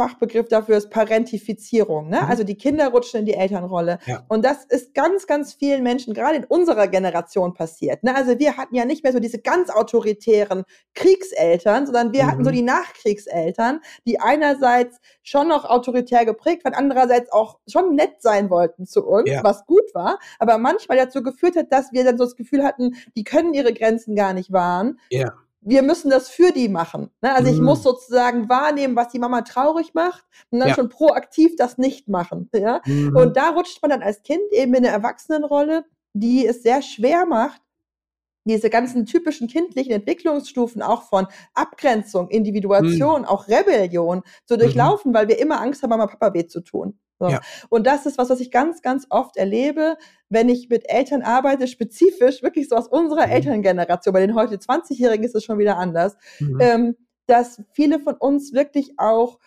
Fachbegriff 0.01 0.49
dafür 0.49 0.79
ist 0.79 0.89
Parentifizierung. 0.89 2.09
Ne? 2.09 2.23
Mhm. 2.23 2.31
Also 2.31 2.43
die 2.43 2.55
Kinder 2.55 2.89
rutschen 2.89 3.21
in 3.21 3.27
die 3.27 3.35
Elternrolle. 3.35 3.99
Ja. 4.07 4.25
Und 4.29 4.47
das 4.47 4.65
ist 4.65 4.95
ganz, 4.95 5.27
ganz 5.27 5.53
vielen 5.53 5.83
Menschen, 5.83 6.15
gerade 6.15 6.37
in 6.37 6.45
unserer 6.45 6.89
Generation 6.89 7.53
passiert. 7.53 8.03
Ne? 8.03 8.15
Also 8.15 8.39
wir 8.39 8.57
hatten 8.57 8.75
ja 8.75 8.87
nicht 8.87 9.05
mehr 9.05 9.13
so 9.13 9.21
diese 9.21 9.41
ganz 9.41 9.69
autoritären 9.69 10.65
Kriegseltern, 10.95 11.85
sondern 11.85 12.15
wir 12.15 12.23
mhm. 12.23 12.29
hatten 12.29 12.45
so 12.45 12.51
mhm. 12.51 12.55
die 12.55 12.63
Nachkriegseltern, 12.63 13.81
die 14.07 14.19
einerseits 14.19 15.01
schon 15.23 15.49
noch 15.49 15.67
autoritär 15.67 16.25
geprägt 16.25 16.65
waren, 16.65 16.73
andererseits 16.73 17.31
auch 17.31 17.59
schon 17.69 17.95
nett 17.95 18.23
sein 18.23 18.49
wollten 18.49 18.87
zu 18.87 19.05
uns, 19.05 19.29
ja. 19.29 19.45
was 19.45 19.67
gut 19.67 19.85
war, 19.93 20.19
aber 20.39 20.57
manchmal 20.57 20.97
dazu 20.97 21.23
geführt 21.23 21.57
hat, 21.57 21.71
dass 21.71 21.93
wir 21.93 22.05
dann 22.05 22.17
so 22.17 22.25
das 22.25 22.37
Gefühl 22.37 22.65
hatten, 22.65 22.95
die 23.17 23.25
können 23.25 23.53
ihre 23.53 23.75
Grenzen 23.75 24.17
gar 24.17 24.33
nicht 24.33 24.51
wahren. 24.51 24.99
Ja 25.11 25.35
wir 25.63 25.83
müssen 25.83 26.11
das 26.11 26.29
für 26.29 26.53
die 26.53 26.69
machen. 26.69 27.11
Ne? 27.21 27.35
Also 27.35 27.51
mhm. 27.51 27.57
ich 27.57 27.61
muss 27.61 27.83
sozusagen 27.83 28.49
wahrnehmen, 28.49 28.97
was 28.97 29.09
die 29.09 29.19
Mama 29.19 29.43
traurig 29.43 29.95
macht 29.95 30.25
und 30.51 30.61
dann 30.61 30.69
ja. 30.69 30.75
schon 30.75 30.89
proaktiv 30.89 31.57
das 31.57 31.79
nicht 31.79 32.09
machen. 32.09 32.49
Ja? 32.55 32.81
Mhm. 32.87 33.15
Und 33.15 33.37
da 33.37 33.51
rutscht 33.51 33.83
man 33.83 33.91
dann 33.91 34.03
als 34.03 34.23
Kind 34.23 34.41
eben 34.53 34.75
in 34.75 34.85
eine 34.85 34.95
Erwachsenenrolle, 34.95 35.85
die 36.15 36.47
es 36.47 36.63
sehr 36.63 36.83
schwer 36.83 37.27
macht, 37.27 37.61
diese 38.45 38.71
ganzen 38.71 39.05
typischen 39.05 39.49
kindlichen 39.49 39.93
Entwicklungsstufen 39.93 40.83
auch 40.83 41.03
von 41.03 41.27
Abgrenzung, 41.55 42.29
Individuation, 42.29 43.23
mhm. 43.23 43.27
auch 43.27 43.49
Rebellion 43.49 44.23
zu 44.47 44.55
mhm. 44.55 44.61
durchlaufen, 44.61 45.15
weil 45.15 45.29
wir 45.29 45.39
immer 45.39 45.61
Angst 45.61 45.83
haben, 45.83 45.91
Mama 45.91 46.07
Papa 46.07 46.33
weh 46.35 46.47
zu 46.47 46.61
tun. 46.61 46.99
So. 47.21 47.29
Ja. 47.29 47.41
Und 47.69 47.87
das 47.87 48.07
ist 48.07 48.19
was, 48.19 48.31
was 48.31 48.41
ich 48.41 48.51
ganz, 48.51 48.81
ganz 48.81 49.07
oft 49.11 49.37
erlebe, 49.37 49.97
wenn 50.31 50.49
ich 50.49 50.71
mit 50.71 50.91
Eltern 50.91 51.23
arbeite, 51.23 51.69
spezifisch 51.69 52.43
wirklich 52.43 52.69
so 52.69 52.77
aus 52.77 52.89
unserer 52.89 53.27
mhm. 53.27 53.33
Elterngeneration, 53.33 54.15
bei 54.15 54.27
den 54.27 54.35
heute 54.35 54.57
20-Jährigen 54.57 55.25
ist 55.25 55.35
es 55.35 55.45
schon 55.45 55.59
wieder 55.59 55.77
anders, 55.77 56.17
mhm. 56.39 56.59
ähm, 56.61 56.97
dass 57.27 57.63
viele 57.75 58.01
von 58.01 58.15
uns 58.15 58.55
wirklich 58.55 58.99
auch 58.99 59.39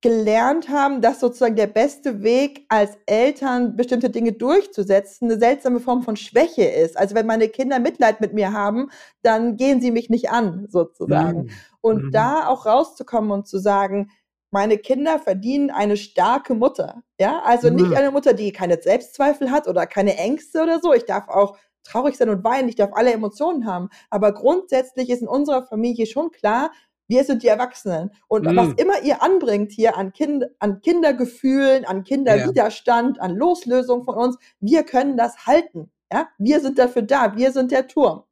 gelernt 0.00 0.68
haben, 0.68 1.00
dass 1.00 1.20
sozusagen 1.20 1.56
der 1.56 1.66
beste 1.66 2.22
Weg 2.22 2.64
als 2.68 2.96
Eltern 3.06 3.76
bestimmte 3.76 4.08
Dinge 4.08 4.32
durchzusetzen 4.32 5.30
eine 5.30 5.38
seltsame 5.38 5.80
Form 5.80 6.02
von 6.02 6.16
Schwäche 6.16 6.64
ist. 6.64 6.96
Also 6.96 7.14
wenn 7.14 7.26
meine 7.26 7.48
Kinder 7.48 7.80
Mitleid 7.80 8.20
mit 8.20 8.32
mir 8.32 8.52
haben, 8.52 8.90
dann 9.22 9.56
gehen 9.56 9.80
sie 9.80 9.90
mich 9.90 10.08
nicht 10.08 10.30
an, 10.30 10.66
sozusagen. 10.68 11.44
Mhm. 11.44 11.50
Und 11.80 12.04
mhm. 12.04 12.10
da 12.12 12.46
auch 12.46 12.66
rauszukommen 12.66 13.30
und 13.30 13.46
zu 13.46 13.58
sagen, 13.58 14.10
meine 14.50 14.78
Kinder 14.78 15.18
verdienen 15.18 15.70
eine 15.70 15.96
starke 15.96 16.54
Mutter. 16.54 17.02
Ja, 17.20 17.42
also 17.44 17.70
mhm. 17.70 17.76
nicht 17.76 17.94
eine 17.94 18.10
Mutter, 18.10 18.32
die 18.32 18.52
keine 18.52 18.80
Selbstzweifel 18.80 19.50
hat 19.50 19.68
oder 19.68 19.86
keine 19.86 20.16
Ängste 20.16 20.62
oder 20.62 20.80
so. 20.80 20.92
Ich 20.92 21.04
darf 21.04 21.28
auch 21.28 21.56
traurig 21.84 22.16
sein 22.16 22.28
und 22.28 22.44
weinen, 22.44 22.68
ich 22.68 22.76
darf 22.76 22.90
alle 22.94 23.12
Emotionen 23.12 23.66
haben. 23.66 23.88
Aber 24.10 24.32
grundsätzlich 24.32 25.10
ist 25.10 25.22
in 25.22 25.28
unserer 25.28 25.66
Familie 25.66 26.06
schon 26.06 26.30
klar, 26.30 26.70
wir 27.08 27.24
sind 27.24 27.42
die 27.42 27.48
Erwachsenen. 27.48 28.10
Und 28.28 28.44
mhm. 28.44 28.56
was 28.56 28.68
immer 28.76 29.00
ihr 29.02 29.22
anbringt 29.22 29.72
hier 29.72 29.96
an, 29.96 30.12
kind, 30.12 30.44
an 30.58 30.80
Kindergefühlen, 30.80 31.84
an 31.84 32.04
Kinderwiderstand, 32.04 33.16
ja. 33.16 33.22
an 33.22 33.36
Loslösung 33.36 34.04
von 34.04 34.16
uns, 34.16 34.36
wir 34.60 34.82
können 34.82 35.16
das 35.16 35.46
halten. 35.46 35.90
Ja? 36.12 36.28
Wir 36.38 36.60
sind 36.60 36.78
dafür 36.78 37.02
da, 37.02 37.36
wir 37.36 37.52
sind 37.52 37.70
der 37.70 37.86
Turm. 37.86 38.24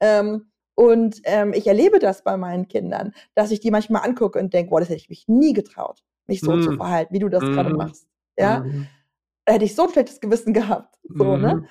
Ähm, 0.00 0.50
und 0.74 1.20
ähm, 1.24 1.52
ich 1.52 1.66
erlebe 1.66 1.98
das 1.98 2.22
bei 2.22 2.36
meinen 2.36 2.68
Kindern, 2.68 3.12
dass 3.34 3.50
ich 3.50 3.60
die 3.60 3.70
manchmal 3.70 4.02
angucke 4.06 4.38
und 4.38 4.52
denke, 4.52 4.70
boah, 4.70 4.80
das 4.80 4.88
hätte 4.88 5.00
ich 5.00 5.08
mich 5.08 5.28
nie 5.28 5.52
getraut, 5.52 6.02
mich 6.26 6.40
so 6.40 6.52
mm. 6.52 6.62
zu 6.62 6.70
mhm. 6.72 6.76
verhalten, 6.76 7.14
wie 7.14 7.20
du 7.20 7.28
das 7.28 7.44
mm. 7.44 7.52
gerade 7.52 7.74
machst. 7.74 8.08
Ja, 8.36 8.60
mm. 8.60 8.88
da 9.44 9.52
hätte 9.52 9.64
ich 9.64 9.74
so 9.74 9.84
ein 9.84 9.90
schlechtes 9.90 10.20
Gewissen 10.20 10.52
gehabt. 10.52 10.98
So, 11.04 11.36
ne? 11.36 11.54
Mhm. 11.54 11.66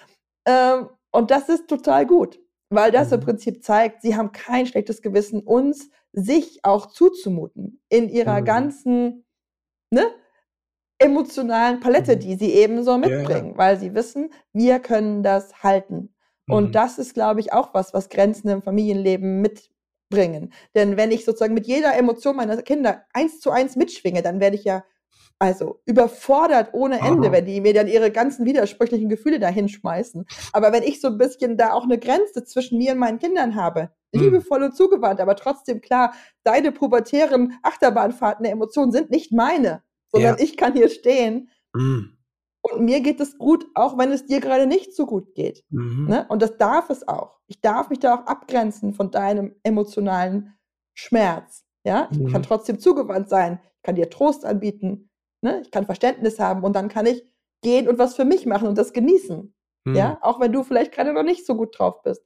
Ähm, 0.46 0.89
und 1.12 1.32
das 1.32 1.50
ist 1.50 1.68
total 1.68 2.06
gut, 2.06 2.39
weil 2.70 2.92
das 2.92 3.12
im 3.12 3.20
mhm. 3.20 3.26
Prinzip 3.26 3.63
zeigt, 3.63 4.02
sie 4.02 4.16
haben 4.16 4.32
kein 4.32 4.66
schlechtes 4.66 5.02
Gewissen, 5.02 5.42
uns 5.42 5.89
sich 6.13 6.60
auch 6.63 6.86
zuzumuten 6.88 7.82
in 7.89 8.10
ihrer 8.10 8.42
ganzen, 8.42 9.26
ne? 9.92 10.06
emotionalen 11.00 11.80
Palette, 11.80 12.18
die 12.18 12.36
sie 12.36 12.54
eben 12.54 12.84
so 12.84 12.98
mitbringen, 12.98 13.52
ja. 13.52 13.58
weil 13.58 13.78
sie 13.78 13.94
wissen, 13.94 14.30
wir 14.54 14.80
können 14.80 15.24
das 15.24 15.63
halten. 15.63 16.12
Und 16.47 16.69
mhm. 16.69 16.71
das 16.71 16.99
ist, 16.99 17.13
glaube 17.13 17.39
ich, 17.39 17.53
auch 17.53 17.73
was, 17.73 17.93
was 17.93 18.10
Grenzen 18.10 18.49
im 18.49 18.62
Familienleben 18.62 19.41
mitbringen. 19.41 20.53
Denn 20.75 20.97
wenn 20.97 21.12
ich 21.12 21.25
sozusagen 21.25 21.53
mit 21.53 21.67
jeder 21.67 21.95
Emotion 21.95 22.36
meiner 22.36 22.62
Kinder 22.62 23.03
eins 23.13 23.39
zu 23.39 23.51
eins 23.51 23.75
mitschwinge, 23.75 24.21
dann 24.21 24.39
werde 24.39 24.56
ich 24.56 24.63
ja 24.63 24.84
also 25.39 25.82
überfordert 25.86 26.69
ohne 26.73 26.99
Ende, 26.99 27.27
Aha. 27.27 27.32
wenn 27.34 27.45
die 27.45 27.60
mir 27.60 27.73
dann 27.73 27.88
ihre 27.88 28.12
ganzen 28.12 28.45
widersprüchlichen 28.45 29.10
Gefühle 29.10 29.39
da 29.39 29.49
hinschmeißen. 29.49 30.25
Aber 30.53 30.71
wenn 30.71 30.84
ich 30.84 31.01
so 31.01 31.10
ein 31.10 31.17
bisschen 31.17 31.58
da 31.58 31.73
auch 31.73 31.84
eine 31.84 31.97
Grenze 31.97 32.45
zwischen 32.45 32.77
mir 32.77 32.93
und 32.93 32.99
meinen 32.99 33.19
Kindern 33.19 33.56
habe, 33.56 33.89
mhm. 34.13 34.21
liebevoll 34.21 34.63
und 34.63 34.75
zugewandt, 34.75 35.19
aber 35.19 35.36
trotzdem 35.36 35.82
klar, 35.82 36.13
deine 36.43 36.71
pubertären 36.71 37.60
Achterbahnfahrten 37.62 38.43
der 38.43 38.53
Emotionen 38.53 38.91
sind 38.91 39.10
nicht 39.10 39.34
meine, 39.34 39.84
sondern 40.12 40.38
ja. 40.38 40.43
ich 40.43 40.56
kann 40.56 40.73
hier 40.73 40.89
stehen 40.89 41.49
mhm. 41.73 42.17
Und 42.63 42.86
mir 42.86 43.02
geht 43.02 43.19
es 43.19 43.38
gut, 43.38 43.65
auch 43.76 43.97
wenn 43.97 44.12
es 44.12 44.26
dir 44.26 44.39
gerade 44.39 44.65
nicht 44.65 44.95
so 44.95 45.06
gut 45.06 45.36
geht. 45.36 45.63
Mhm. 45.69 46.08
Ne? 46.08 46.26
Und 46.30 46.41
das 46.41 46.58
darf 46.58 46.89
es 46.89 47.06
auch. 47.08 47.39
Ich 47.47 47.60
darf 47.60 47.89
mich 47.89 47.99
da 47.99 48.15
auch 48.15 48.26
abgrenzen 48.26 48.93
von 48.93 49.12
deinem 49.12 49.54
emotionalen 49.63 50.58
Schmerz. 50.93 51.65
Ja, 51.86 52.08
ich 52.12 52.19
mhm. 52.19 52.32
kann 52.32 52.43
trotzdem 52.43 52.80
zugewandt 52.80 53.28
sein. 53.28 53.60
Ich 53.78 53.84
kann 53.84 53.95
dir 53.95 54.10
Trost 54.10 54.45
anbieten. 54.45 55.10
Ne? 55.41 55.62
Ich 55.62 55.71
kann 55.71 55.86
Verständnis 55.86 56.39
haben 56.39 56.63
und 56.63 56.73
dann 56.73 56.88
kann 56.88 57.06
ich 57.06 57.26
gehen 57.62 57.89
und 57.89 57.99
was 57.99 58.15
für 58.15 58.23
mich 58.23 58.45
machen 58.45 58.69
und 58.69 58.78
das 58.78 58.93
genießen. 58.93 59.54
Mhm. 59.84 59.95
Ja, 59.95 60.17
auch 60.21 60.39
wenn 60.39 60.54
du 60.54 60.63
vielleicht 60.63 60.93
gerade 60.93 61.12
noch 61.12 61.23
nicht 61.23 61.45
so 61.45 61.56
gut 61.56 61.78
drauf 61.78 62.02
bist. 62.02 62.26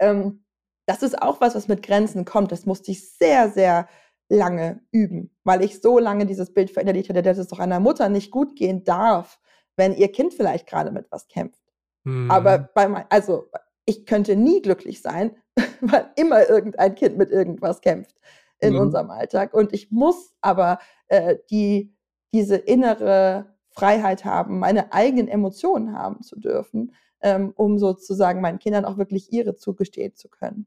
Ähm, 0.00 0.44
das 0.86 1.04
ist 1.04 1.22
auch 1.22 1.40
was, 1.40 1.54
was 1.54 1.68
mit 1.68 1.84
Grenzen 1.84 2.24
kommt. 2.24 2.50
Das 2.50 2.66
musste 2.66 2.90
ich 2.90 3.12
sehr, 3.12 3.50
sehr 3.50 3.88
lange 4.28 4.80
üben, 4.90 5.36
weil 5.44 5.62
ich 5.62 5.80
so 5.80 6.00
lange 6.00 6.26
dieses 6.26 6.52
Bild 6.52 6.72
verinnerlicht 6.72 7.08
hatte, 7.08 7.22
dass 7.22 7.38
es 7.38 7.46
doch 7.46 7.60
einer 7.60 7.78
Mutter 7.78 8.08
nicht 8.08 8.32
gut 8.32 8.56
gehen 8.56 8.82
darf, 8.82 9.38
wenn 9.76 9.94
ihr 9.94 10.10
Kind 10.10 10.34
vielleicht 10.34 10.66
gerade 10.66 10.90
mit 10.90 11.10
was 11.10 11.28
kämpft. 11.28 11.62
Mhm. 12.04 12.30
Aber 12.30 12.58
bei 12.58 12.88
mein, 12.88 13.04
also 13.08 13.50
ich 13.84 14.06
könnte 14.06 14.36
nie 14.36 14.62
glücklich 14.62 15.00
sein, 15.00 15.36
weil 15.80 16.10
immer 16.16 16.48
irgendein 16.48 16.94
Kind 16.94 17.16
mit 17.16 17.30
irgendwas 17.30 17.80
kämpft 17.80 18.16
in 18.58 18.74
mhm. 18.74 18.80
unserem 18.80 19.10
Alltag. 19.10 19.54
Und 19.54 19.72
ich 19.72 19.90
muss 19.90 20.34
aber 20.40 20.78
äh, 21.08 21.36
die, 21.50 21.94
diese 22.32 22.56
innere 22.56 23.54
Freiheit 23.70 24.24
haben, 24.24 24.58
meine 24.58 24.92
eigenen 24.92 25.28
Emotionen 25.28 25.92
haben 25.92 26.22
zu 26.22 26.38
dürfen, 26.38 26.94
ähm, 27.20 27.52
um 27.56 27.78
sozusagen 27.78 28.40
meinen 28.40 28.58
Kindern 28.58 28.84
auch 28.84 28.96
wirklich 28.96 29.32
ihre 29.32 29.54
zugestehen 29.54 30.14
zu 30.14 30.28
können. 30.28 30.66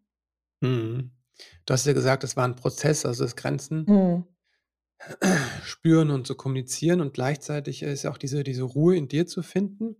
Mhm. 0.61 1.11
Du 1.65 1.73
hast 1.73 1.85
ja 1.85 1.93
gesagt, 1.93 2.23
es 2.23 2.35
war 2.35 2.45
ein 2.45 2.55
Prozess, 2.55 3.05
also 3.05 3.23
das 3.23 3.35
Grenzen 3.35 3.85
mhm 3.87 4.23
spüren 5.63 6.11
und 6.11 6.27
zu 6.27 6.35
kommunizieren 6.35 7.01
und 7.01 7.13
gleichzeitig 7.13 7.83
ist 7.83 8.03
ja 8.03 8.11
auch 8.11 8.17
diese 8.17 8.43
diese 8.43 8.63
Ruhe 8.63 8.95
in 8.97 9.07
dir 9.07 9.27
zu 9.27 9.43
finden. 9.43 9.95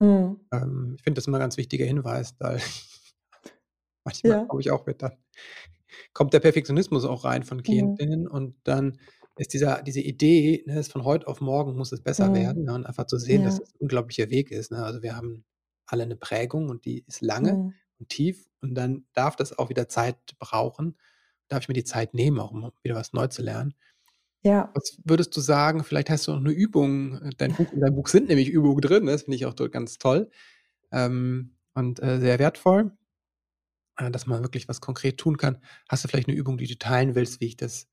Mhm. 0.00 0.44
Ähm, 0.52 0.94
ich 0.98 1.04
finde 1.04 1.18
das 1.20 1.26
immer 1.28 1.38
'n 1.38 1.40
ganz 1.40 1.56
wichtiger 1.56 1.86
Hinweis, 1.86 2.34
weil 2.40 2.58
manchmal 4.04 4.22
Ja. 4.24 4.48
glaube 4.48 4.62
ich 4.62 4.70
auch 4.72 4.86
wird 4.86 5.02
dann 5.02 5.12
kommt 6.14 6.34
der 6.34 6.40
Perfektionismus 6.40 7.04
auch 7.06 7.24
rein 7.24 7.44
von 7.44 7.62
Mhm. 7.66 7.96
Klientinnen 8.02 8.28
und 8.28 8.56
dann 8.64 8.98
ist 9.38 9.54
dieser 9.54 9.82
diese 9.82 10.00
Idee, 10.02 10.64
ne, 10.66 10.80
ist 10.80 10.92
von 10.92 11.04
heute 11.04 11.28
auf 11.28 11.40
morgen 11.42 11.76
muss 11.76 11.92
es 11.92 12.02
besser 12.02 12.32
Mhm. 12.32 12.34
werden, 12.34 12.64
ne, 12.64 12.74
und 12.74 12.86
einfach 12.86 13.06
zu 13.06 13.18
sehen, 13.18 13.42
dass 13.44 13.56
Ja. 13.56 13.60
das 13.60 13.74
'n 13.74 13.78
unglaublicher 13.80 14.30
Weg 14.30 14.50
ist, 14.52 14.72
ne? 14.72 14.84
Also, 14.84 15.02
wir 15.02 15.16
haben 15.16 15.44
alle 15.86 16.04
eine 16.04 16.16
Prägung 16.16 16.70
und 16.70 16.84
die 16.86 17.04
ist 17.08 17.22
lange 17.22 17.58
Mhm. 17.58 17.74
und 18.00 18.10
tief 18.10 18.46
und 18.62 18.74
dann 18.76 19.06
darf 19.14 19.36
das 19.36 19.58
auch 19.58 19.70
wieder 19.70 19.88
Zeit 19.88 20.18
brauchen. 20.40 20.98
Darf 21.48 21.62
ich 21.64 21.68
mir 21.68 21.74
die 21.74 21.84
Zeit 21.84 22.14
nehmen, 22.14 22.40
auch 22.40 22.52
um 22.52 22.72
wieder 22.84 22.96
was 22.96 23.12
neu 23.14 23.28
zu 23.28 23.42
lernen. 23.42 23.74
Ja. 24.44 24.70
Was 24.74 24.98
würdest 25.04 25.34
du 25.36 25.40
sagen, 25.40 25.84
vielleicht 25.84 26.10
hast 26.10 26.26
du 26.28 26.32
noch 26.32 26.40
eine 26.40 26.52
Übung 26.52 27.20
äh, 27.22 27.30
dein 27.38 27.54
Buch 27.54 27.72
in 27.72 27.80
deinem 27.80 27.94
Buch 27.96 28.08
sind 28.08 28.28
nämlich 28.28 28.48
Übungen 28.50 28.80
drin, 28.82 29.06
das 29.06 29.22
finde 29.22 29.36
ich 29.36 29.46
auch 29.46 29.54
ganz 29.70 29.98
toll, 29.98 30.30
ähm, 30.92 31.56
und, 31.74 32.02
äh, 32.02 32.20
sehr 32.20 32.38
wertvoll, 32.38 32.92
äh, 33.98 34.10
dass 34.10 34.26
man 34.26 34.42
wirklich 34.42 34.68
was 34.68 34.80
konkret 34.80 35.18
tun 35.18 35.38
kann. 35.38 35.60
Hast 35.88 36.04
du 36.04 36.08
vielleicht 36.08 36.28
eine 36.28 36.36
Übung, 36.38 36.58
die 36.58 36.66
du 36.68 36.78
teilen 36.78 37.14
willst, 37.16 37.40
wie 37.40 37.46
ich 37.46 37.56
das 37.56 37.88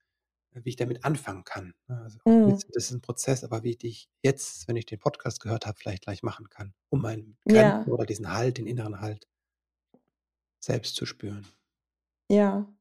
wie 0.53 0.69
ich 0.71 0.77
damit 0.77 1.05
anfangen 1.05 1.43
kann? 1.45 1.73
Ne? 1.87 2.01
Also, 2.03 2.19
Mhm. 2.27 2.49
das 2.51 2.65
ist 2.87 2.91
ein 2.91 3.01
Prozess, 3.01 3.43
aber 3.45 3.63
wie 3.63 3.77
ich 3.83 4.09
jetzt, 4.23 4.67
wenn 4.67 4.75
ich 4.77 4.85
den 4.87 4.99
Podcast 4.99 5.41
gehört 5.41 5.65
habe, 5.67 5.77
vielleicht 5.79 6.03
gleich 6.03 6.23
machen 6.23 6.49
kann, 6.49 6.73
um 6.89 7.01
meinen 7.03 7.37
Grenzen 7.47 7.89
Ja. 7.89 7.93
oder 7.93 8.05
diesen 8.05 8.33
Halt, 8.33 8.57
den 8.59 8.67
inneren 8.67 9.01
Halt 9.01 9.25
selbst 10.63 10.95
zu 10.95 11.05
spüren. 11.07 11.45
Ja. 12.29 12.71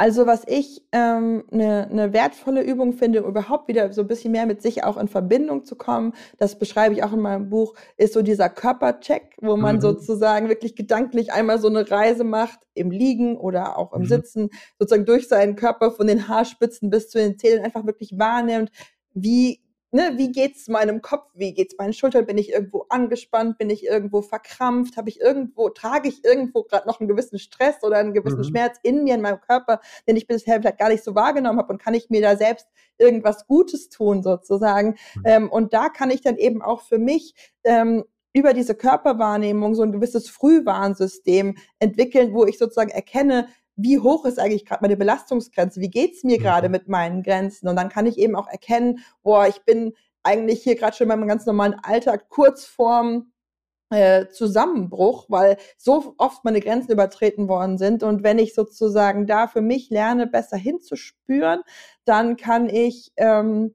Also, 0.00 0.26
was 0.26 0.42
ich, 0.48 0.82
ähm, 0.92 1.44
'ne 1.50 1.86
'ne 1.90 2.12
wertvolle 2.12 2.62
Übung 2.62 2.94
finde, 2.94 3.22
um 3.22 3.28
überhaupt 3.30 3.68
wieder 3.68 3.92
so 3.92 4.00
ein 4.00 4.06
bisschen 4.08 4.32
mehr 4.32 4.46
mit 4.46 4.62
sich 4.62 4.84
auch 4.84 4.96
in 4.96 5.06
Verbindung 5.06 5.64
zu 5.64 5.76
kommen, 5.76 6.14
das 6.38 6.58
beschreibe 6.58 6.94
ich 6.94 7.02
auch 7.04 7.12
in 7.12 7.20
meinem 7.20 7.50
Buch, 7.50 7.74
ist 7.98 8.14
so 8.14 8.22
dieser 8.22 8.48
Körpercheck, 8.48 9.36
wo 9.40 9.56
man 9.56 9.80
Mhm. 9.80 9.80
sozusagen 9.80 10.48
wirklich 10.48 10.76
gedanklich 10.76 11.32
einmal 11.32 11.58
so 11.60 11.68
eine 11.68 11.88
Reise 11.90 12.24
macht, 12.24 12.60
im 12.74 12.90
Liegen 12.90 13.36
oder 13.36 13.76
auch 13.78 13.92
im 13.92 14.04
Mhm. 14.04 14.06
Sitzen, 14.06 14.48
sozusagen 14.78 15.04
durch 15.04 15.28
seinen 15.28 15.56
Körper 15.56 15.90
von 15.92 16.06
den 16.06 16.26
Haarspitzen 16.26 16.88
bis 16.90 17.10
zu 17.10 17.18
den 17.18 17.38
Zähnen 17.38 17.62
einfach 17.64 17.84
wirklich 17.86 18.18
wahrnimmt, 18.18 18.70
wie 19.14 19.60
ne, 19.92 20.14
wie 20.16 20.32
geht's 20.32 20.68
meinem 20.68 21.02
Kopf, 21.02 21.30
wie 21.34 21.54
geht's 21.54 21.76
meinen 21.78 21.92
Schultern, 21.92 22.26
bin 22.26 22.38
ich 22.38 22.50
irgendwo 22.50 22.86
angespannt, 22.88 23.58
bin 23.58 23.70
ich 23.70 23.84
irgendwo 23.86 24.22
verkrampft, 24.22 24.96
habe 24.96 25.10
ich 25.10 25.20
irgendwo, 25.20 25.68
trage 25.68 26.08
ich 26.08 26.24
irgendwo 26.24 26.64
gerade 26.64 26.88
noch 26.88 27.00
einen 27.00 27.08
gewissen 27.08 27.38
Stress 27.38 27.82
oder 27.82 27.98
einen 27.98 28.14
gewissen 28.14 28.38
mhm. 28.38 28.44
Schmerz 28.44 28.78
in 28.82 29.04
mir, 29.04 29.14
in 29.14 29.20
meinem 29.20 29.40
Körper, 29.40 29.80
den 30.08 30.16
ich 30.16 30.26
bisher 30.26 30.60
vielleicht 30.60 30.78
gar 30.78 30.88
nicht 30.88 31.04
so 31.04 31.14
wahrgenommen 31.14 31.58
habe 31.58 31.72
und 31.72 31.78
kann 31.80 31.94
ich 31.94 32.10
mir 32.10 32.22
da 32.22 32.36
selbst 32.36 32.66
irgendwas 32.98 33.46
Gutes 33.46 33.90
tun 33.90 34.22
sozusagen. 34.22 34.96
Mhm. 35.16 35.22
Ähm, 35.24 35.50
und 35.50 35.74
da 35.74 35.88
kann 35.88 36.10
ich 36.10 36.22
dann 36.22 36.36
eben 36.36 36.62
auch 36.62 36.80
für 36.80 36.98
mich 36.98 37.34
ähm, 37.64 38.04
über 38.32 38.54
diese 38.54 38.74
Körperwahrnehmung 38.74 39.74
so 39.74 39.82
ein 39.82 39.92
gewisses 39.92 40.30
Frühwarnsystem 40.30 41.56
entwickeln, 41.78 42.32
wo 42.32 42.46
ich 42.46 42.58
sozusagen 42.58 42.90
erkenne, 42.90 43.48
wie 43.76 43.98
hoch 43.98 44.24
ist 44.24 44.38
eigentlich 44.38 44.66
gerade 44.66 44.82
meine 44.82 44.96
Belastungsgrenze, 44.96 45.80
wie 45.80 45.90
geht's 45.90 46.24
mir 46.24 46.38
gerade 46.38 46.68
mhm. 46.68 46.72
mit 46.72 46.88
meinen 46.88 47.22
Grenzen? 47.22 47.68
Und 47.68 47.76
dann 47.76 47.88
kann 47.88 48.06
ich 48.06 48.18
eben 48.18 48.36
auch 48.36 48.48
erkennen, 48.48 49.00
boah, 49.22 49.46
ich 49.46 49.62
bin 49.64 49.94
eigentlich 50.22 50.62
hier 50.62 50.76
gerade 50.76 50.96
schon 50.96 51.04
in 51.04 51.08
meinem 51.08 51.28
ganz 51.28 51.46
normalen 51.46 51.74
Alltag 51.82 52.28
kurz 52.28 52.64
vorm 52.64 53.32
äh, 53.90 54.28
Zusammenbruch, 54.28 55.26
weil 55.28 55.58
so 55.76 56.14
oft 56.18 56.44
meine 56.44 56.60
Grenzen 56.60 56.92
übertreten 56.92 57.48
worden 57.48 57.78
sind. 57.78 58.02
Und 58.02 58.22
wenn 58.22 58.38
ich 58.38 58.54
sozusagen 58.54 59.26
da 59.26 59.48
für 59.48 59.60
mich 59.60 59.90
lerne, 59.90 60.26
besser 60.26 60.56
hinzuspüren, 60.56 61.62
dann 62.04 62.36
kann 62.36 62.68
ich 62.68 63.12
ähm, 63.16 63.74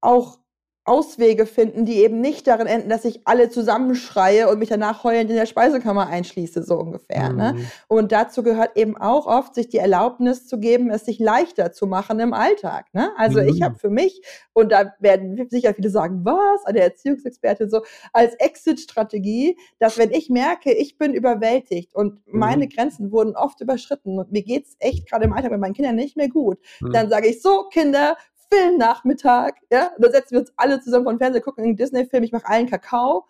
auch 0.00 0.38
Auswege 0.84 1.46
finden, 1.46 1.84
die 1.84 1.98
eben 1.98 2.20
nicht 2.20 2.48
darin 2.48 2.66
enden, 2.66 2.88
dass 2.88 3.04
ich 3.04 3.20
alle 3.24 3.48
zusammenschreie 3.50 4.48
und 4.48 4.58
mich 4.58 4.68
danach 4.68 5.04
heulend 5.04 5.30
in 5.30 5.36
der 5.36 5.46
Speisekammer 5.46 6.08
einschließe, 6.08 6.64
so 6.64 6.76
ungefähr. 6.76 7.32
Ne? 7.32 7.52
Mhm. 7.52 7.60
Ne? 7.60 7.66
Und 7.86 8.10
dazu 8.10 8.42
gehört 8.42 8.76
eben 8.76 8.96
auch 8.96 9.26
oft, 9.26 9.54
sich 9.54 9.68
die 9.68 9.78
Erlaubnis 9.78 10.48
zu 10.48 10.58
geben, 10.58 10.90
es 10.90 11.04
sich 11.04 11.20
leichter 11.20 11.70
zu 11.70 11.86
machen 11.86 12.18
im 12.18 12.32
Alltag. 12.32 12.86
Ne? 12.94 13.10
Also 13.16 13.40
mhm. 13.40 13.48
ich 13.48 13.62
habe 13.62 13.76
für 13.76 13.90
mich, 13.90 14.22
und 14.54 14.72
da 14.72 14.92
werden 14.98 15.46
sicher 15.50 15.72
viele 15.72 15.88
sagen, 15.88 16.24
was, 16.24 16.64
eine 16.64 16.80
Erziehungsexpertin 16.80 17.70
so, 17.70 17.82
als 18.12 18.34
Exit-Strategie, 18.34 19.56
dass 19.78 19.98
wenn 19.98 20.10
ich 20.10 20.30
merke, 20.30 20.72
ich 20.72 20.98
bin 20.98 21.14
überwältigt 21.14 21.94
und 21.94 22.26
mhm. 22.26 22.38
meine 22.40 22.66
Grenzen 22.66 23.12
wurden 23.12 23.36
oft 23.36 23.60
überschritten 23.60 24.18
und 24.18 24.32
mir 24.32 24.42
geht's 24.42 24.74
echt 24.80 25.08
gerade 25.08 25.26
im 25.26 25.32
Alltag 25.32 25.52
mit 25.52 25.60
meinen 25.60 25.74
Kindern 25.74 25.94
nicht 25.94 26.16
mehr 26.16 26.28
gut, 26.28 26.58
mhm. 26.80 26.92
dann 26.92 27.08
sage 27.08 27.28
ich 27.28 27.40
so, 27.40 27.68
Kinder, 27.72 28.16
Filmnachmittag, 28.52 29.54
ja, 29.70 29.92
da 29.98 30.10
setzen 30.10 30.32
wir 30.32 30.40
uns 30.40 30.52
alle 30.56 30.80
zusammen 30.80 31.04
vor 31.04 31.12
den 31.12 31.18
Fernseher, 31.18 31.40
gucken 31.40 31.64
einen 31.64 31.76
Disney-Film, 31.76 32.22
ich 32.22 32.32
mache 32.32 32.46
allen 32.46 32.68
Kakao, 32.68 33.26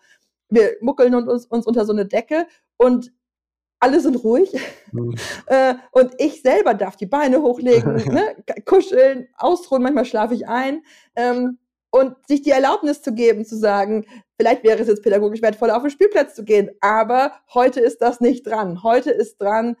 wir 0.49 0.75
muckeln 0.81 1.15
uns, 1.15 1.45
uns 1.45 1.65
unter 1.65 1.85
so 1.85 1.93
eine 1.93 2.05
Decke 2.05 2.45
und 2.77 3.13
alle 3.79 3.99
sind 3.99 4.23
ruhig. 4.23 4.53
Mhm. 4.91 5.15
Äh, 5.47 5.75
und 5.91 6.13
ich 6.19 6.41
selber 6.41 6.73
darf 6.73 6.95
die 6.95 7.05
Beine 7.05 7.41
hochlegen, 7.41 7.95
ne? 8.13 8.35
kuscheln, 8.65 9.27
ausruhen, 9.37 9.83
manchmal 9.83 10.05
schlafe 10.05 10.33
ich 10.33 10.47
ein. 10.47 10.83
Ähm, 11.15 11.59
und 11.91 12.15
sich 12.27 12.41
die 12.41 12.49
Erlaubnis 12.49 13.01
zu 13.01 13.13
geben, 13.13 13.45
zu 13.45 13.55
sagen, 13.55 14.05
vielleicht 14.39 14.63
wäre 14.63 14.79
es 14.79 14.87
jetzt 14.87 15.03
pädagogisch 15.03 15.41
wertvoll, 15.41 15.69
auf 15.69 15.83
den 15.83 15.91
Spielplatz 15.91 16.33
zu 16.33 16.43
gehen, 16.43 16.71
aber 16.81 17.33
heute 17.53 17.81
ist 17.81 18.01
das 18.01 18.19
nicht 18.19 18.47
dran. 18.47 18.81
Heute 18.81 19.11
ist 19.11 19.39
dran 19.39 19.75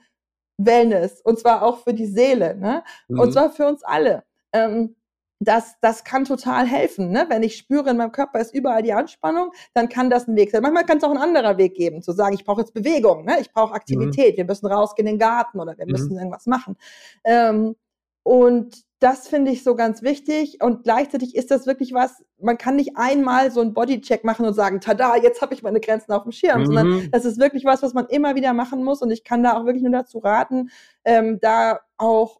Wellness 0.57 1.21
und 1.21 1.39
zwar 1.39 1.63
auch 1.63 1.79
für 1.79 1.93
die 1.93 2.05
Seele, 2.05 2.55
ne? 2.55 2.83
Mhm. 3.07 3.19
Und 3.19 3.33
zwar 3.33 3.51
für 3.51 3.65
uns 3.65 3.83
alle. 3.83 4.23
Ähm, 4.51 4.95
das, 5.39 5.75
das 5.81 6.03
kann 6.03 6.25
total 6.25 6.65
helfen. 6.65 7.11
Ne? 7.11 7.25
Wenn 7.29 7.43
ich 7.43 7.57
spüre, 7.57 7.89
in 7.89 7.97
meinem 7.97 8.11
Körper 8.11 8.39
ist 8.39 8.53
überall 8.53 8.81
die 8.81 8.93
Anspannung, 8.93 9.51
dann 9.73 9.89
kann 9.89 10.09
das 10.09 10.27
ein 10.27 10.35
Weg 10.35 10.51
sein. 10.51 10.61
Manchmal 10.61 10.85
kann 10.85 10.97
es 10.97 11.03
auch 11.03 11.11
ein 11.11 11.17
anderer 11.17 11.57
Weg 11.57 11.75
geben, 11.75 12.01
zu 12.01 12.11
sagen, 12.11 12.35
ich 12.35 12.45
brauche 12.45 12.61
jetzt 12.61 12.73
Bewegung, 12.73 13.25
ne? 13.25 13.37
ich 13.41 13.51
brauche 13.51 13.73
Aktivität, 13.73 14.33
mhm. 14.33 14.37
wir 14.37 14.45
müssen 14.45 14.67
rausgehen 14.67 15.07
in 15.07 15.15
den 15.15 15.19
Garten 15.19 15.59
oder 15.59 15.77
wir 15.77 15.85
mhm. 15.85 15.91
müssen 15.91 16.17
irgendwas 16.17 16.45
machen. 16.45 16.77
Ähm, 17.23 17.75
und 18.23 18.83
das 18.99 19.27
finde 19.27 19.51
ich 19.51 19.65
so 19.65 19.75
ganz 19.75 20.01
wichtig. 20.01 20.59
Und 20.61 20.83
gleichzeitig 20.83 21.35
ist 21.35 21.51
das 21.51 21.67
wirklich 21.67 21.93
was, 21.93 22.23
man 22.39 22.57
kann 22.57 22.77
nicht 22.77 22.95
einmal 22.95 23.51
so 23.51 23.59
einen 23.59 23.73
Bodycheck 23.73 24.23
machen 24.23 24.45
und 24.45 24.53
sagen, 24.53 24.79
tada, 24.79 25.17
jetzt 25.17 25.41
habe 25.41 25.53
ich 25.53 25.61
meine 25.61 25.81
Grenzen 25.81 26.13
auf 26.13 26.23
dem 26.23 26.31
Schirm, 26.31 26.61
mhm. 26.61 26.65
sondern 26.67 27.11
das 27.11 27.25
ist 27.25 27.37
wirklich 27.37 27.65
was, 27.65 27.83
was 27.83 27.93
man 27.93 28.07
immer 28.07 28.35
wieder 28.35 28.53
machen 28.53 28.81
muss. 28.81 29.01
Und 29.01 29.11
ich 29.11 29.25
kann 29.25 29.43
da 29.43 29.57
auch 29.57 29.65
wirklich 29.65 29.83
nur 29.83 29.91
dazu 29.91 30.19
raten, 30.19 30.69
ähm, 31.03 31.39
da 31.41 31.81
auch 31.97 32.39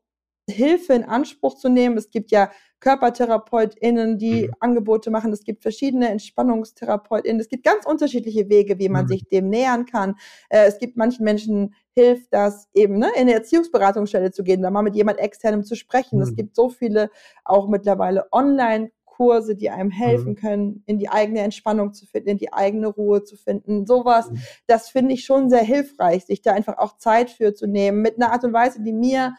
Hilfe 0.50 0.94
in 0.94 1.04
Anspruch 1.04 1.56
zu 1.56 1.70
nehmen. 1.70 1.98
Es 1.98 2.10
gibt 2.10 2.32
ja 2.32 2.52
KörpertherapeutInnen, 2.82 4.18
die 4.18 4.48
mhm. 4.48 4.54
Angebote 4.60 5.10
machen. 5.10 5.32
Es 5.32 5.44
gibt 5.44 5.62
verschiedene 5.62 6.10
EntspannungstherapeutInnen. 6.10 7.40
Es 7.40 7.48
gibt 7.48 7.64
ganz 7.64 7.86
unterschiedliche 7.86 8.50
Wege, 8.50 8.78
wie 8.78 8.90
man 8.90 9.06
mhm. 9.06 9.10
sich 9.10 9.28
dem 9.30 9.50
nähern 9.50 9.86
kann. 9.86 10.16
Äh, 10.50 10.66
es 10.66 10.80
gibt 10.80 10.98
manchen 10.98 11.24
Menschen 11.24 11.74
hilft 11.92 12.34
das 12.34 12.68
eben, 12.74 12.98
ne, 12.98 13.08
in 13.16 13.22
eine 13.22 13.34
Erziehungsberatungsstelle 13.34 14.32
zu 14.32 14.44
gehen, 14.44 14.62
da 14.62 14.72
mal 14.72 14.82
mit 14.82 14.96
jemand 14.96 15.20
externem 15.20 15.64
zu 15.64 15.76
sprechen. 15.76 16.18
Mhm. 16.18 16.24
Es 16.24 16.36
gibt 16.36 16.56
so 16.56 16.70
viele 16.70 17.10
auch 17.46 17.68
mittlerweile 17.68 18.28
online 18.32 18.92
Kurse, 19.06 19.56
die 19.56 19.70
einem 19.70 19.92
helfen 19.92 20.32
mhm. 20.32 20.36
können, 20.36 20.84
in 20.88 20.98
die 20.98 21.08
eigene 21.08 21.42
Entspannung 21.42 21.94
zu 21.94 22.06
finden, 22.08 22.30
in 22.30 22.38
die 22.38 22.52
eigene 22.52 22.88
Ruhe 22.88 23.24
zu 23.24 23.38
finden. 23.38 23.86
Sowas, 23.86 24.32
mhm. 24.32 24.40
das 24.66 24.90
finde 24.90 25.14
ich 25.14 25.24
schon 25.24 25.50
sehr 25.50 25.64
hilfreich, 25.64 26.26
sich 26.26 26.42
da 26.42 26.52
einfach 26.54 26.80
auch 26.80 26.98
Zeit 26.98 27.30
für 27.30 27.54
zu 27.54 27.68
nehmen, 27.68 28.02
mit 28.02 28.18
einer 28.18 28.34
Art 28.34 28.44
und 28.44 28.54
Weise, 28.54 28.82
die 28.82 28.92
mir 28.92 29.36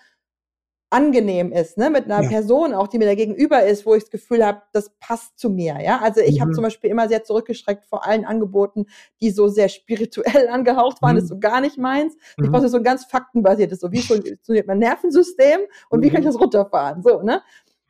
angenehm 0.95 1.51
ist, 1.51 1.77
ne? 1.77 1.91
mit 1.91 2.05
einer 2.05 2.23
ja. 2.23 2.29
Person 2.29 2.73
auch, 2.73 2.87
die 2.87 2.99
mir 2.99 3.07
da 3.07 3.17
gegenüber 3.17 3.65
ist, 3.65 3.85
wo 3.85 3.97
ich 3.97 4.05
das 4.05 4.13
Gefühl 4.13 4.47
habe, 4.47 4.63
das 4.73 4.91
passt 5.01 5.37
zu 5.37 5.51
mir. 5.51 5.81
Ja, 5.83 5.99
also 5.99 6.21
ich 6.21 6.37
mhm. 6.37 6.43
habe 6.43 6.53
zum 6.53 6.63
Beispiel 6.63 6.89
immer 6.89 7.09
sehr 7.09 7.25
zurückgeschreckt 7.25 7.85
vor 7.87 8.07
allen 8.07 8.25
Angeboten, 8.25 8.87
die 9.21 9.33
so 9.33 9.49
sehr 9.49 9.69
spirituell 9.69 10.49
angehaucht 10.53 11.03
waren. 11.03 11.13
Mhm. 11.13 11.17
Das 11.17 11.25
ist 11.25 11.31
so 11.31 11.41
gar 11.41 11.61
nicht 11.61 11.79
meins. 11.79 12.15
Mhm. 12.37 12.45
Ich 12.45 12.51
brauche 12.53 12.69
so 12.69 12.77
ein 12.77 12.85
ganz 12.85 13.07
faktenbasiertes, 13.07 13.81
so 13.81 13.91
wie 13.91 14.03
funktioniert 14.03 14.69
mein 14.69 14.79
Nervensystem 14.79 15.63
und 15.91 16.03
wie 16.03 16.11
kann 16.11 16.21
ich 16.21 16.27
mhm. 16.27 16.33
das 16.33 16.41
runterfahren, 16.41 17.03
so 17.03 17.23
ne. 17.23 17.43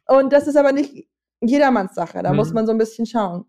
Und 0.07 0.33
das 0.33 0.47
ist 0.47 0.57
aber 0.57 0.73
nicht 0.73 1.07
jedermanns 1.43 1.95
Sache. 1.95 2.23
Da 2.23 2.33
muss 2.33 2.49
mhm. 2.49 2.55
man 2.55 2.67
so 2.67 2.73
ein 2.73 2.79
bisschen 2.79 3.05
schauen. 3.05 3.45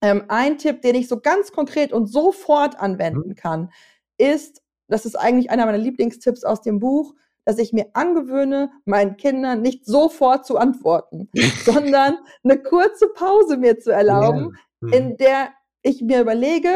Ähm, 0.00 0.26
ein 0.28 0.58
Tipp, 0.58 0.80
den 0.82 0.94
ich 0.94 1.08
so 1.08 1.18
ganz 1.18 1.50
konkret 1.50 1.92
und 1.92 2.06
sofort 2.06 2.78
anwenden 2.78 3.30
mhm. 3.30 3.34
kann, 3.34 3.72
ist, 4.16 4.62
das 4.86 5.06
ist 5.06 5.16
eigentlich 5.16 5.50
einer 5.50 5.66
meiner 5.66 5.78
Lieblingstipps 5.78 6.44
aus 6.44 6.62
dem 6.62 6.78
Buch 6.78 7.14
dass 7.44 7.58
ich 7.58 7.72
mir 7.72 7.86
angewöhne, 7.94 8.70
meinen 8.84 9.16
Kindern 9.16 9.62
nicht 9.62 9.86
sofort 9.86 10.46
zu 10.46 10.56
antworten, 10.56 11.28
sondern 11.64 12.18
eine 12.44 12.62
kurze 12.62 13.08
Pause 13.08 13.56
mir 13.56 13.78
zu 13.78 13.90
erlauben, 13.90 14.56
ja. 14.80 14.88
mhm. 14.88 14.92
in 14.92 15.16
der 15.16 15.50
ich 15.82 16.02
mir 16.02 16.20
überlege, 16.20 16.70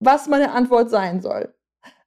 was 0.00 0.28
meine 0.28 0.52
Antwort 0.52 0.90
sein 0.90 1.20
soll. 1.20 1.54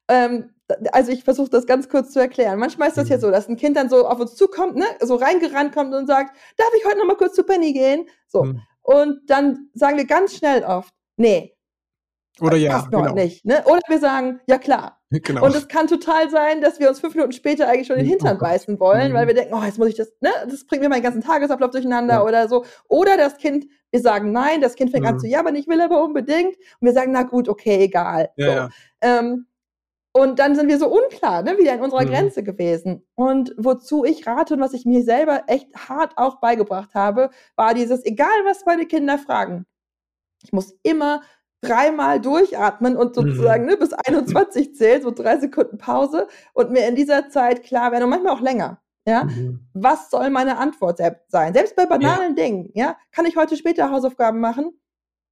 Ähm, 0.08 0.54
also 0.92 1.12
ich 1.12 1.24
versuche 1.24 1.50
das 1.50 1.66
ganz 1.66 1.88
kurz 1.88 2.12
zu 2.12 2.20
erklären. 2.20 2.58
Manchmal 2.58 2.88
ist 2.88 2.96
das 2.96 3.06
mhm. 3.06 3.12
ja 3.12 3.18
so, 3.18 3.30
dass 3.30 3.48
ein 3.48 3.56
Kind 3.56 3.76
dann 3.76 3.90
so 3.90 4.06
auf 4.06 4.18
uns 4.18 4.34
zukommt, 4.34 4.76
ne, 4.76 4.86
so 5.00 5.16
reingerannt 5.16 5.74
kommt 5.74 5.94
und 5.94 6.06
sagt, 6.06 6.36
darf 6.56 6.70
ich 6.76 6.84
heute 6.86 6.98
noch 6.98 7.06
mal 7.06 7.16
kurz 7.16 7.34
zu 7.34 7.44
Penny 7.44 7.72
gehen? 7.72 8.08
So. 8.28 8.44
Mhm. 8.44 8.62
Und 8.82 9.30
dann 9.30 9.70
sagen 9.74 9.96
wir 9.96 10.06
ganz 10.06 10.34
schnell 10.36 10.64
oft, 10.64 10.92
nee. 11.16 11.56
Oder 12.42 12.56
ja, 12.56 12.72
passt 12.72 12.90
genau. 12.90 13.14
nicht. 13.14 13.44
Ne? 13.44 13.62
Oder 13.66 13.80
wir 13.88 13.98
sagen, 13.98 14.40
ja 14.46 14.58
klar. 14.58 14.98
Genau. 15.12 15.44
Und 15.44 15.54
es 15.54 15.68
kann 15.68 15.88
total 15.88 16.30
sein, 16.30 16.62
dass 16.62 16.80
wir 16.80 16.88
uns 16.88 17.00
fünf 17.00 17.14
Minuten 17.14 17.32
später 17.32 17.68
eigentlich 17.68 17.86
schon 17.86 17.96
den 17.96 18.06
oh 18.06 18.08
Hintern 18.08 18.38
oh 18.38 18.40
beißen 18.40 18.80
wollen, 18.80 19.12
mhm. 19.12 19.14
weil 19.14 19.26
wir 19.26 19.34
denken, 19.34 19.52
oh, 19.52 19.62
jetzt 19.62 19.78
muss 19.78 19.88
ich 19.88 19.94
das, 19.94 20.10
ne, 20.22 20.30
das 20.48 20.64
bringt 20.64 20.82
mir 20.82 20.88
meinen 20.88 21.02
ganzen 21.02 21.20
Tagesablauf 21.20 21.70
durcheinander 21.70 22.14
ja. 22.14 22.24
oder 22.24 22.48
so. 22.48 22.64
Oder 22.88 23.18
das 23.18 23.36
Kind, 23.36 23.66
wir 23.90 24.00
sagen 24.00 24.32
nein, 24.32 24.62
das 24.62 24.74
Kind 24.74 24.90
fängt 24.90 25.02
mhm. 25.02 25.10
an 25.10 25.18
zu 25.18 25.26
jammern, 25.26 25.54
ich 25.54 25.68
will 25.68 25.82
aber 25.82 26.02
unbedingt. 26.02 26.56
Und 26.56 26.86
wir 26.86 26.94
sagen, 26.94 27.12
na 27.12 27.24
gut, 27.24 27.46
okay, 27.50 27.84
egal. 27.84 28.30
Ja, 28.36 28.46
so. 28.46 28.52
ja. 28.52 28.68
Ähm, 29.02 29.46
und 30.14 30.38
dann 30.38 30.54
sind 30.54 30.68
wir 30.68 30.78
so 30.78 30.88
unklar, 30.88 31.42
ne, 31.42 31.58
wieder 31.58 31.74
in 31.74 31.82
unserer 31.82 32.04
mhm. 32.04 32.08
Grenze 32.08 32.42
gewesen. 32.42 33.06
Und 33.14 33.54
wozu 33.58 34.04
ich 34.04 34.26
rate 34.26 34.54
und 34.54 34.60
was 34.60 34.72
ich 34.72 34.86
mir 34.86 35.02
selber 35.02 35.42
echt 35.46 35.68
hart 35.90 36.16
auch 36.16 36.40
beigebracht 36.40 36.94
habe, 36.94 37.28
war 37.54 37.74
dieses, 37.74 38.02
egal 38.04 38.28
was 38.44 38.64
meine 38.64 38.86
Kinder 38.86 39.18
fragen, 39.18 39.66
ich 40.42 40.52
muss 40.52 40.74
immer 40.82 41.22
dreimal 41.62 42.20
durchatmen 42.20 42.96
und 42.96 43.14
sozusagen 43.14 43.64
mhm. 43.64 43.70
ne, 43.70 43.76
bis 43.76 43.92
21 43.92 44.74
zählt, 44.76 45.04
so 45.04 45.10
drei 45.10 45.38
Sekunden 45.38 45.78
Pause 45.78 46.28
und 46.52 46.70
mir 46.70 46.86
in 46.86 46.96
dieser 46.96 47.30
Zeit 47.30 47.62
klar 47.62 47.92
werden 47.92 48.04
und 48.04 48.10
manchmal 48.10 48.34
auch 48.34 48.40
länger. 48.40 48.80
Ja, 49.06 49.24
mhm. 49.24 49.66
was 49.72 50.10
soll 50.10 50.30
meine 50.30 50.58
Antwort 50.58 51.00
sein? 51.28 51.54
Selbst 51.54 51.74
bei 51.74 51.86
banalen 51.86 52.36
ja. 52.36 52.44
Dingen, 52.44 52.70
ja, 52.74 52.96
kann 53.10 53.26
ich 53.26 53.36
heute 53.36 53.56
später 53.56 53.90
Hausaufgaben 53.90 54.38
machen? 54.38 54.78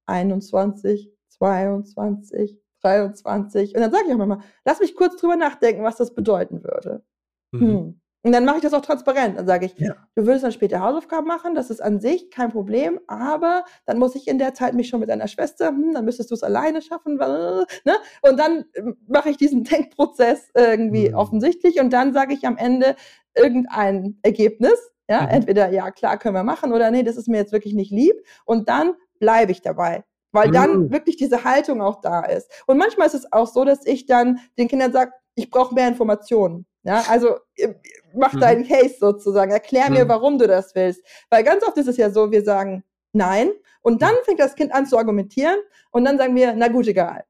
21, 0.07 1.09
22, 1.29 2.59
23 2.81 3.75
und 3.75 3.81
dann 3.81 3.91
sage 3.91 4.05
ich 4.07 4.13
auch 4.13 4.25
mal, 4.25 4.41
lass 4.65 4.79
mich 4.79 4.95
kurz 4.95 5.15
drüber 5.17 5.37
nachdenken, 5.37 5.83
was 5.83 5.95
das 5.95 6.13
bedeuten 6.13 6.63
würde. 6.63 7.03
Mhm. 7.51 7.59
Hm. 7.59 8.01
Und 8.23 8.33
dann 8.33 8.45
mache 8.45 8.57
ich 8.57 8.61
das 8.61 8.73
auch 8.73 8.81
transparent. 8.81 9.37
Dann 9.37 9.47
sage 9.47 9.65
ich, 9.65 9.77
ja. 9.77 9.95
du 10.15 10.25
würdest 10.25 10.43
dann 10.43 10.51
später 10.51 10.81
Hausaufgaben 10.81 11.27
machen, 11.27 11.55
das 11.55 11.69
ist 11.69 11.81
an 11.81 11.99
sich 11.99 12.29
kein 12.29 12.51
Problem, 12.51 12.99
aber 13.07 13.65
dann 13.85 13.97
muss 13.97 14.15
ich 14.15 14.27
in 14.27 14.37
der 14.37 14.53
Zeit 14.53 14.73
mich 14.73 14.89
schon 14.89 14.99
mit 14.99 15.09
deiner 15.09 15.27
Schwester, 15.27 15.69
hm, 15.69 15.93
dann 15.93 16.05
müsstest 16.05 16.29
du 16.29 16.35
es 16.35 16.43
alleine 16.43 16.81
schaffen. 16.81 17.15
Ne? 17.15 17.95
Und 18.21 18.39
dann 18.39 18.65
ähm, 18.75 18.97
mache 19.07 19.29
ich 19.29 19.37
diesen 19.37 19.63
Denkprozess 19.63 20.49
irgendwie 20.55 21.09
mhm. 21.09 21.15
offensichtlich 21.15 21.79
und 21.79 21.91
dann 21.91 22.13
sage 22.13 22.33
ich 22.33 22.45
am 22.45 22.57
Ende 22.57 22.95
irgendein 23.35 24.19
Ergebnis. 24.21 24.91
Ja, 25.09 25.23
mhm. 25.23 25.29
entweder 25.29 25.69
ja, 25.71 25.91
klar, 25.91 26.17
können 26.17 26.35
wir 26.35 26.43
machen 26.43 26.73
oder 26.73 26.91
nee, 26.91 27.03
das 27.03 27.17
ist 27.17 27.27
mir 27.27 27.37
jetzt 27.37 27.51
wirklich 27.51 27.73
nicht 27.73 27.91
lieb. 27.91 28.15
Und 28.45 28.69
dann 28.69 28.93
bleibe 29.19 29.51
ich 29.51 29.61
dabei 29.61 30.03
weil 30.33 30.47
mhm. 30.47 30.53
dann 30.53 30.91
wirklich 30.91 31.17
diese 31.17 31.43
Haltung 31.43 31.81
auch 31.81 32.01
da 32.01 32.21
ist. 32.21 32.49
Und 32.65 32.77
manchmal 32.77 33.07
ist 33.07 33.15
es 33.15 33.31
auch 33.33 33.47
so, 33.47 33.65
dass 33.65 33.85
ich 33.85 34.05
dann 34.05 34.39
den 34.57 34.67
Kindern 34.67 34.91
sage, 34.93 35.11
ich 35.35 35.49
brauche 35.49 35.73
mehr 35.75 35.87
Informationen. 35.87 36.65
Ja, 36.83 37.03
also 37.09 37.37
äh, 37.55 37.73
mach 38.13 38.33
mhm. 38.33 38.39
deinen 38.39 38.67
Case 38.67 38.95
sozusagen, 38.99 39.51
erklär 39.51 39.89
mhm. 39.89 39.97
mir, 39.97 40.09
warum 40.09 40.37
du 40.37 40.47
das 40.47 40.73
willst. 40.75 41.01
Weil 41.29 41.43
ganz 41.43 41.63
oft 41.63 41.77
ist 41.77 41.87
es 41.87 41.97
ja 41.97 42.09
so, 42.09 42.31
wir 42.31 42.43
sagen 42.43 42.83
nein 43.13 43.51
und 43.81 44.01
dann 44.01 44.15
fängt 44.23 44.39
das 44.39 44.55
Kind 44.55 44.73
an 44.73 44.85
zu 44.85 44.97
argumentieren 44.97 45.57
und 45.91 46.05
dann 46.05 46.17
sagen 46.17 46.35
wir, 46.35 46.53
na 46.55 46.67
gut, 46.69 46.87
egal. 46.87 47.25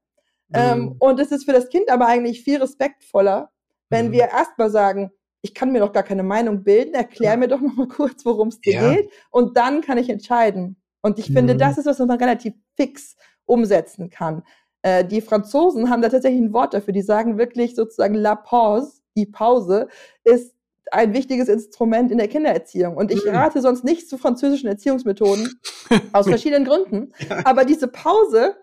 Ähm, 0.54 0.78
mhm. 0.78 0.84
Ähm, 0.84 0.96
und 0.98 1.20
es 1.20 1.32
ist 1.32 1.44
für 1.44 1.52
das 1.52 1.68
Kind 1.68 1.90
aber 1.90 2.06
eigentlich 2.06 2.42
viel 2.42 2.58
respektvoller, 2.58 3.50
wenn 3.90 4.08
mhm. 4.08 4.12
wir 4.12 4.28
erstmal 4.28 4.70
sagen, 4.70 5.10
ich 5.42 5.54
kann 5.54 5.72
mir 5.72 5.80
doch 5.80 5.92
gar 5.92 6.04
keine 6.04 6.22
Meinung 6.22 6.62
bilden, 6.62 6.94
erklär 6.94 7.32
ja. 7.32 7.36
mir 7.36 7.48
doch 7.48 7.60
noch 7.60 7.74
mal 7.74 7.88
kurz, 7.88 8.24
worum 8.24 8.48
es 8.48 8.60
dir 8.60 8.74
ja. 8.74 8.94
geht 8.94 9.10
und 9.30 9.56
dann 9.56 9.80
kann 9.80 9.98
ich 9.98 10.08
entscheiden. 10.08 10.76
Und 11.02 11.18
ich 11.18 11.26
finde, 11.26 11.56
das 11.56 11.74
mhm. 11.74 11.80
ist 11.80 11.86
was, 11.86 12.00
was 12.00 12.06
man 12.06 12.18
relativ 12.18 12.54
fix 12.76 13.16
umsetzen 13.44 14.08
kann. 14.08 14.44
Äh, 14.82 15.04
die 15.04 15.20
Franzosen 15.20 15.90
haben 15.90 16.00
da 16.00 16.08
tatsächlich 16.08 16.40
ein 16.40 16.52
Wort 16.52 16.74
dafür. 16.74 16.92
Die 16.92 17.02
sagen 17.02 17.38
wirklich 17.38 17.74
sozusagen 17.74 18.14
la 18.14 18.36
pause 18.36 19.01
die 19.16 19.26
Pause 19.26 19.88
ist 20.24 20.54
ein 20.90 21.14
wichtiges 21.14 21.48
Instrument 21.48 22.10
in 22.10 22.18
der 22.18 22.28
Kindererziehung. 22.28 22.96
Und 22.96 23.10
ich 23.10 23.24
mhm. 23.24 23.30
rate 23.30 23.62
sonst 23.62 23.84
nicht 23.84 24.08
zu 24.08 24.18
französischen 24.18 24.68
Erziehungsmethoden 24.68 25.60
aus 26.12 26.26
verschiedenen 26.26 26.64
Gründen. 26.64 27.12
Aber 27.44 27.64
diese 27.64 27.88
Pause, 27.88 28.56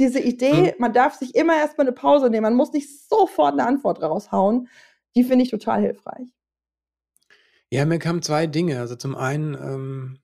diese 0.00 0.20
Idee, 0.20 0.72
mhm. 0.72 0.72
man 0.78 0.92
darf 0.92 1.14
sich 1.14 1.34
immer 1.34 1.56
erstmal 1.56 1.86
eine 1.86 1.94
Pause 1.94 2.30
nehmen, 2.30 2.42
man 2.42 2.54
muss 2.54 2.72
nicht 2.72 2.88
sofort 3.08 3.52
eine 3.52 3.66
Antwort 3.66 4.02
raushauen, 4.02 4.68
die 5.14 5.24
finde 5.24 5.44
ich 5.44 5.50
total 5.50 5.80
hilfreich. 5.80 6.28
Ja, 7.70 7.84
mir 7.84 7.98
kamen 7.98 8.22
zwei 8.22 8.46
Dinge. 8.46 8.80
Also 8.80 8.96
zum 8.96 9.16
einen 9.16 9.54
ähm, 9.54 10.18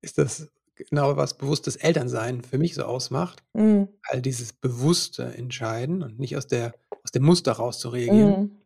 ist 0.00 0.18
das 0.18 0.48
genau 0.74 1.16
was 1.16 1.36
bewusstes 1.36 1.76
Elternsein 1.76 2.42
für 2.42 2.58
mich 2.58 2.74
so 2.74 2.84
ausmacht. 2.84 3.42
Mhm. 3.54 3.88
All 4.04 4.22
dieses 4.22 4.52
bewusste 4.52 5.24
Entscheiden 5.36 6.02
und 6.02 6.18
nicht 6.18 6.36
aus 6.36 6.46
der 6.46 6.74
aus 7.04 7.10
dem 7.10 7.24
Muster 7.24 7.52
rauszureagieren. 7.52 8.40
Mhm. 8.40 8.61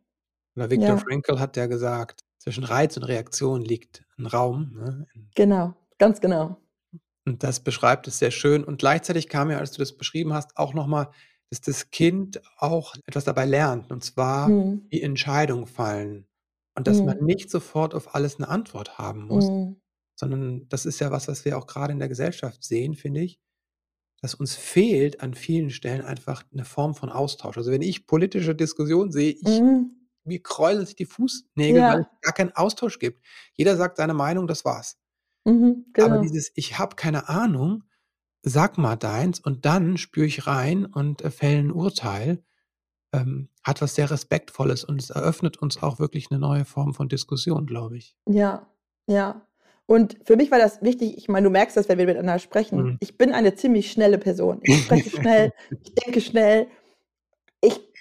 Oder 0.57 0.69
Viktor 0.69 0.89
Ja. 0.89 0.97
Frankl 0.97 1.39
hat 1.39 1.55
ja 1.55 1.67
gesagt, 1.67 2.25
zwischen 2.39 2.63
Reiz 2.63 2.97
und 2.97 3.03
Reaktion 3.03 3.61
liegt 3.61 4.03
ein 4.17 4.25
Raum, 4.25 4.73
ne? 4.73 5.07
Genau, 5.35 5.73
ganz 5.97 6.19
genau. 6.19 6.57
Und 7.25 7.43
das 7.43 7.59
beschreibt 7.59 8.07
es 8.07 8.19
sehr 8.19 8.31
schön. 8.31 8.63
Und 8.63 8.79
gleichzeitig 8.79 9.27
kam 9.29 9.51
ja, 9.51 9.57
als 9.59 9.71
du 9.71 9.79
das 9.79 9.95
beschrieben 9.97 10.33
hast, 10.33 10.57
auch 10.57 10.73
nochmal, 10.73 11.09
dass 11.49 11.61
das 11.61 11.91
Kind 11.91 12.41
auch 12.57 12.95
etwas 13.05 13.25
dabei 13.25 13.45
lernt, 13.45 13.91
und 13.91 14.03
zwar, 14.03 14.49
Mhm. 14.49 14.85
wie 14.89 15.01
Entscheidungen 15.01 15.67
fallen. 15.67 16.25
Und 16.75 16.87
dass 16.87 17.01
man 17.01 17.17
mhm. 17.19 17.25
nicht 17.25 17.49
sofort 17.49 17.95
auf 17.95 18.13
alles 18.15 18.37
eine 18.37 18.47
Antwort 18.49 18.97
haben 18.97 19.25
muss. 19.27 19.49
Mhm. 19.49 19.77
sondern 20.19 20.67
das 20.69 20.85
ist 20.87 20.99
ja 20.99 21.11
was, 21.11 21.27
was 21.27 21.45
wir 21.45 21.57
auch 21.57 21.67
gerade 21.67 21.93
in 21.93 21.99
der 21.99 22.07
Gesellschaft 22.09 22.63
sehen, 22.63 22.95
finde 22.95 23.21
ich, 23.21 23.39
dass 24.21 24.33
uns 24.33 24.55
fehlt 24.55 25.21
an 25.21 25.35
vielen 25.35 25.69
Stellen 25.69 26.01
einfach 26.01 26.43
eine 26.51 26.65
Form 26.65 26.95
von 26.95 27.09
Austausch. 27.09 27.55
Also 27.57 27.71
wenn 27.71 27.83
ich 27.83 28.07
politische 28.07 28.55
Diskussionen 28.55 29.11
sehe, 29.11 29.31
ich, 29.33 29.61
mhm. 29.61 29.91
Mir 30.27 30.41
kräuseln 30.41 30.85
sich 30.85 30.95
die 30.95 31.05
Fußnägel, 31.05 31.81
ja. 31.81 31.93
weil 31.93 32.01
es 32.01 32.21
gar 32.21 32.33
keinen 32.33 32.55
Austausch 32.55 32.99
gibt. 32.99 33.23
Jeder 33.53 33.77
sagt 33.77 33.97
seine 33.97 34.13
Meinung, 34.13 34.47
das 34.47 34.65
war's. 34.65 34.97
Mhm, 35.45 35.85
genau. 35.93 36.07
Aber 36.07 36.21
dieses, 36.21 36.51
ich 36.55 36.77
habe 36.77 36.95
keine 36.95 37.29
Ahnung, 37.29 37.83
sag 38.43 38.77
mal 38.77 38.95
deins 38.95 39.39
und 39.39 39.65
dann 39.65 39.97
spüre 39.97 40.25
ich 40.25 40.47
rein 40.47 40.85
und 40.85 41.21
äh, 41.21 41.31
fälle 41.31 41.59
ein 41.59 41.71
Urteil, 41.71 42.43
ähm, 43.13 43.49
hat 43.63 43.81
was 43.81 43.95
sehr 43.95 44.11
Respektvolles 44.11 44.83
und 44.83 45.01
es 45.01 45.09
eröffnet 45.09 45.57
uns 45.57 45.81
auch 45.81 45.99
wirklich 45.99 46.31
eine 46.31 46.39
neue 46.39 46.65
Form 46.65 46.93
von 46.93 47.09
Diskussion, 47.09 47.65
glaube 47.65 47.97
ich. 47.97 48.15
Ja, 48.27 48.67
ja. 49.07 49.47
Und 49.85 50.17
für 50.25 50.35
mich 50.35 50.51
war 50.51 50.59
das 50.59 50.81
wichtig, 50.81 51.17
ich 51.17 51.29
meine, 51.29 51.45
du 51.45 51.49
merkst 51.49 51.77
das, 51.77 51.87
wenn 51.87 51.97
wir 51.97 52.05
miteinander 52.05 52.39
sprechen. 52.39 52.83
Mhm. 52.83 52.97
Ich 52.99 53.17
bin 53.17 53.31
eine 53.31 53.55
ziemlich 53.55 53.89
schnelle 53.89 54.17
Person. 54.17 54.59
Ich 54.63 54.83
spreche 54.83 55.09
schnell, 55.09 55.53
ich 55.83 55.95
denke 55.95 56.19
schnell. 56.19 56.67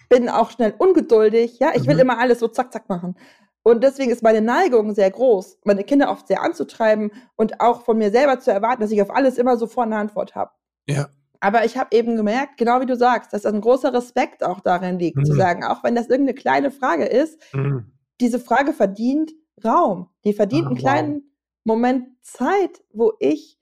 Ich 0.08 0.18
bin 0.18 0.28
auch 0.28 0.50
schnell 0.50 0.74
ungeduldig. 0.78 1.58
Ja, 1.58 1.72
ich 1.74 1.86
will 1.86 1.94
mhm. 1.94 2.02
immer 2.02 2.18
alles 2.18 2.38
so 2.38 2.48
zack, 2.48 2.72
zack 2.72 2.88
machen. 2.88 3.16
Und 3.64 3.82
deswegen 3.82 4.12
ist 4.12 4.22
meine 4.22 4.40
Neigung 4.40 4.94
sehr 4.94 5.10
groß, 5.10 5.58
meine 5.64 5.82
Kinder 5.82 6.12
oft 6.12 6.28
sehr 6.28 6.40
anzutreiben 6.40 7.10
und 7.34 7.60
auch 7.60 7.82
von 7.82 7.98
mir 7.98 8.12
selber 8.12 8.38
zu 8.38 8.52
erwarten, 8.52 8.80
dass 8.80 8.92
ich 8.92 9.02
auf 9.02 9.10
alles 9.10 9.38
immer 9.38 9.56
sofort 9.56 9.86
eine 9.86 9.96
Antwort 9.96 10.36
habe. 10.36 10.52
Ja. 10.88 11.08
Aber 11.40 11.64
ich 11.64 11.76
habe 11.76 11.94
eben 11.96 12.14
gemerkt, 12.14 12.58
genau 12.58 12.80
wie 12.80 12.86
du 12.86 12.96
sagst, 12.96 13.32
dass 13.32 13.44
ein 13.44 13.60
großer 13.60 13.92
Respekt 13.92 14.44
auch 14.44 14.60
darin 14.60 15.00
liegt, 15.00 15.16
mhm. 15.16 15.24
zu 15.24 15.34
sagen, 15.34 15.64
auch 15.64 15.82
wenn 15.82 15.96
das 15.96 16.08
irgendeine 16.08 16.34
kleine 16.34 16.70
Frage 16.70 17.06
ist, 17.06 17.42
mhm. 17.52 17.92
diese 18.20 18.38
Frage 18.38 18.72
verdient 18.72 19.32
Raum. 19.64 20.10
Die 20.24 20.32
verdient 20.32 20.66
ah, 20.66 20.68
einen 20.68 20.78
kleinen 20.78 21.14
wow. 21.14 21.22
Moment 21.64 22.08
Zeit, 22.22 22.82
wo 22.92 23.14
ich 23.18 23.58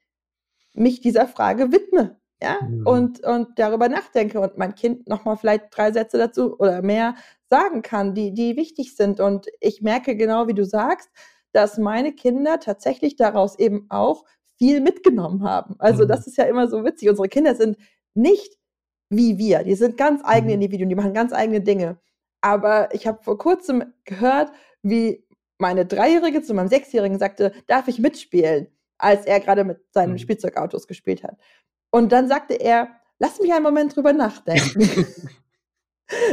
mich 0.74 1.00
dieser 1.00 1.26
Frage 1.26 1.72
widme. 1.72 2.20
Ja, 2.42 2.58
mhm. 2.62 2.86
und, 2.86 3.24
und 3.24 3.58
darüber 3.58 3.88
nachdenke 3.88 4.40
und 4.40 4.58
mein 4.58 4.74
Kind 4.74 5.08
nochmal 5.08 5.36
vielleicht 5.36 5.66
drei 5.70 5.92
Sätze 5.92 6.18
dazu 6.18 6.58
oder 6.58 6.82
mehr 6.82 7.14
sagen 7.48 7.82
kann, 7.82 8.14
die, 8.14 8.34
die 8.34 8.56
wichtig 8.56 8.96
sind. 8.96 9.20
Und 9.20 9.46
ich 9.60 9.82
merke 9.82 10.16
genau, 10.16 10.48
wie 10.48 10.54
du 10.54 10.64
sagst, 10.64 11.08
dass 11.52 11.78
meine 11.78 12.12
Kinder 12.12 12.58
tatsächlich 12.58 13.16
daraus 13.16 13.58
eben 13.58 13.86
auch 13.88 14.24
viel 14.58 14.80
mitgenommen 14.80 15.42
haben. 15.42 15.76
Also 15.78 16.04
mhm. 16.04 16.08
das 16.08 16.26
ist 16.26 16.36
ja 16.36 16.44
immer 16.44 16.68
so 16.68 16.84
witzig. 16.84 17.08
Unsere 17.08 17.28
Kinder 17.28 17.54
sind 17.54 17.76
nicht 18.14 18.58
wie 19.10 19.38
wir. 19.38 19.62
Die 19.62 19.74
sind 19.74 19.96
ganz 19.96 20.22
eigene 20.24 20.52
mhm. 20.52 20.62
Individuen, 20.62 20.88
die 20.88 20.94
machen 20.94 21.14
ganz 21.14 21.32
eigene 21.32 21.60
Dinge. 21.60 21.98
Aber 22.40 22.94
ich 22.94 23.06
habe 23.06 23.22
vor 23.22 23.38
kurzem 23.38 23.94
gehört, 24.04 24.52
wie 24.82 25.26
meine 25.58 25.86
Dreijährige 25.86 26.42
zu 26.42 26.54
meinem 26.54 26.68
Sechsjährigen 26.68 27.18
sagte, 27.18 27.52
darf 27.66 27.88
ich 27.88 27.98
mitspielen, 27.98 28.68
als 28.98 29.24
er 29.24 29.40
gerade 29.40 29.64
mit 29.64 29.78
seinen 29.92 30.12
mhm. 30.12 30.18
Spielzeugautos 30.18 30.86
gespielt 30.86 31.22
hat. 31.22 31.36
Und 31.94 32.10
dann 32.10 32.26
sagte 32.26 32.54
er, 32.54 32.88
lass 33.20 33.40
mich 33.40 33.52
einen 33.52 33.62
Moment 33.62 33.94
drüber 33.94 34.12
nachdenken. 34.12 34.80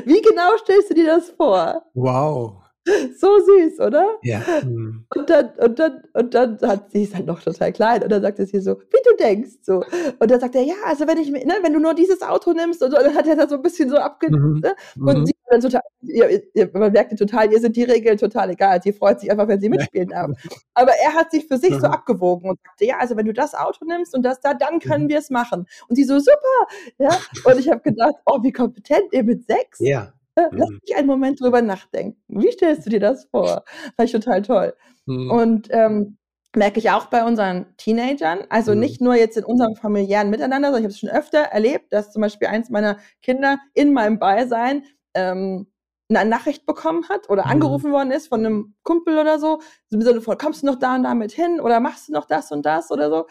Wie 0.06 0.22
genau 0.24 0.58
stellst 0.58 0.90
du 0.90 0.96
dir 0.96 1.06
das 1.06 1.30
vor? 1.30 1.86
Wow. 1.94 2.61
So 3.18 3.40
süß, 3.40 3.80
oder? 3.80 4.18
Ja. 4.24 4.42
Mhm. 4.64 5.06
Und 5.16 5.30
dann, 5.30 5.50
und 5.60 5.78
dann, 5.78 6.04
und 6.14 6.34
dann 6.34 6.58
hat 6.62 6.92
sie 6.92 7.04
ist 7.04 7.16
halt 7.16 7.28
noch 7.28 7.42
total 7.42 7.72
klein 7.74 8.02
und 8.02 8.12
dann 8.12 8.22
sagt 8.22 8.38
sie 8.38 8.60
so, 8.60 8.80
wie 8.80 8.98
du 9.04 9.16
denkst, 9.20 9.58
so. 9.62 9.84
Und 10.20 10.32
dann 10.32 10.40
sagt 10.40 10.56
er, 10.56 10.64
ja, 10.64 10.76
also 10.86 11.06
wenn 11.06 11.18
ich, 11.18 11.30
ne, 11.30 11.54
wenn 11.62 11.74
du 11.74 11.80
nur 11.80 11.94
dieses 11.94 12.22
Auto 12.22 12.54
nimmst 12.54 12.82
und, 12.82 12.92
so, 12.92 12.98
dann 12.98 13.14
hat 13.14 13.28
er 13.28 13.36
das 13.36 13.50
so 13.50 13.58
ein 13.58 13.62
bisschen 13.62 13.90
so 13.90 13.98
abge, 13.98 14.32
mhm. 14.32 14.62
ne? 14.62 14.76
und 14.98 15.20
mhm. 15.20 15.26
sie 15.26 15.34
dann 15.50 15.62
total, 15.62 15.82
ihr, 16.02 16.42
ihr, 16.54 16.70
man 16.74 16.92
merkt 16.92 17.18
total, 17.18 17.52
ihr 17.52 17.60
sind 17.60 17.76
die 17.76 17.84
Regeln 17.84 18.18
total 18.18 18.50
egal. 18.52 18.82
Sie 18.82 18.94
freut 18.94 19.20
sich 19.20 19.30
einfach, 19.30 19.48
wenn 19.48 19.60
sie 19.60 19.70
mitspielen 19.70 20.10
darf. 20.10 20.32
Aber 20.74 20.94
er 21.04 21.14
hat 21.14 21.32
sich 21.32 21.46
für 21.48 21.58
sich 21.58 21.74
so 21.74 21.88
mhm. 21.88 21.94
abgewogen 21.94 22.50
und 22.50 22.60
sagte, 22.66 22.86
ja, 22.86 22.98
also 22.98 23.18
wenn 23.18 23.26
du 23.26 23.34
das 23.34 23.54
Auto 23.54 23.86
nimmst 23.86 24.16
und 24.16 24.24
das 24.24 24.40
da, 24.40 24.54
dann 24.54 24.80
können 24.80 25.06
mhm. 25.06 25.10
wir 25.10 25.20
es 25.20 25.30
machen. 25.30 25.68
Und 25.90 25.96
sie 25.98 26.06
so, 26.06 26.20
super, 26.20 26.68
ja. 26.98 27.10
Und 27.44 27.60
ich 27.60 27.70
habe 27.70 27.82
gedacht, 27.82 28.16
oh, 28.26 28.42
wie 28.44 28.52
kompetent 28.52 29.12
ihr 29.12 29.24
mit 29.24 29.46
sechs. 29.46 29.80
Ja. 29.80 30.14
Lass 30.52 30.70
mhm. 30.70 30.80
mich 30.82 30.96
einen 30.96 31.08
Moment 31.08 31.42
drüber 31.42 31.62
nachdenken. 31.62 32.22
Wie 32.28 32.52
stellst 32.52 32.86
du 32.86 32.90
dir 32.90 33.00
das 33.00 33.26
vor? 33.26 33.64
Fand 33.96 34.10
ich 34.10 34.12
total 34.12 34.42
toll. 34.42 34.74
Mhm. 35.06 35.32
Und 35.32 35.68
ähm, 35.72 36.18
merke 36.56 36.80
ich 36.80 36.90
auch 36.90 37.06
bei 37.06 37.24
unseren 37.26 37.76
Teenagern, 37.78 38.46
also 38.50 38.74
mhm. 38.74 38.80
nicht 38.80 39.02
nur 39.02 39.16
jetzt 39.16 39.38
in 39.38 39.46
unserem 39.46 39.76
familiären 39.76 40.30
Miteinander, 40.30 40.70
sondern 40.70 40.82
ich 40.82 40.86
habe 40.86 40.94
es 40.94 41.00
schon 41.00 41.10
öfter 41.10 41.40
erlebt, 41.40 41.94
dass 41.94 42.12
zum 42.12 42.22
Beispiel 42.22 42.48
eins 42.48 42.70
meiner 42.70 42.98
Kinder 43.22 43.58
in 43.74 43.94
meinem 43.94 44.20
Beisein 44.20 44.84
ähm, 45.14 45.68
eine 46.10 46.30
Nachricht 46.30 46.66
bekommen 46.66 47.08
hat 47.10 47.30
oder 47.30 47.46
mhm. 47.46 47.52
angerufen 47.52 47.92
worden 47.92 48.12
ist 48.12 48.28
von 48.28 48.46
einem 48.46 48.76
Kumpel 48.84 49.18
oder 49.18 49.40
so, 49.40 49.62
so 49.90 49.98
im 49.98 50.02
Sinne 50.02 50.22
von, 50.22 50.38
kommst 50.38 50.62
du 50.62 50.68
noch 50.68 50.76
da 50.76 50.96
und 50.96 51.04
da 51.04 51.16
mit 51.16 51.32
hin 51.32 51.60
oder 51.62 51.80
machst 51.80 52.10
du 52.10 52.14
noch 52.14 52.26
das 52.26 52.52
und 52.52 52.66
das 52.66 52.92
oder 52.92 53.10
so. 53.10 53.28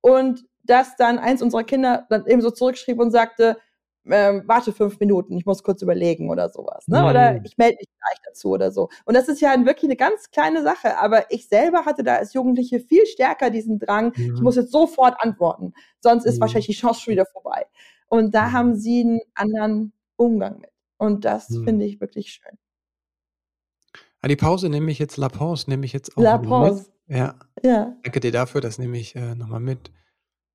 Und 0.00 0.44
dass 0.62 0.96
dann 0.96 1.18
eins 1.18 1.42
unserer 1.42 1.64
Kinder 1.64 2.06
dann 2.10 2.26
eben 2.26 2.42
so 2.42 2.50
zurückschrieb 2.50 2.98
und 2.98 3.10
sagte, 3.10 3.58
ähm, 4.10 4.42
warte 4.46 4.72
fünf 4.72 5.00
Minuten, 5.00 5.36
ich 5.36 5.46
muss 5.46 5.62
kurz 5.62 5.82
überlegen 5.82 6.30
oder 6.30 6.48
sowas. 6.48 6.86
Ne? 6.88 7.00
Mhm. 7.00 7.06
Oder 7.06 7.44
ich 7.44 7.56
melde 7.56 7.76
mich 7.78 7.88
gleich 7.98 8.18
dazu 8.24 8.50
oder 8.50 8.70
so. 8.70 8.88
Und 9.04 9.14
das 9.14 9.28
ist 9.28 9.40
ja 9.40 9.54
wirklich 9.64 9.84
eine 9.84 9.96
ganz 9.96 10.30
kleine 10.30 10.62
Sache. 10.62 10.98
Aber 10.98 11.30
ich 11.30 11.48
selber 11.48 11.84
hatte 11.84 12.02
da 12.02 12.16
als 12.16 12.34
Jugendliche 12.34 12.80
viel 12.80 13.06
stärker 13.06 13.50
diesen 13.50 13.78
Drang, 13.78 14.12
mhm. 14.16 14.34
ich 14.34 14.40
muss 14.40 14.56
jetzt 14.56 14.72
sofort 14.72 15.16
antworten. 15.20 15.72
Sonst 16.00 16.24
ist 16.24 16.36
mhm. 16.36 16.42
wahrscheinlich 16.42 16.66
die 16.66 16.72
Chance 16.74 17.00
schon 17.00 17.12
wieder 17.12 17.26
vorbei. 17.26 17.66
Und 18.08 18.34
da 18.34 18.48
mhm. 18.48 18.52
haben 18.52 18.74
sie 18.76 19.00
einen 19.00 19.20
anderen 19.34 19.92
Umgang 20.16 20.60
mit. 20.60 20.70
Und 20.98 21.24
das 21.24 21.50
mhm. 21.50 21.64
finde 21.64 21.84
ich 21.86 22.00
wirklich 22.00 22.32
schön. 22.32 22.58
Ah, 24.20 24.28
die 24.28 24.36
Pause 24.36 24.68
nehme 24.68 24.90
ich 24.90 24.98
jetzt, 24.98 25.16
La 25.16 25.28
Pause 25.28 25.68
nehme 25.68 25.84
ich 25.84 25.92
jetzt 25.92 26.16
auch 26.16 26.22
La 26.22 26.38
Pause. 26.38 26.86
Mit. 27.06 27.18
Ja. 27.18 27.34
ja. 27.62 27.96
Danke 28.02 28.20
dir 28.20 28.32
dafür, 28.32 28.60
das 28.60 28.78
nehme 28.78 28.96
ich 28.96 29.14
äh, 29.16 29.34
nochmal 29.34 29.60
mit. 29.60 29.90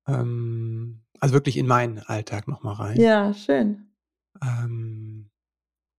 Ähm, 0.08 1.02
also 1.20 1.34
wirklich 1.34 1.56
in 1.56 1.66
meinen 1.66 1.98
Alltag 1.98 2.48
nochmal 2.48 2.74
rein. 2.74 3.00
Ja, 3.00 3.32
schön. 3.34 3.90
Ähm, 4.42 5.30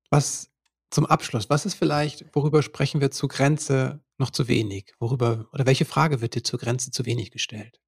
was 0.09 0.51
zum 0.89 1.05
Abschluss, 1.05 1.49
was 1.49 1.65
ist 1.65 1.76
vielleicht, 1.76 2.36
worüber 2.36 2.61
sprechen 2.61 2.99
wir 3.01 3.11
zur 3.11 3.30
Grenze 3.30 4.01
noch 4.17 4.30
zu 4.30 4.47
wenig? 4.47 4.93
Worüber, 4.99 5.47
oder 5.53 5.65
welche 5.65 5.86
Frage 5.86 6.22
wird 6.22 6.36
dir 6.36 6.43
zur 6.43 6.59
Grenze 6.59 6.91
zu 6.91 7.05
wenig 7.05 7.32
gestellt? 7.32 7.80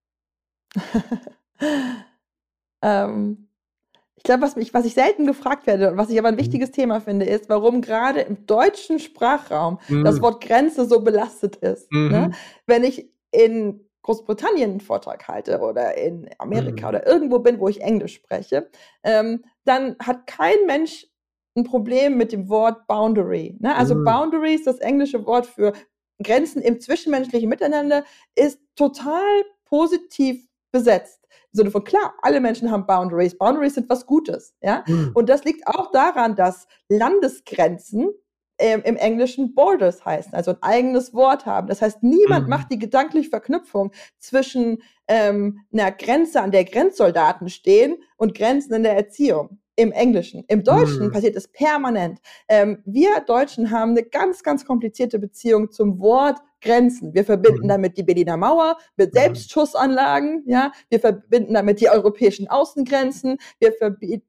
ähm, 2.82 3.50
ich 4.16 4.24
glaube, 4.24 4.44
was, 4.44 4.56
was 4.56 4.86
ich 4.86 4.94
selten 4.94 5.28
gefragt 5.28 5.68
werde 5.68 5.92
und 5.92 5.98
was 5.98 6.10
ich 6.10 6.18
aber 6.18 6.30
ein 6.30 6.36
mhm. 6.36 6.40
wichtiges 6.40 6.70
mhm. 6.70 6.74
Thema 6.74 7.02
finde, 7.02 7.26
ist, 7.26 7.50
warum 7.50 7.82
gerade 7.82 8.22
im 8.22 8.46
deutschen 8.46 9.00
Sprachraum 9.00 9.80
mhm. 9.90 10.06
das 10.06 10.22
Wort 10.22 10.42
Grenze 10.42 10.88
so 10.88 11.02
belastet 11.02 11.58
ist. 11.58 11.92
Ne? 11.92 12.00
Mhm. 12.00 12.12
Ne? 12.12 12.32
Wenn 12.66 12.84
ich 12.86 13.12
in 13.32 13.82
Großbritannien 14.04 14.72
einen 14.72 14.80
Vortrag 14.82 15.28
halte 15.28 15.60
oder 15.60 15.98
in 15.98 16.30
Amerika 16.38 16.84
mhm. 16.84 16.90
oder 16.90 17.08
irgendwo 17.08 17.40
bin, 17.40 17.60
wo 17.60 17.68
ich 17.68 17.82
Englisch 17.82 18.16
spreche, 18.16 18.70
ähm, 19.04 19.44
dann 19.66 19.96
hat 20.00 20.28
kein 20.28 20.66
Mensch 20.68 21.08
ein 21.56 21.64
Problem 21.64 22.18
mit 22.18 22.32
dem 22.32 22.50
Wort 22.50 22.88
Boundary. 22.88 23.58
Ne? 23.60 23.76
Also 23.76 23.96
mhm. 23.96 24.06
Boundary 24.06 24.54
ist 24.54 24.68
das 24.68 24.80
englische 24.80 25.26
Wort 25.26 25.46
für 25.46 25.74
Grenzen 26.22 26.62
im 26.62 26.80
zwischenmenschlichen 26.80 27.50
Miteinander, 27.50 28.04
ist 28.36 28.60
total 28.76 29.44
positiv 29.66 30.48
besetzt. 30.72 31.28
Im 31.54 31.58
Sinne 31.58 31.72
von, 31.72 31.84
klar, 31.84 32.16
alle 32.22 32.40
Menschen 32.40 32.72
haben 32.72 32.86
Boundaries. 32.86 33.38
Boundaries 33.38 33.76
sind 33.76 33.90
was 33.90 34.06
Gutes. 34.06 34.56
Ja? 34.62 34.84
Mhm. 34.88 35.12
Und 35.14 35.30
das 35.30 35.44
liegt 35.44 35.68
auch 35.68 35.92
daran, 35.92 36.36
dass 36.36 36.68
Landesgrenzen 36.90 38.10
im 38.72 38.96
Englischen 38.96 39.54
Borders 39.54 40.06
heißen, 40.06 40.34
also 40.34 40.52
ein 40.52 40.58
eigenes 40.62 41.14
Wort 41.14 41.46
haben. 41.46 41.68
Das 41.68 41.82
heißt, 41.82 42.02
niemand 42.02 42.46
mhm. 42.46 42.50
macht 42.50 42.72
die 42.72 42.80
gedankliche 42.80 43.30
Verknüpfung 43.30 43.92
zwischen 44.20 44.82
ähm, 45.08 45.62
einer 45.74 45.92
Grenze, 45.92 46.42
an 46.42 46.52
der 46.52 46.64
Grenzsoldaten 46.64 47.50
stehen 47.50 47.98
und 48.18 48.36
Grenzen 48.36 48.74
in 48.74 48.84
der 48.84 48.96
Erziehung 48.96 49.60
im 49.76 49.92
Englischen. 49.92 50.44
Im 50.48 50.64
Deutschen 50.64 51.08
mhm. 51.08 51.12
passiert 51.12 51.36
es 51.36 51.48
permanent. 51.48 52.20
Ähm, 52.48 52.82
wir 52.86 53.22
Deutschen 53.26 53.72
haben 53.72 53.92
eine 53.92 54.04
ganz, 54.04 54.44
ganz 54.44 54.66
komplizierte 54.66 55.20
Beziehung 55.20 55.72
zum 55.72 56.00
Wort 56.00 56.40
Grenzen. 56.64 57.14
Wir 57.14 57.26
verbinden 57.26 57.64
mhm. 57.64 57.68
damit 57.68 57.98
die 57.98 58.04
Berliner 58.04 58.38
Mauer 58.38 58.78
mit 58.96 59.14
Selbstschussanlagen, 59.14 60.44
ja. 60.48 60.72
Wir 60.90 61.00
verbinden 61.00 61.54
damit 61.54 61.82
die 61.82 61.90
europäischen 61.90 62.48
Außengrenzen. 62.48 63.38
Wir, 63.60 63.74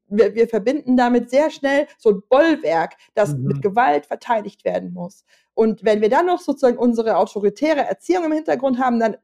wir, 0.09 0.35
wir 0.35 0.49
verbinden 0.49 0.97
damit 0.97 1.31
sehr 1.31 1.51
schnell 1.51 1.87
so 1.99 2.11
ein 2.11 2.23
Bollwerk, 2.29 2.97
das 3.15 3.35
mhm. 3.35 3.45
mit 3.45 3.63
Gewalt 3.63 4.07
verteidigt 4.07 4.65
werden 4.65 4.93
muss. 4.93 5.25
Und 5.55 5.85
wenn 5.85 6.01
wir 6.01 6.11
dann 6.11 6.27
noch 6.27 6.41
sozusagen 6.41 6.79
unsere 6.79 7.17
autoritäre 7.17 7.81
Erziehung 7.81 8.25
im 8.25 8.33
Hintergrund 8.33 8.79
haben, 8.79 9.01
dann 9.01 9.17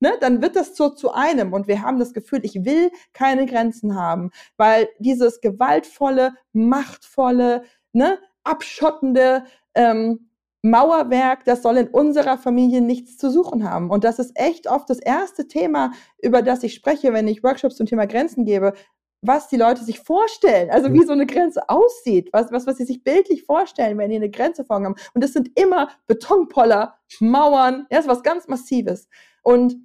Ne, 0.00 0.12
dann 0.20 0.40
wird 0.40 0.54
das 0.54 0.74
zu, 0.74 0.90
zu 0.90 1.10
einem 1.12 1.52
und 1.52 1.66
wir 1.66 1.82
haben 1.82 1.98
das 1.98 2.14
Gefühl, 2.14 2.38
ich 2.44 2.64
will 2.64 2.92
keine 3.12 3.46
Grenzen 3.46 3.96
haben, 3.96 4.30
weil 4.56 4.88
dieses 5.00 5.40
gewaltvolle, 5.40 6.34
machtvolle, 6.52 7.64
ne, 7.92 8.20
abschottende 8.44 9.42
ähm, 9.74 10.27
Mauerwerk, 10.62 11.44
das 11.44 11.62
soll 11.62 11.76
in 11.76 11.88
unserer 11.88 12.36
Familie 12.36 12.80
nichts 12.80 13.16
zu 13.16 13.30
suchen 13.30 13.68
haben. 13.68 13.90
Und 13.90 14.04
das 14.04 14.18
ist 14.18 14.32
echt 14.34 14.68
oft 14.68 14.90
das 14.90 14.98
erste 14.98 15.46
Thema, 15.46 15.92
über 16.20 16.42
das 16.42 16.62
ich 16.62 16.74
spreche, 16.74 17.12
wenn 17.12 17.28
ich 17.28 17.44
Workshops 17.44 17.76
zum 17.76 17.86
Thema 17.86 18.06
Grenzen 18.06 18.44
gebe, 18.44 18.72
was 19.20 19.48
die 19.48 19.56
Leute 19.56 19.82
sich 19.82 20.00
vorstellen, 20.00 20.70
also 20.70 20.92
wie 20.92 21.04
so 21.04 21.12
eine 21.12 21.26
Grenze 21.26 21.68
aussieht, 21.68 22.30
was, 22.32 22.52
was, 22.52 22.66
was 22.66 22.76
sie 22.76 22.84
sich 22.84 23.02
bildlich 23.02 23.44
vorstellen, 23.44 23.98
wenn 23.98 24.10
die 24.10 24.16
eine 24.16 24.30
Grenze 24.30 24.64
vor 24.64 24.76
haben. 24.76 24.94
Und 25.14 25.24
das 25.24 25.32
sind 25.32 25.58
immer 25.58 25.90
Betonpoller, 26.06 26.98
Mauern, 27.20 27.86
ja, 27.90 27.96
das 27.96 28.06
ist 28.06 28.10
was 28.10 28.22
ganz 28.22 28.46
Massives. 28.46 29.08
Und 29.42 29.76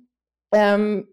ähm, 0.54 1.08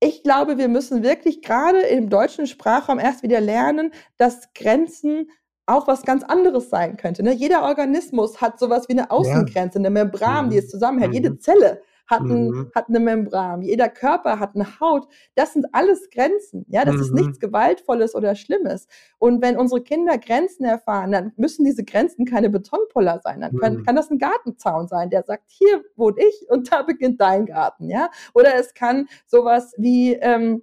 ich 0.00 0.22
glaube, 0.22 0.58
wir 0.58 0.68
müssen 0.68 1.02
wirklich 1.02 1.40
gerade 1.40 1.80
im 1.80 2.10
deutschen 2.10 2.46
Sprachraum 2.46 2.98
erst 2.98 3.22
wieder 3.22 3.40
lernen, 3.40 3.92
dass 4.18 4.52
Grenzen 4.52 5.30
auch 5.66 5.86
was 5.88 6.02
ganz 6.02 6.22
anderes 6.22 6.70
sein 6.70 6.96
könnte. 6.96 7.22
Ne? 7.22 7.32
Jeder 7.32 7.62
Organismus 7.62 8.40
hat 8.40 8.58
sowas 8.58 8.88
wie 8.88 8.92
eine 8.92 9.10
Außengrenze, 9.10 9.78
eine 9.78 9.90
Membran, 9.90 10.46
mhm. 10.46 10.50
die 10.50 10.58
es 10.58 10.68
zusammenhält. 10.68 11.10
Mhm. 11.10 11.14
Jede 11.14 11.38
Zelle 11.38 11.82
hat, 12.06 12.20
ein, 12.20 12.48
mhm. 12.48 12.70
hat 12.74 12.88
eine 12.88 13.00
Membran, 13.00 13.62
jeder 13.62 13.88
Körper 13.88 14.38
hat 14.38 14.54
eine 14.54 14.78
Haut. 14.80 15.06
Das 15.34 15.54
sind 15.54 15.66
alles 15.72 16.10
Grenzen. 16.10 16.66
Ja, 16.68 16.84
das 16.84 16.96
mhm. 16.96 17.00
ist 17.00 17.12
nichts 17.14 17.40
Gewaltvolles 17.40 18.14
oder 18.14 18.34
Schlimmes. 18.34 18.86
Und 19.18 19.42
wenn 19.42 19.56
unsere 19.56 19.82
Kinder 19.82 20.18
Grenzen 20.18 20.64
erfahren, 20.64 21.12
dann 21.12 21.32
müssen 21.36 21.64
diese 21.64 21.84
Grenzen 21.84 22.26
keine 22.26 22.50
Betonpuller 22.50 23.20
sein. 23.22 23.40
Dann 23.40 23.56
können, 23.56 23.78
mhm. 23.78 23.84
kann 23.84 23.96
das 23.96 24.10
ein 24.10 24.18
Gartenzaun 24.18 24.86
sein, 24.86 25.08
der 25.08 25.22
sagt, 25.22 25.44
hier 25.46 25.82
wohne 25.96 26.16
ich 26.18 26.46
und 26.50 26.70
da 26.70 26.82
beginnt 26.82 27.20
dein 27.20 27.46
Garten. 27.46 27.88
Ja, 27.88 28.10
oder 28.34 28.54
es 28.56 28.74
kann 28.74 29.08
sowas 29.26 29.72
wie 29.78 30.12
ähm, 30.14 30.62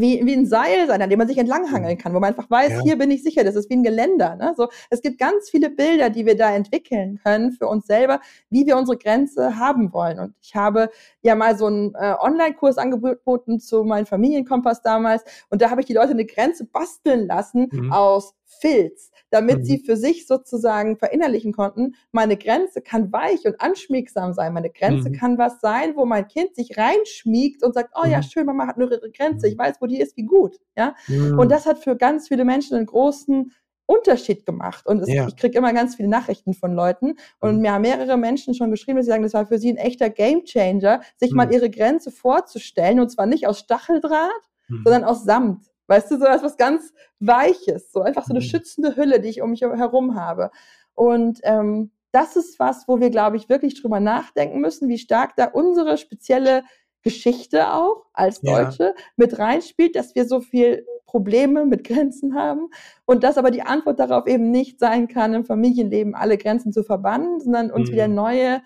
wie, 0.00 0.24
wie 0.24 0.34
ein 0.34 0.46
Seil 0.46 0.86
sein, 0.86 1.02
an 1.02 1.10
dem 1.10 1.18
man 1.18 1.28
sich 1.28 1.38
entlanghangeln 1.38 1.94
mhm. 1.94 1.98
kann, 1.98 2.14
wo 2.14 2.20
man 2.20 2.30
einfach 2.30 2.50
weiß, 2.50 2.72
ja. 2.72 2.82
hier 2.82 2.98
bin 2.98 3.10
ich 3.10 3.22
sicher, 3.22 3.44
das 3.44 3.56
ist 3.56 3.70
wie 3.70 3.74
ein 3.74 3.82
Geländer. 3.82 4.36
Ne? 4.36 4.54
So, 4.56 4.68
es 4.90 5.02
gibt 5.02 5.18
ganz 5.18 5.50
viele 5.50 5.70
Bilder, 5.70 6.10
die 6.10 6.26
wir 6.26 6.36
da 6.36 6.54
entwickeln 6.54 7.20
können 7.22 7.52
für 7.52 7.66
uns 7.66 7.86
selber, 7.86 8.20
wie 8.50 8.66
wir 8.66 8.76
unsere 8.76 8.98
Grenze 8.98 9.58
haben 9.58 9.92
wollen. 9.92 10.18
Und 10.18 10.34
ich 10.40 10.54
habe 10.54 10.90
ja 11.22 11.34
mal 11.34 11.56
so 11.56 11.66
einen 11.66 11.94
äh, 11.94 12.14
Online-Kurs 12.20 12.78
angeboten 12.78 13.60
zu 13.60 13.84
meinem 13.84 14.06
Familienkompass 14.06 14.82
damals 14.82 15.24
und 15.50 15.62
da 15.62 15.70
habe 15.70 15.80
ich 15.80 15.86
die 15.86 15.94
Leute 15.94 16.10
eine 16.10 16.24
Grenze 16.26 16.64
basteln 16.64 17.26
lassen 17.26 17.68
mhm. 17.70 17.92
aus 17.92 18.34
Filz 18.44 19.10
damit 19.30 19.58
mhm. 19.58 19.64
sie 19.64 19.78
für 19.78 19.96
sich 19.96 20.26
sozusagen 20.26 20.96
verinnerlichen 20.96 21.52
konnten, 21.52 21.94
meine 22.12 22.36
Grenze 22.36 22.80
kann 22.80 23.12
weich 23.12 23.44
und 23.44 23.60
anschmiegsam 23.60 24.32
sein. 24.32 24.52
Meine 24.52 24.70
Grenze 24.70 25.10
mhm. 25.10 25.14
kann 25.14 25.38
was 25.38 25.60
sein, 25.60 25.96
wo 25.96 26.04
mein 26.04 26.26
Kind 26.28 26.54
sich 26.54 26.76
reinschmiegt 26.78 27.62
und 27.62 27.74
sagt, 27.74 27.90
oh 27.94 28.06
ja, 28.06 28.18
mhm. 28.18 28.22
schön, 28.22 28.46
Mama 28.46 28.66
hat 28.66 28.78
nur 28.78 28.90
ihre 28.90 29.10
Grenze, 29.10 29.48
ich 29.48 29.54
mhm. 29.54 29.60
weiß, 29.60 29.76
wo 29.80 29.86
die 29.88 30.00
ist, 30.00 30.16
wie 30.16 30.24
gut. 30.24 30.56
Ja? 30.76 30.94
Und 31.08 31.36
mhm. 31.36 31.48
das 31.48 31.66
hat 31.66 31.78
für 31.78 31.96
ganz 31.96 32.28
viele 32.28 32.44
Menschen 32.44 32.76
einen 32.76 32.86
großen 32.86 33.52
Unterschied 33.88 34.44
gemacht. 34.44 34.86
Und 34.86 35.00
es, 35.00 35.08
ja. 35.08 35.26
ich 35.26 35.36
kriege 35.36 35.56
immer 35.56 35.72
ganz 35.72 35.96
viele 35.96 36.08
Nachrichten 36.08 36.52
von 36.52 36.74
Leuten. 36.74 37.14
Und 37.40 37.56
mhm. 37.56 37.62
mir 37.62 37.72
haben 37.72 37.82
mehrere 37.82 38.18
Menschen 38.18 38.54
schon 38.54 38.70
geschrieben, 38.70 38.98
dass 38.98 39.06
sie 39.06 39.10
sagen, 39.10 39.22
das 39.22 39.32
war 39.34 39.46
für 39.46 39.58
sie 39.58 39.72
ein 39.72 39.78
echter 39.78 40.10
Gamechanger, 40.10 41.00
sich 41.16 41.30
mhm. 41.30 41.38
mal 41.38 41.52
ihre 41.52 41.70
Grenze 41.70 42.10
vorzustellen. 42.10 43.00
Und 43.00 43.08
zwar 43.08 43.26
nicht 43.26 43.46
aus 43.46 43.58
Stacheldraht, 43.60 44.30
mhm. 44.68 44.82
sondern 44.84 45.04
aus 45.04 45.24
Samt. 45.24 45.64
Weißt 45.86 46.10
du, 46.10 46.18
so 46.18 46.26
etwas 46.26 46.58
ganz 46.58 46.92
Weiches, 47.18 47.90
so 47.90 48.02
einfach 48.02 48.24
so 48.24 48.32
eine 48.32 48.40
mhm. 48.40 48.44
schützende 48.44 48.94
Hülle, 48.94 49.20
die 49.20 49.28
ich 49.28 49.40
um 49.40 49.50
mich 49.50 49.62
herum 49.62 50.14
habe. 50.14 50.50
Und 50.94 51.40
ähm, 51.44 51.90
das 52.12 52.36
ist 52.36 52.58
was, 52.58 52.88
wo 52.88 53.00
wir, 53.00 53.08
glaube 53.08 53.38
ich, 53.38 53.48
wirklich 53.48 53.80
drüber 53.80 54.00
nachdenken 54.00 54.60
müssen, 54.60 54.88
wie 54.88 54.98
stark 54.98 55.34
da 55.36 55.46
unsere 55.46 55.96
spezielle 55.96 56.62
Geschichte 57.08 57.72
auch 57.72 58.04
als 58.12 58.42
Deutsche 58.42 58.82
ja. 58.84 58.94
mit 59.16 59.38
reinspielt, 59.38 59.96
dass 59.96 60.14
wir 60.14 60.26
so 60.26 60.40
viel 60.40 60.84
Probleme 61.06 61.64
mit 61.64 61.84
Grenzen 61.84 62.34
haben 62.34 62.68
und 63.06 63.24
dass 63.24 63.38
aber 63.38 63.50
die 63.50 63.62
Antwort 63.62 63.98
darauf 63.98 64.26
eben 64.26 64.50
nicht 64.50 64.78
sein 64.78 65.08
kann, 65.08 65.32
im 65.32 65.46
Familienleben 65.46 66.14
alle 66.14 66.36
Grenzen 66.36 66.70
zu 66.70 66.84
verbannen, 66.84 67.40
sondern 67.40 67.70
uns 67.70 67.88
mhm. 67.88 67.92
wieder 67.94 68.08
neue, 68.08 68.60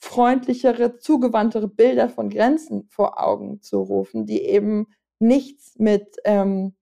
freundlichere, 0.00 0.98
zugewandtere 0.98 1.68
Bilder 1.68 2.08
von 2.08 2.30
Grenzen 2.30 2.88
vor 2.88 3.22
Augen 3.22 3.62
zu 3.62 3.80
rufen, 3.80 4.26
die 4.26 4.42
eben 4.42 4.88
nichts 5.20 5.78
mit 5.78 6.16
ähm, 6.24 6.74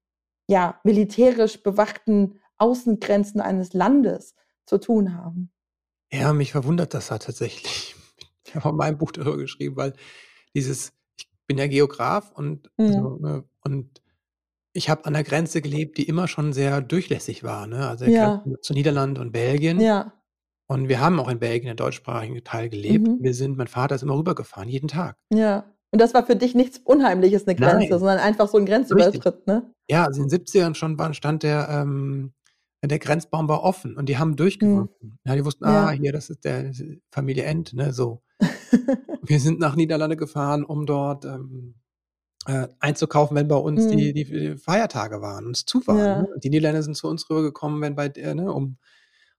ja, 0.48 0.80
militärisch 0.82 1.62
bewachten 1.62 2.40
Außengrenzen 2.56 3.42
eines 3.42 3.74
Landes 3.74 4.34
zu 4.64 4.78
tun 4.78 5.14
haben. 5.14 5.52
Ja, 6.10 6.32
mich 6.32 6.52
verwundert 6.52 6.94
das 6.94 7.10
halt 7.10 7.22
tatsächlich. 7.24 7.94
Ich 8.46 8.56
habe 8.56 8.70
auch 8.70 8.72
mein 8.72 8.98
Buch 8.98 9.12
darüber 9.12 9.36
geschrieben, 9.36 9.76
weil 9.76 9.92
dieses, 10.54 10.92
ich 11.18 11.28
bin 11.46 11.58
ja 11.58 11.66
Geograf 11.66 12.30
und, 12.32 12.70
mhm. 12.76 12.86
also, 12.86 13.44
und 13.64 14.02
ich 14.72 14.88
habe 14.88 15.04
an 15.06 15.14
der 15.14 15.24
Grenze 15.24 15.62
gelebt, 15.62 15.98
die 15.98 16.04
immer 16.04 16.28
schon 16.28 16.52
sehr 16.52 16.80
durchlässig 16.80 17.42
war. 17.42 17.66
Ne? 17.66 17.88
Also 17.88 18.04
ja. 18.04 18.44
zu 18.62 18.72
Niederlanden 18.72 19.20
und 19.20 19.32
Belgien. 19.32 19.80
Ja. 19.80 20.12
Und 20.68 20.88
wir 20.88 21.00
haben 21.00 21.18
auch 21.18 21.28
in 21.28 21.40
Belgien, 21.40 21.66
der 21.66 21.74
deutschsprachigen 21.74 22.44
Teil, 22.44 22.68
gelebt. 22.68 23.08
Mhm. 23.08 23.18
Wir 23.20 23.34
sind, 23.34 23.56
mein 23.56 23.66
Vater 23.66 23.96
ist 23.96 24.02
immer 24.02 24.16
rübergefahren, 24.16 24.68
jeden 24.68 24.86
Tag. 24.86 25.16
Ja. 25.32 25.64
Und 25.90 26.00
das 26.00 26.14
war 26.14 26.24
für 26.24 26.36
dich 26.36 26.54
nichts 26.54 26.78
Unheimliches, 26.78 27.48
eine 27.48 27.56
Grenze, 27.56 27.88
Nein. 27.88 27.98
sondern 27.98 28.18
einfach 28.18 28.48
so 28.48 28.58
ein 28.58 28.66
Grenzübertritt, 28.66 29.48
ne? 29.48 29.74
Ja, 29.88 30.04
also 30.04 30.22
in 30.22 30.28
den 30.28 30.38
70ern 30.38 30.76
schon 30.76 30.96
war, 30.96 31.12
stand 31.14 31.42
der, 31.42 31.68
ähm, 31.68 32.32
der 32.84 33.00
Grenzbaum 33.00 33.48
war 33.48 33.64
offen 33.64 33.96
und 33.96 34.08
die 34.08 34.16
haben 34.16 34.36
durchgewunken. 34.36 35.08
Mhm. 35.08 35.18
Ja, 35.24 35.34
die 35.34 35.44
wussten, 35.44 35.64
ja. 35.64 35.88
ah, 35.88 35.90
hier, 35.90 36.12
das 36.12 36.30
ist 36.30 36.44
der 36.44 36.72
Familie 37.10 37.42
End, 37.42 37.74
ne, 37.74 37.92
so. 37.92 38.22
wir 39.22 39.40
sind 39.40 39.60
nach 39.60 39.76
Niederlande 39.76 40.16
gefahren, 40.16 40.64
um 40.64 40.86
dort 40.86 41.24
ähm, 41.24 41.74
äh, 42.46 42.68
einzukaufen, 42.78 43.36
wenn 43.36 43.48
bei 43.48 43.56
uns 43.56 43.84
mhm. 43.84 43.96
die, 43.96 44.12
die, 44.12 44.56
Feiertage 44.56 45.20
waren 45.20 45.46
und 45.46 45.56
es 45.56 45.64
zu 45.64 45.86
waren. 45.86 45.98
Ja. 45.98 46.22
Ne? 46.22 46.28
Die 46.42 46.50
Niederländer 46.50 46.82
sind 46.82 46.96
zu 46.96 47.08
uns 47.08 47.28
rübergekommen, 47.28 47.80
wenn 47.80 47.94
bei, 47.94 48.06
äh, 48.06 48.34
ne, 48.34 48.52
um 48.52 48.78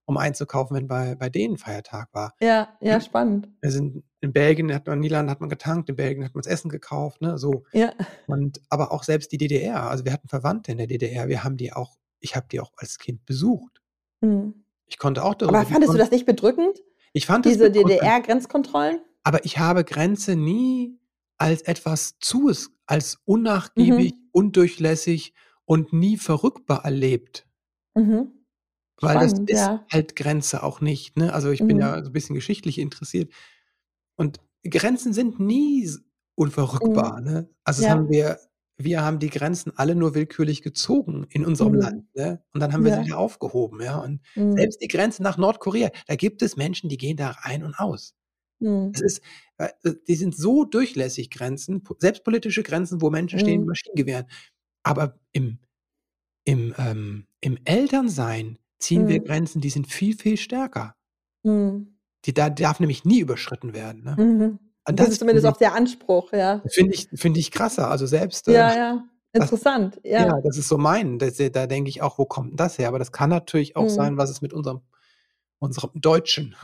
um 0.04 0.16
einzukaufen, 0.16 0.76
wenn 0.76 0.88
bei, 0.88 1.14
bei 1.14 1.28
denen 1.28 1.56
Feiertag 1.58 2.08
war. 2.12 2.34
Ja, 2.40 2.76
ja, 2.80 3.00
spannend. 3.00 3.48
Wir 3.60 3.70
sind 3.70 4.02
in 4.20 4.32
Belgien, 4.32 4.72
hat 4.74 4.86
man, 4.86 4.94
in 4.94 5.00
Niederlanden 5.00 5.30
hat 5.30 5.40
man 5.40 5.48
getankt, 5.48 5.88
in 5.88 5.96
Belgien 5.96 6.24
hat 6.24 6.34
man 6.34 6.42
das 6.42 6.52
Essen 6.52 6.70
gekauft, 6.70 7.20
ne, 7.20 7.38
so. 7.38 7.64
Ja. 7.72 7.92
Und, 8.26 8.60
aber 8.68 8.92
auch 8.92 9.04
selbst 9.04 9.32
die 9.32 9.38
DDR, 9.38 9.90
also 9.90 10.04
wir 10.04 10.12
hatten 10.12 10.28
Verwandte 10.28 10.72
in 10.72 10.78
der 10.78 10.86
DDR, 10.86 11.28
wir 11.28 11.44
haben 11.44 11.56
die 11.56 11.72
auch, 11.72 11.96
ich 12.20 12.36
habe 12.36 12.46
die 12.50 12.60
auch 12.60 12.72
als 12.76 12.98
Kind 12.98 13.24
besucht. 13.24 13.80
Mhm. 14.20 14.64
Ich 14.86 14.98
konnte 14.98 15.24
auch 15.24 15.34
darüber. 15.34 15.58
Aber 15.58 15.68
fandest 15.68 15.94
du 15.94 15.98
das 15.98 16.10
nicht 16.10 16.26
bedrückend? 16.26 16.78
Ich 17.12 17.26
fand 17.26 17.44
Diese 17.44 17.70
DDR-Grenzkontrollen? 17.70 19.00
Aber 19.22 19.44
ich 19.44 19.58
habe 19.58 19.84
Grenze 19.84 20.36
nie 20.36 20.98
als 21.38 21.62
etwas 21.62 22.18
zu, 22.20 22.52
als 22.86 23.18
unnachgiebig, 23.24 24.12
mhm. 24.12 24.28
undurchlässig 24.32 25.34
und 25.64 25.92
nie 25.92 26.16
verrückbar 26.16 26.84
erlebt. 26.84 27.46
Mhm. 27.94 28.32
Weil 29.00 29.16
Spannend, 29.16 29.50
das 29.50 29.56
ist 29.56 29.66
ja. 29.66 29.84
halt 29.90 30.16
Grenze 30.16 30.62
auch 30.62 30.80
nicht. 30.80 31.16
Ne? 31.16 31.32
Also 31.32 31.50
ich 31.50 31.60
bin 31.60 31.76
mhm. 31.76 31.82
ja 31.82 32.04
so 32.04 32.10
ein 32.10 32.12
bisschen 32.12 32.34
geschichtlich 32.34 32.78
interessiert. 32.78 33.32
Und 34.16 34.40
Grenzen 34.64 35.12
sind 35.12 35.40
nie 35.40 35.90
unverrückbar. 36.36 37.20
Mhm. 37.20 37.24
Ne? 37.24 37.48
Also 37.64 37.82
ja. 37.82 37.90
haben 37.90 38.08
wir, 38.08 38.38
wir 38.76 39.02
haben 39.02 39.18
die 39.18 39.30
Grenzen 39.30 39.72
alle 39.76 39.96
nur 39.96 40.14
willkürlich 40.14 40.62
gezogen 40.62 41.26
in 41.30 41.44
unserem 41.44 41.72
mhm. 41.72 41.80
Land. 41.80 42.14
Ne? 42.14 42.44
Und 42.52 42.60
dann 42.60 42.72
haben 42.72 42.84
wir 42.84 42.92
ja. 42.92 42.98
sie 42.98 43.06
wieder 43.06 43.18
aufgehoben. 43.18 43.80
Ja? 43.82 43.98
Und 43.98 44.20
mhm. 44.36 44.56
selbst 44.56 44.80
die 44.80 44.88
Grenze 44.88 45.22
nach 45.22 45.36
Nordkorea, 45.36 45.90
da 46.06 46.14
gibt 46.14 46.42
es 46.42 46.56
Menschen, 46.56 46.88
die 46.88 46.96
gehen 46.96 47.16
da 47.16 47.30
rein 47.30 47.64
und 47.64 47.78
aus. 47.78 48.14
Mhm. 48.62 48.92
Es 48.94 49.00
ist, 49.02 49.22
äh, 49.58 49.68
die 50.08 50.14
sind 50.16 50.36
so 50.36 50.64
durchlässig 50.64 51.30
Grenzen, 51.30 51.82
selbst 51.98 52.24
politische 52.24 52.62
Grenzen, 52.62 53.02
wo 53.02 53.10
Menschen 53.10 53.38
stehen 53.38 53.60
mit 53.60 53.66
mhm. 53.66 53.66
Maschinengewehren. 53.68 54.26
Aber 54.84 55.18
im, 55.32 55.58
im, 56.44 56.74
ähm, 56.78 57.26
im 57.40 57.58
Elternsein 57.64 58.58
ziehen 58.80 59.08
wir 59.08 59.20
mhm. 59.20 59.24
Grenzen, 59.24 59.60
die 59.60 59.70
sind 59.70 59.88
viel, 59.88 60.16
viel 60.16 60.36
stärker. 60.36 60.96
Mhm. 61.44 61.96
Die 62.24 62.34
da 62.34 62.50
darf 62.50 62.80
nämlich 62.80 63.04
nie 63.04 63.20
überschritten 63.20 63.74
werden, 63.74 64.04
ne? 64.04 64.16
Mhm. 64.16 64.58
Und 64.88 64.98
das 64.98 65.08
ist 65.10 65.18
zumindest 65.20 65.46
auch 65.46 65.56
der 65.56 65.74
Anspruch, 65.74 66.32
ja. 66.32 66.62
finde 66.68 66.94
ich 66.94 67.08
finde 67.14 67.40
ich 67.40 67.50
krasser. 67.50 67.88
Also 67.90 68.06
selbst, 68.06 68.48
äh, 68.48 68.52
Ja, 68.54 68.74
ja. 68.76 69.04
das 69.32 69.44
Interessant, 69.44 70.00
ja. 70.04 70.26
ja, 70.26 70.40
das 70.42 70.58
ist 70.58 70.68
so 70.68 70.78
mein. 70.78 71.18
Das 71.18 71.36
da 71.38 71.66
denke 71.66 71.90
ich 71.90 72.02
auch: 72.02 72.18
„Wo 72.18 72.26
kommt 72.26 72.52
'n 72.54 72.56
das 72.56 72.78
her?“ 72.78 72.88
Aber 72.88 72.98
das 72.98 73.12
kann 73.12 73.30
natürlich 73.30 73.76
auch 73.76 73.84
Mhm. 73.84 73.88
sein, 73.88 74.16
was 74.18 74.30
es 74.30 74.42
mit 74.42 74.52
unserem 74.52 74.82
unserem 75.60 75.92
Deutschen 75.94 76.56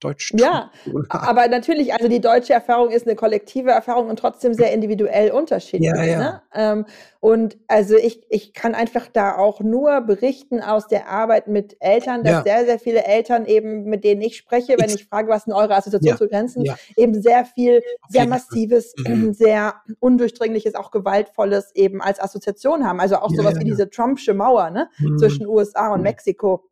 Deutschtum. 0.00 0.38
Ja, 0.38 0.70
aber 1.08 1.48
natürlich, 1.48 1.94
also 1.94 2.08
die 2.08 2.20
deutsche 2.20 2.52
Erfahrung 2.52 2.90
ist 2.90 3.06
eine 3.06 3.16
kollektive 3.16 3.70
Erfahrung 3.70 4.08
und 4.08 4.18
trotzdem 4.18 4.52
sehr 4.52 4.72
individuell 4.72 5.30
unterschiedlich. 5.30 5.90
Ja, 5.94 6.04
ja. 6.04 6.18
Ne? 6.18 6.42
Ähm, 6.52 6.86
und 7.20 7.56
also 7.68 7.96
ich, 7.96 8.20
ich 8.28 8.52
kann 8.52 8.74
einfach 8.74 9.08
da 9.10 9.36
auch 9.36 9.60
nur 9.60 10.02
berichten 10.02 10.60
aus 10.60 10.88
der 10.88 11.08
Arbeit 11.08 11.48
mit 11.48 11.76
Eltern, 11.80 12.22
dass 12.22 12.32
ja. 12.32 12.42
sehr, 12.42 12.66
sehr 12.66 12.78
viele 12.78 13.04
Eltern 13.04 13.46
eben, 13.46 13.84
mit 13.84 14.04
denen 14.04 14.20
ich 14.20 14.36
spreche, 14.36 14.76
wenn 14.78 14.90
ich, 14.90 14.96
ich 14.96 15.06
frage, 15.06 15.28
was 15.28 15.44
sind 15.44 15.54
eure 15.54 15.74
Assoziationsgrenzen, 15.74 16.64
ja. 16.64 16.76
eben 16.96 17.22
sehr 17.22 17.46
viel, 17.46 17.80
sehr 18.08 18.26
massives, 18.26 18.94
mhm. 19.06 19.32
sehr 19.32 19.76
undurchdringliches, 20.00 20.74
auch 20.74 20.90
gewaltvolles 20.90 21.74
eben 21.74 22.02
als 22.02 22.20
Assoziation 22.20 22.86
haben. 22.86 23.00
Also 23.00 23.16
auch 23.16 23.30
sowas 23.30 23.58
wie 23.58 23.64
diese 23.64 23.88
Trumpsche 23.88 24.34
Mauer 24.34 24.70
ne? 24.70 24.90
Mhm. 24.98 25.18
zwischen 25.18 25.46
USA 25.46 25.92
und 25.92 26.00
mhm. 26.00 26.04
Mexiko. 26.04 26.68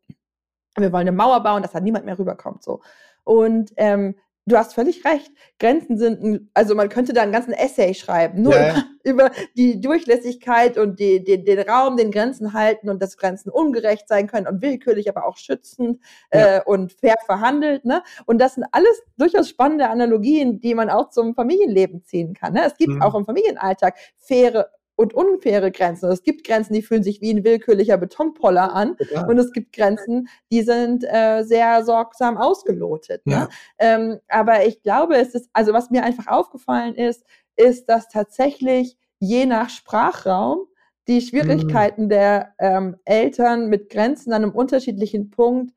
Wir 0.77 0.91
wollen 0.91 1.07
eine 1.07 1.11
Mauer 1.11 1.41
bauen, 1.41 1.61
dass 1.61 1.71
da 1.71 1.79
niemand 1.79 2.05
mehr 2.05 2.17
rüberkommt. 2.17 2.63
So. 2.63 2.81
Und 3.23 3.71
ähm, 3.77 4.15
du 4.45 4.57
hast 4.57 4.73
völlig 4.73 5.05
recht. 5.05 5.31
Grenzen 5.59 5.97
sind, 5.97 6.21
ein, 6.21 6.49
also 6.53 6.75
man 6.75 6.89
könnte 6.89 7.13
da 7.13 7.21
einen 7.21 7.31
ganzen 7.31 7.53
Essay 7.53 7.93
schreiben, 7.93 8.41
nur 8.41 8.55
ja, 8.55 8.67
ja. 8.67 8.83
Über, 9.05 9.31
die 9.57 9.81
Durchlässigkeit 9.81 10.77
und 10.77 10.97
die, 10.97 11.21
die, 11.23 11.43
den 11.43 11.59
Raum, 11.59 11.97
den 11.97 12.09
Grenzen 12.09 12.53
halten 12.53 12.89
und 12.89 13.01
dass 13.01 13.17
Grenzen 13.17 13.49
ungerecht 13.49 14.07
sein 14.07 14.27
können 14.27 14.47
und 14.47 14.61
willkürlich, 14.61 15.09
aber 15.09 15.25
auch 15.25 15.35
schützend 15.35 15.99
ja. 16.33 16.57
äh, 16.57 16.61
und 16.65 16.93
fair 16.93 17.15
verhandelt. 17.25 17.83
Ne? 17.83 18.01
Und 18.25 18.39
das 18.39 18.55
sind 18.55 18.65
alles 18.71 19.01
durchaus 19.17 19.49
spannende 19.49 19.89
Analogien, 19.89 20.61
die 20.61 20.73
man 20.73 20.89
auch 20.89 21.09
zum 21.09 21.35
Familienleben 21.35 22.05
ziehen 22.05 22.33
kann. 22.33 22.53
Ne? 22.53 22.65
Es 22.65 22.77
gibt 22.77 22.93
mhm. 22.93 23.01
auch 23.01 23.13
im 23.13 23.25
Familienalltag 23.25 23.97
faire 24.17 24.69
und 25.03 25.13
unfaire 25.13 25.69
Grenzen. 25.69 26.09
Es 26.09 26.23
gibt 26.23 26.47
Grenzen, 26.47 26.73
die 26.73 26.81
fühlen 26.81 27.03
sich 27.03 27.21
wie 27.21 27.31
ein 27.31 27.43
willkürlicher 27.43 27.97
Betonpoller 27.97 28.73
an 28.73 28.95
ja. 29.11 29.27
und 29.27 29.37
es 29.37 29.51
gibt 29.51 29.73
Grenzen, 29.73 30.29
die 30.49 30.61
sind 30.61 31.03
äh, 31.03 31.43
sehr 31.43 31.83
sorgsam 31.83 32.37
ausgelotet. 32.37 33.25
Ne? 33.25 33.33
Ja. 33.33 33.49
Ähm, 33.77 34.19
aber 34.29 34.65
ich 34.65 34.81
glaube, 34.81 35.17
es 35.17 35.35
ist, 35.35 35.49
also 35.51 35.73
was 35.73 35.91
mir 35.91 36.03
einfach 36.03 36.27
aufgefallen 36.27 36.95
ist, 36.95 37.25
ist, 37.57 37.89
dass 37.89 38.07
tatsächlich 38.07 38.97
je 39.19 39.45
nach 39.45 39.69
Sprachraum 39.69 40.67
die 41.09 41.19
Schwierigkeiten 41.19 42.05
mhm. 42.05 42.09
der 42.09 42.53
ähm, 42.59 42.95
Eltern 43.03 43.67
mit 43.67 43.89
Grenzen 43.89 44.31
an 44.31 44.43
einem 44.43 44.53
unterschiedlichen 44.53 45.29
Punkt 45.31 45.73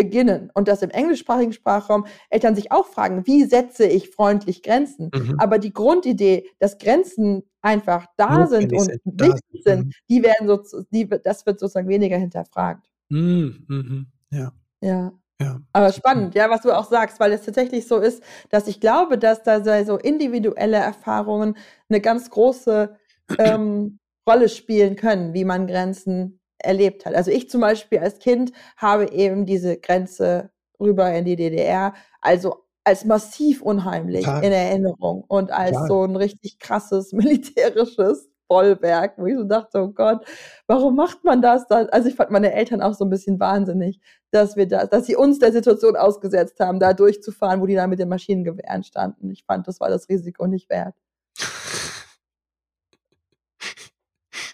beginnen. 0.00 0.50
Und 0.54 0.66
dass 0.66 0.80
im 0.80 0.88
englischsprachigen 0.88 1.52
Sprachraum 1.52 2.06
Eltern 2.30 2.54
sich 2.54 2.72
auch 2.72 2.86
fragen, 2.86 3.26
wie 3.26 3.44
setze 3.44 3.84
ich 3.84 4.08
freundlich 4.08 4.62
Grenzen? 4.62 5.10
Mhm. 5.14 5.36
Aber 5.38 5.58
die 5.58 5.74
Grundidee, 5.74 6.48
dass 6.58 6.78
Grenzen 6.78 7.42
einfach 7.60 8.06
da 8.16 8.46
sind 8.46 8.72
und 8.72 8.80
sind, 8.80 9.02
wichtig 9.04 9.62
sind, 9.62 9.86
mhm. 9.86 9.92
die 10.08 10.22
werden 10.22 10.48
so, 10.48 10.82
die, 10.90 11.06
das 11.06 11.44
wird 11.44 11.60
sozusagen 11.60 11.88
weniger 11.88 12.16
hinterfragt. 12.16 12.86
Mhm. 13.10 13.66
mhm. 13.68 14.06
Ja. 14.30 14.52
Ja. 14.80 15.12
Ja. 15.38 15.60
Aber 15.72 15.92
spannend, 15.92 16.34
ja, 16.34 16.50
was 16.50 16.62
du 16.62 16.70
auch 16.70 16.88
sagst, 16.88 17.18
weil 17.18 17.32
es 17.32 17.42
tatsächlich 17.42 17.86
so 17.86 17.96
ist, 17.96 18.22
dass 18.50 18.68
ich 18.68 18.78
glaube, 18.78 19.16
dass 19.16 19.42
da 19.42 19.62
so 19.84 19.96
individuelle 19.96 20.76
Erfahrungen 20.76 21.56
eine 21.88 22.00
ganz 22.00 22.28
große 22.30 22.94
ähm, 23.38 23.98
Rolle 24.28 24.48
spielen 24.48 24.96
können, 24.96 25.32
wie 25.34 25.44
man 25.44 25.66
Grenzen 25.66 26.39
erlebt 26.64 27.06
hat. 27.06 27.14
Also 27.14 27.30
ich 27.30 27.50
zum 27.50 27.60
Beispiel 27.60 27.98
als 27.98 28.18
Kind 28.18 28.52
habe 28.76 29.10
eben 29.12 29.46
diese 29.46 29.76
Grenze 29.76 30.50
rüber 30.78 31.12
in 31.12 31.24
die 31.24 31.36
DDR, 31.36 31.94
also 32.20 32.64
als 32.84 33.04
massiv 33.04 33.62
unheimlich 33.62 34.24
Total. 34.24 34.44
in 34.44 34.52
Erinnerung 34.52 35.24
und 35.28 35.52
als 35.52 35.72
Total. 35.72 35.88
so 35.88 36.04
ein 36.04 36.16
richtig 36.16 36.58
krasses 36.58 37.12
militärisches 37.12 38.28
Bollwerk, 38.48 39.14
wo 39.16 39.26
ich 39.26 39.36
so 39.36 39.44
dachte, 39.44 39.80
oh 39.80 39.92
Gott, 39.92 40.26
warum 40.66 40.96
macht 40.96 41.22
man 41.22 41.40
das 41.40 41.68
dann? 41.68 41.88
Also 41.90 42.08
ich 42.08 42.16
fand 42.16 42.32
meine 42.32 42.52
Eltern 42.52 42.82
auch 42.82 42.94
so 42.94 43.04
ein 43.04 43.10
bisschen 43.10 43.38
wahnsinnig, 43.38 44.00
dass 44.32 44.56
wir 44.56 44.66
da, 44.66 44.86
dass 44.86 45.06
sie 45.06 45.14
uns 45.14 45.38
der 45.38 45.52
Situation 45.52 45.94
ausgesetzt 45.94 46.58
haben, 46.58 46.80
da 46.80 46.92
durchzufahren, 46.92 47.60
wo 47.60 47.66
die 47.66 47.76
da 47.76 47.86
mit 47.86 48.00
den 48.00 48.08
Maschinengewehren 48.08 48.82
standen. 48.82 49.30
Ich 49.30 49.44
fand, 49.44 49.68
das 49.68 49.78
war 49.78 49.88
das 49.88 50.08
Risiko 50.08 50.48
nicht 50.48 50.68
wert. 50.68 50.96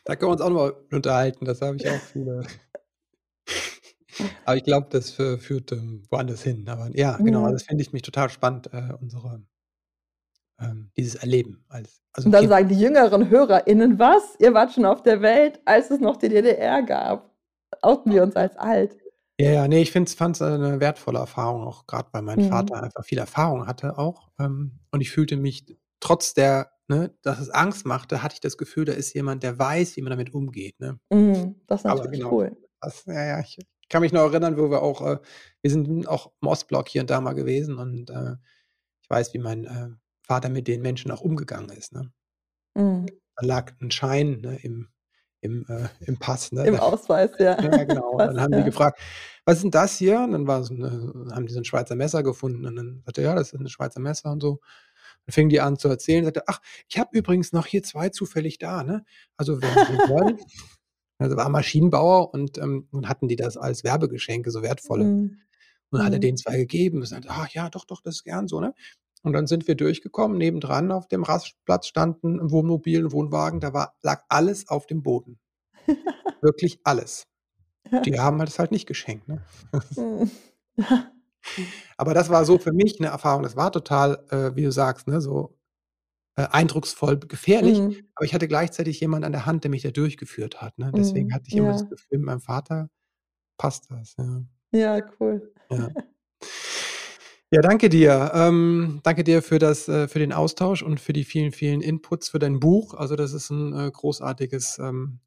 Da 0.07 0.15
können 0.15 0.31
wir 0.31 0.35
uns 0.35 0.41
auch 0.41 0.51
noch 0.51 0.57
mal 0.57 0.75
unterhalten. 0.93 1.45
Das 1.45 1.61
habe 1.61 1.77
ich 1.77 1.91
auch 1.91 2.01
viele. 2.01 2.47
Aber 4.45 4.57
ich 4.57 4.65
glaube, 4.65 4.87
das 4.89 5.11
führt 5.11 5.73
ähm, 5.73 6.05
woanders 6.09 6.43
hin. 6.43 6.67
Aber 6.69 6.89
ja, 6.97 7.17
genau, 7.19 7.45
ja. 7.45 7.53
das 7.53 7.65
finde 7.65 7.83
ich 7.83 7.93
mich 7.93 8.03
total 8.03 8.31
spannend, 8.31 8.71
äh, 8.73 8.95
unsere 9.01 9.43
ähm, 10.61 10.91
dieses 10.97 11.17
Erleben. 11.17 11.65
Als, 11.69 12.03
also 12.13 12.29
Und 12.29 12.33
dann 12.33 12.49
sagen 12.49 12.69
die 12.69 12.79
jüngeren 12.79 13.29
HörerInnen, 13.29 13.99
was? 13.99 14.37
Ihr 14.39 14.55
wart 14.55 14.73
schon 14.73 14.87
auf 14.87 15.03
der 15.03 15.21
Welt, 15.21 15.61
als 15.65 15.91
es 15.91 16.01
noch 16.01 16.17
die 16.17 16.29
DDR 16.29 16.83
gab. 16.83 17.35
Outen 17.83 18.13
wir 18.13 18.23
uns 18.23 18.37
als 18.37 18.57
alt. 18.57 18.97
Ja, 19.39 19.51
ja, 19.51 19.69
nee, 19.69 19.83
ich 19.83 19.93
fand 19.93 20.09
es 20.09 20.41
eine 20.41 20.81
wertvolle 20.81 21.19
Erfahrung, 21.19 21.65
auch 21.65 21.87
gerade 21.87 22.09
weil 22.13 22.23
mein 22.23 22.45
mhm. 22.45 22.49
Vater 22.49 22.83
einfach 22.83 23.05
viel 23.05 23.19
Erfahrung 23.19 23.67
hatte 23.67 23.99
auch. 23.99 24.31
Ähm, 24.39 24.79
und 24.93 25.01
ich 25.01 25.11
fühlte 25.11 25.37
mich 25.37 25.77
trotz 26.01 26.35
der, 26.35 26.71
ne, 26.89 27.15
dass 27.23 27.39
es 27.39 27.51
Angst 27.51 27.87
machte, 27.87 28.23
hatte 28.23 28.35
ich 28.35 28.41
das 28.41 28.57
Gefühl, 28.57 28.85
da 28.85 28.93
ist 28.93 29.15
jemand, 29.15 29.43
der 29.43 29.59
weiß, 29.59 29.97
wie 29.97 30.03
man 30.03 30.11
damit 30.11 30.35
umgeht. 30.35 30.79
Ne? 30.81 30.99
Mhm, 31.11 31.61
das 31.67 31.81
ist 31.81 31.85
natürlich 31.85 32.21
genau, 32.21 32.33
cool. 32.33 32.57
Das, 32.81 33.05
ja, 33.07 33.25
ja, 33.25 33.41
ich 33.41 33.59
kann 33.89 34.03
mich 34.03 34.13
noch 34.13 34.23
erinnern, 34.23 34.57
wo 34.57 34.71
wir 34.71 34.83
auch, 34.83 35.01
äh, 35.03 35.19
wir 35.63 35.71
sind 35.71 36.07
auch 36.09 36.33
im 36.41 36.49
Ostblock 36.49 36.89
hier 36.89 37.03
und 37.03 37.11
da 37.11 37.21
mal 37.21 37.35
gewesen 37.35 37.79
und 37.79 38.11
äh, 38.11 38.35
ich 39.03 39.11
weiß, 39.11 39.35
wie 39.35 39.39
mein 39.39 39.65
äh, 39.65 39.89
Vater 40.23 40.49
mit 40.49 40.67
den 40.67 40.83
Menschen 40.83 41.11
auch 41.11 41.21
umgegangen 41.21 41.71
ist. 41.71 41.93
Ne? 41.93 42.13
Mhm. 42.75 43.07
Da 43.37 43.47
lag 43.47 43.73
ein 43.81 43.91
Schein 43.91 44.41
ne, 44.41 44.59
im, 44.63 44.89
im, 45.41 45.65
äh, 45.69 45.89
im 46.01 46.19
Pass. 46.19 46.51
Ne? 46.53 46.67
Im 46.67 46.81
Ausweis, 46.81 47.31
ja. 47.39 47.61
ja, 47.63 47.85
genau. 47.85 48.11
Und 48.13 48.19
dann 48.19 48.41
haben 48.41 48.53
ja. 48.53 48.59
die 48.59 48.65
gefragt, 48.65 48.99
was 49.45 49.57
ist 49.57 49.63
denn 49.63 49.71
das 49.71 49.97
hier? 49.97 50.21
Und 50.21 50.33
dann 50.33 50.47
war 50.47 50.65
so 50.65 50.75
eine, 50.75 51.31
haben 51.33 51.47
die 51.47 51.53
so 51.53 51.61
ein 51.61 51.65
Schweizer 51.65 51.95
Messer 51.95 52.23
gefunden. 52.23 52.67
Und 52.67 52.77
dann 52.77 53.03
sagte 53.05 53.21
er, 53.21 53.31
ja, 53.31 53.35
das 53.37 53.53
ist 53.53 53.61
ein 53.61 53.69
Schweizer 53.69 54.01
Messer 54.01 54.33
und 54.33 54.41
so. 54.41 54.61
Dann 55.27 55.33
fing 55.33 55.49
die 55.49 55.61
an 55.61 55.77
zu 55.77 55.89
erzählen, 55.89 56.25
sagte, 56.25 56.45
ach, 56.47 56.61
ich 56.89 56.99
habe 56.99 57.17
übrigens 57.17 57.53
noch 57.53 57.67
hier 57.67 57.83
zwei 57.83 58.09
zufällig 58.11 58.59
da, 58.59 58.85
ne? 58.85 59.05
Also 59.37 59.61
wenn 59.61 59.71
Sie 59.71 59.77
wollen. 60.09 60.39
Also 61.19 61.37
war 61.37 61.49
Maschinenbauer 61.49 62.33
und, 62.35 62.59
ähm, 62.59 62.89
und 62.93 63.09
hatten 63.09 63.27
die 63.27 63.37
das 63.37 63.57
als 63.57 63.85
Werbegeschenke, 63.85 64.51
so 64.51 64.63
wertvolle. 64.63 65.05
Mhm. 65.05 65.39
Und 65.91 66.05
hat 66.05 66.13
er 66.13 66.19
mhm. 66.19 66.23
denen 66.23 66.37
zwei 66.37 66.57
gegeben 66.59 66.99
und 66.99 67.07
sagte, 67.07 67.29
ach 67.31 67.49
ja, 67.51 67.71
doch, 67.71 67.85
doch, 67.85 68.03
das 68.03 68.17
ist 68.17 68.25
gern 68.25 68.49
so, 68.49 68.61
ne? 68.61 68.75
Und 69.23 69.33
dann 69.33 69.47
sind 69.47 69.67
wir 69.67 69.75
durchgekommen. 69.75 70.39
Nebendran 70.39 70.93
auf 70.93 71.09
dem 71.09 71.25
Rastplatz 71.25 71.89
standen 71.89 72.39
ein 72.39 72.51
Wohnmobil, 72.53 73.07
ein 73.07 73.13
Wohnwagen. 73.13 73.59
Da 73.59 73.73
war, 73.73 73.97
lag 74.03 74.23
alles 74.29 74.69
auf 74.69 74.87
dem 74.87 75.03
Boden. 75.03 75.41
Wirklich 76.43 76.79
alles. 76.85 77.25
Die 78.05 78.19
haben 78.19 78.39
das 78.39 78.59
halt 78.59 78.71
nicht 78.71 78.87
geschenkt. 78.87 79.27
Ne? 79.27 79.43
Aber 81.97 82.15
das 82.15 82.29
war 82.29 82.45
so 82.45 82.59
für 82.59 82.73
mich 82.73 83.01
eine 83.01 83.09
Erfahrung. 83.09 83.43
Das 83.43 83.57
war 83.57 83.73
total, 83.73 84.25
äh, 84.31 84.55
wie 84.57 84.63
du 84.63 84.73
sagst, 84.73 85.09
ne, 85.09 85.21
so 85.21 85.57
äh, 86.37 86.47
eindrucksvoll, 86.51 87.19
gefährlich. 87.19 87.79
Mhm. 87.79 87.97
Aber 88.15 88.25
ich 88.25 88.35
hatte 88.35 88.49
gleichzeitig 88.49 89.01
jemanden 89.01 89.25
an 89.25 89.33
der 89.33 89.47
Hand, 89.47 89.65
der 89.65 89.71
mich 89.71 89.83
da 89.83 89.91
durchgeführt 89.91 90.61
hat. 90.61 90.79
Ne? 90.79 90.93
Deswegen 90.95 91.29
mhm. 91.29 91.35
hatte 91.35 91.45
ich 91.49 91.57
immer 91.57 91.69
ja. 91.69 91.73
das 91.73 91.89
Gefühl, 91.89 92.19
mit 92.19 92.27
meinem 92.27 92.41
Vater 92.41 92.91
passt 93.57 93.91
das. 93.91 94.15
Ja, 94.19 94.43
ja 94.73 95.01
cool. 95.21 95.53
Ja. 95.71 95.89
Ja, 97.53 97.61
danke 97.61 97.89
dir. 97.89 98.33
Ähm, 98.35 98.99
danke 99.05 99.23
dir 99.23 99.41
für 99.41 99.61
das, 99.61 99.87
äh, 99.87 100.09
für 100.09 100.19
den 100.19 100.33
Austausch 100.33 100.83
und 100.83 100.99
für 100.99 101.13
die 101.13 101.23
vielen, 101.23 101.53
vielen 101.53 101.81
Inputs 101.81 102.29
für 102.29 102.41
dein 102.41 102.59
Buch. 102.59 102.95
Also 102.95 103.15
das 103.15 103.33
ist 103.33 103.51
ein 103.51 103.73
äh, 103.73 103.89
großartiges 103.89 104.81
ähm, 104.81 105.21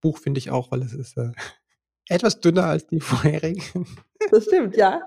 Buch, 0.00 0.18
finde 0.18 0.38
ich 0.38 0.50
auch, 0.50 0.70
weil 0.70 0.80
es 0.80 0.94
ist 0.94 1.18
äh, 1.18 1.32
etwas 2.08 2.40
dünner 2.40 2.64
als 2.64 2.86
die 2.86 3.00
vorherigen. 3.00 3.62
Das 4.30 4.44
stimmt, 4.44 4.76
ja. 4.76 5.02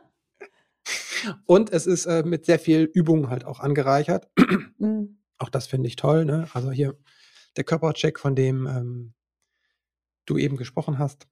Und 1.45 1.71
es 1.71 1.87
ist 1.87 2.05
äh, 2.05 2.23
mit 2.23 2.45
sehr 2.45 2.59
viel 2.59 2.83
Übung 2.83 3.29
halt 3.29 3.45
auch 3.45 3.59
angereichert. 3.59 4.29
Mhm. 4.77 5.19
Auch 5.37 5.49
das 5.49 5.67
finde 5.67 5.87
ich 5.87 5.95
toll. 5.95 6.25
Ne? 6.25 6.47
Also 6.53 6.71
hier 6.71 6.97
der 7.57 7.63
Körpercheck, 7.63 8.19
von 8.19 8.35
dem 8.35 8.67
ähm, 8.67 9.13
du 10.25 10.37
eben 10.37 10.57
gesprochen 10.57 10.97
hast. 10.99 11.27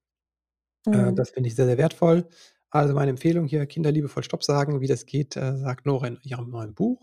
Äh, 0.86 1.12
mhm. 1.12 1.16
das 1.16 1.32
finde 1.32 1.48
ich 1.48 1.56
sehr, 1.56 1.66
sehr 1.66 1.78
wertvoll. 1.78 2.28
Also 2.70 2.94
meine 2.94 3.10
Empfehlung 3.10 3.46
hier, 3.46 3.66
Kinder 3.66 3.92
liebevoll 3.92 4.24
Stopp 4.24 4.44
sagen, 4.44 4.82
wie 4.82 4.88
das 4.88 5.06
geht, 5.06 5.36
äh, 5.36 5.58
sagt 5.58 5.86
Nora 5.86 6.08
in 6.08 6.20
ihrem 6.24 6.50
neuen 6.50 6.74
Buch. 6.76 7.02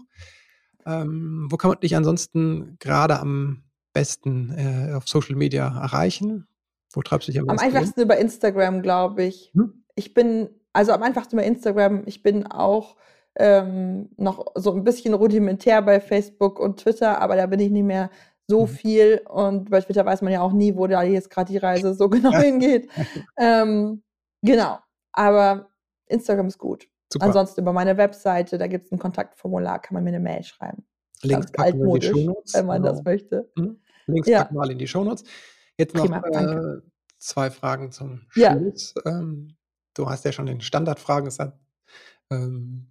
Ähm, 0.85 1.49
wo 1.51 1.57
kann 1.57 1.71
man 1.71 1.81
dich 1.81 1.97
ansonsten 1.97 2.77
gerade 2.79 3.19
am 3.19 3.65
besten 3.93 4.53
äh, 4.57 4.93
auf 4.95 5.09
Social 5.09 5.35
Media 5.35 5.67
erreichen? 5.67 6.47
Wo 6.93 7.03
treibst 7.03 7.27
du 7.27 7.33
dich 7.33 7.41
am 7.41 7.49
Am 7.49 7.59
einfachsten 7.59 8.01
über 8.01 8.17
Instagram, 8.17 8.83
glaube 8.83 9.25
ich. 9.25 9.51
Hm? 9.55 9.85
Ich 9.97 10.15
bin, 10.15 10.49
also 10.77 10.93
am 10.93 11.03
einfachsten 11.03 11.37
über 11.37 11.45
Instagram. 11.45 12.03
Ich 12.05 12.23
bin 12.23 12.47
auch 12.47 12.97
ähm, 13.37 14.11
noch 14.19 14.47
so 14.55 14.73
ein 14.73 14.85
bisschen 14.85 15.15
rudimentär 15.15 15.81
bei 15.81 16.01
Facebook 16.01 16.61
und 16.61 16.81
Twitter, 16.81 17.21
aber 17.21 17.37
da 17.37 17.47
bin 17.47 17.61
ich 17.61 17.71
nicht 17.71 17.85
mehr 17.85 18.11
so 18.47 18.63
mhm. 18.63 18.69
viel 18.69 19.23
und 19.29 19.71
bei 19.71 19.81
Twitter 19.81 20.05
weiß 20.05 20.21
man 20.21 20.33
ja 20.33 20.43
auch 20.43 20.53
nie, 20.53 20.77
wo 20.77 20.87
da 20.87 21.03
jetzt 21.03 21.31
gerade 21.31 21.51
die 21.51 21.59
Reise 21.59 21.95
so 21.95 22.09
genau 22.11 22.33
hingeht. 22.33 22.91
Ähm, 23.39 24.03
genau. 24.43 24.79
Aber 25.13 25.71
Instagram 26.09 26.49
ist 26.49 26.59
gut. 26.59 26.87
Super. 27.11 27.27
Ansonsten 27.27 27.63
über 27.63 27.73
meine 27.73 27.97
Webseite, 27.97 28.59
da 28.59 28.67
gibt 28.67 28.85
es 28.85 28.93
ein 28.93 28.99
Kontaktformular, 28.99 29.81
kann 29.81 29.95
man 29.95 30.05
mir 30.05 30.11
eine 30.11 30.21
Mail 30.21 30.43
schreiben. 30.43 30.85
Links 31.23 31.51
packen 31.53 31.79
wir 31.81 31.95
in 31.95 32.01
die 32.01 32.07
Shownotes. 32.07 32.55
Wenn 32.55 32.67
man 32.67 32.83
genau. 32.83 32.95
das 32.95 33.03
möchte. 33.03 33.51
Mhm. 33.57 33.81
Links 34.07 34.29
ja. 34.29 34.41
packen 34.41 34.55
wir 34.55 34.59
mal 34.59 34.71
in 34.71 34.79
die 34.79 34.87
Shownotes. 34.87 35.25
Jetzt 35.79 35.95
noch 35.95 36.05
Prima, 36.05 36.19
äh, 36.19 36.81
zwei 37.19 37.51
Fragen 37.51 37.91
zum 37.93 38.27
Schluss. 38.29 38.95
Ja. 39.05 39.11
Ähm, 39.11 39.56
du 39.99 40.09
hast 40.09 40.25
ja 40.25 40.33
schon 40.33 40.47
den 40.47 40.61
Standardfragen 40.61 41.31
ähm, 42.31 42.87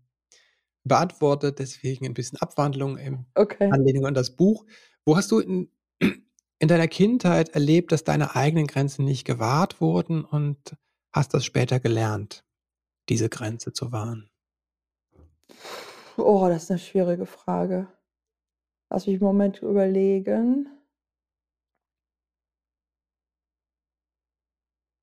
beantwortet, 0.84 1.60
deswegen 1.60 2.06
ein 2.06 2.14
bisschen 2.14 2.40
Abwandlung 2.40 2.98
im 2.98 3.26
okay. 3.36 3.70
Anlehnung 3.72 4.06
an 4.06 4.14
das 4.14 4.36
Buch. 4.36 4.66
Wo 5.06 5.18
hast 5.18 5.32
du 5.32 5.40
in, 5.40 5.70
in 6.60 6.68
deiner 6.68 6.88
Kindheit 6.88 7.50
erlebt, 7.50 7.92
dass 7.92 8.04
deine 8.04 8.36
eigenen 8.36 8.68
Grenzen 8.68 9.06
nicht 9.06 9.26
gewahrt 9.26 9.82
wurden 9.82 10.24
und 10.24 10.78
hast 11.12 11.34
das 11.34 11.46
später 11.46 11.80
gelernt, 11.80 12.44
diese 13.10 13.30
Grenze 13.30 13.74
zu 13.74 13.92
wahren? 13.92 14.30
Oh, 16.18 16.48
das 16.48 16.64
ist 16.64 16.72
eine 16.72 16.80
schwierige 16.80 17.26
Frage. 17.26 17.88
Lass 18.90 19.08
mich 19.08 19.16
einen 19.16 19.24
Moment 19.24 19.62
überlegen. 19.62 20.70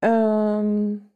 Ähm, 0.01 1.12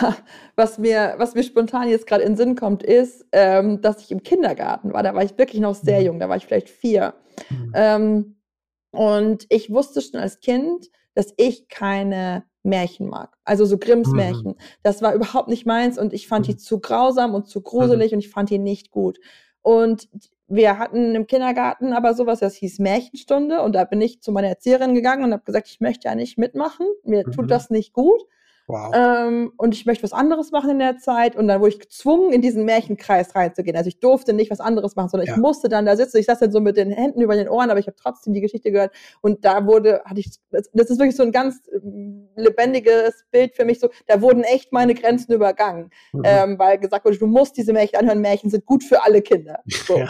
was, 0.56 0.78
mir, 0.78 1.14
was 1.18 1.34
mir 1.34 1.42
spontan 1.42 1.88
jetzt 1.88 2.06
gerade 2.06 2.22
in 2.22 2.32
den 2.32 2.36
Sinn 2.36 2.54
kommt, 2.56 2.82
ist, 2.82 3.26
ähm, 3.32 3.80
dass 3.80 4.02
ich 4.02 4.10
im 4.10 4.22
Kindergarten 4.22 4.92
war. 4.92 5.02
Da 5.02 5.14
war 5.14 5.22
ich 5.22 5.36
wirklich 5.38 5.60
noch 5.60 5.74
sehr 5.74 6.00
mhm. 6.00 6.06
jung, 6.06 6.20
da 6.20 6.28
war 6.28 6.36
ich 6.36 6.46
vielleicht 6.46 6.68
vier. 6.68 7.14
Mhm. 7.50 7.72
Ähm, 7.74 8.36
und 8.90 9.46
ich 9.48 9.70
wusste 9.70 10.00
schon 10.00 10.20
als 10.20 10.40
Kind, 10.40 10.88
dass 11.14 11.34
ich 11.36 11.68
keine 11.68 12.44
Märchen 12.62 13.08
mag. 13.08 13.36
Also 13.44 13.64
so 13.64 13.78
Grimms 13.78 14.08
mhm. 14.08 14.16
Märchen. 14.16 14.54
Das 14.82 15.02
war 15.02 15.14
überhaupt 15.14 15.48
nicht 15.48 15.66
meins 15.66 15.98
und 15.98 16.12
ich 16.12 16.28
fand 16.28 16.46
mhm. 16.46 16.52
die 16.52 16.56
zu 16.56 16.80
grausam 16.80 17.34
und 17.34 17.48
zu 17.48 17.60
gruselig 17.62 18.12
mhm. 18.12 18.16
und 18.16 18.24
ich 18.24 18.30
fand 18.30 18.50
die 18.50 18.58
nicht 18.58 18.90
gut. 18.90 19.18
Und 19.62 20.08
wir 20.46 20.78
hatten 20.78 21.14
im 21.14 21.26
Kindergarten 21.26 21.92
aber 21.92 22.14
sowas, 22.14 22.40
das 22.40 22.54
hieß 22.54 22.78
Märchenstunde 22.78 23.62
und 23.62 23.74
da 23.74 23.84
bin 23.84 24.00
ich 24.00 24.22
zu 24.22 24.32
meiner 24.32 24.48
Erzieherin 24.48 24.94
gegangen 24.94 25.24
und 25.24 25.32
habe 25.32 25.44
gesagt, 25.44 25.68
ich 25.68 25.80
möchte 25.80 26.08
ja 26.08 26.14
nicht 26.14 26.38
mitmachen, 26.38 26.86
mir 27.04 27.24
tut 27.24 27.44
mhm. 27.44 27.48
das 27.48 27.68
nicht 27.68 27.92
gut. 27.92 28.22
Wow. 28.68 28.92
Ähm, 28.94 29.52
und 29.56 29.74
ich 29.74 29.86
möchte 29.86 30.04
was 30.04 30.12
anderes 30.12 30.52
machen 30.52 30.68
in 30.68 30.78
der 30.78 30.98
Zeit. 30.98 31.36
Und 31.36 31.48
dann 31.48 31.60
wurde 31.60 31.70
ich 31.70 31.80
gezwungen, 31.80 32.34
in 32.34 32.42
diesen 32.42 32.66
Märchenkreis 32.66 33.34
reinzugehen. 33.34 33.74
Also 33.74 33.88
ich 33.88 33.98
durfte 33.98 34.34
nicht 34.34 34.50
was 34.50 34.60
anderes 34.60 34.94
machen, 34.94 35.08
sondern 35.08 35.26
ja. 35.26 35.32
ich 35.32 35.40
musste 35.40 35.70
dann 35.70 35.86
da 35.86 35.96
sitzen. 35.96 36.18
Ich 36.18 36.26
saß 36.26 36.38
dann 36.38 36.52
so 36.52 36.60
mit 36.60 36.76
den 36.76 36.90
Händen 36.90 37.22
über 37.22 37.34
den 37.34 37.48
Ohren, 37.48 37.70
aber 37.70 37.80
ich 37.80 37.86
habe 37.86 37.96
trotzdem 37.96 38.34
die 38.34 38.42
Geschichte 38.42 38.70
gehört. 38.70 38.94
Und 39.22 39.42
da 39.46 39.66
wurde, 39.66 40.02
hatte 40.04 40.20
ich, 40.20 40.36
das 40.50 40.90
ist 40.90 40.98
wirklich 40.98 41.16
so 41.16 41.22
ein 41.22 41.32
ganz 41.32 41.66
ähm, 41.72 42.28
lebendiges 42.36 43.24
Bild 43.30 43.56
für 43.56 43.64
mich. 43.64 43.80
So, 43.80 43.88
da 44.06 44.20
wurden 44.20 44.44
echt 44.44 44.70
meine 44.70 44.94
Grenzen 44.94 45.32
übergangen, 45.32 45.88
mhm. 46.12 46.22
ähm, 46.24 46.58
weil 46.58 46.78
gesagt 46.78 47.06
wurde, 47.06 47.16
du 47.16 47.26
musst 47.26 47.56
diese 47.56 47.72
Märchen 47.72 47.98
anhören. 47.98 48.20
Märchen 48.20 48.50
sind 48.50 48.66
gut 48.66 48.84
für 48.84 49.02
alle 49.02 49.22
Kinder. 49.22 49.60
So. 49.66 49.98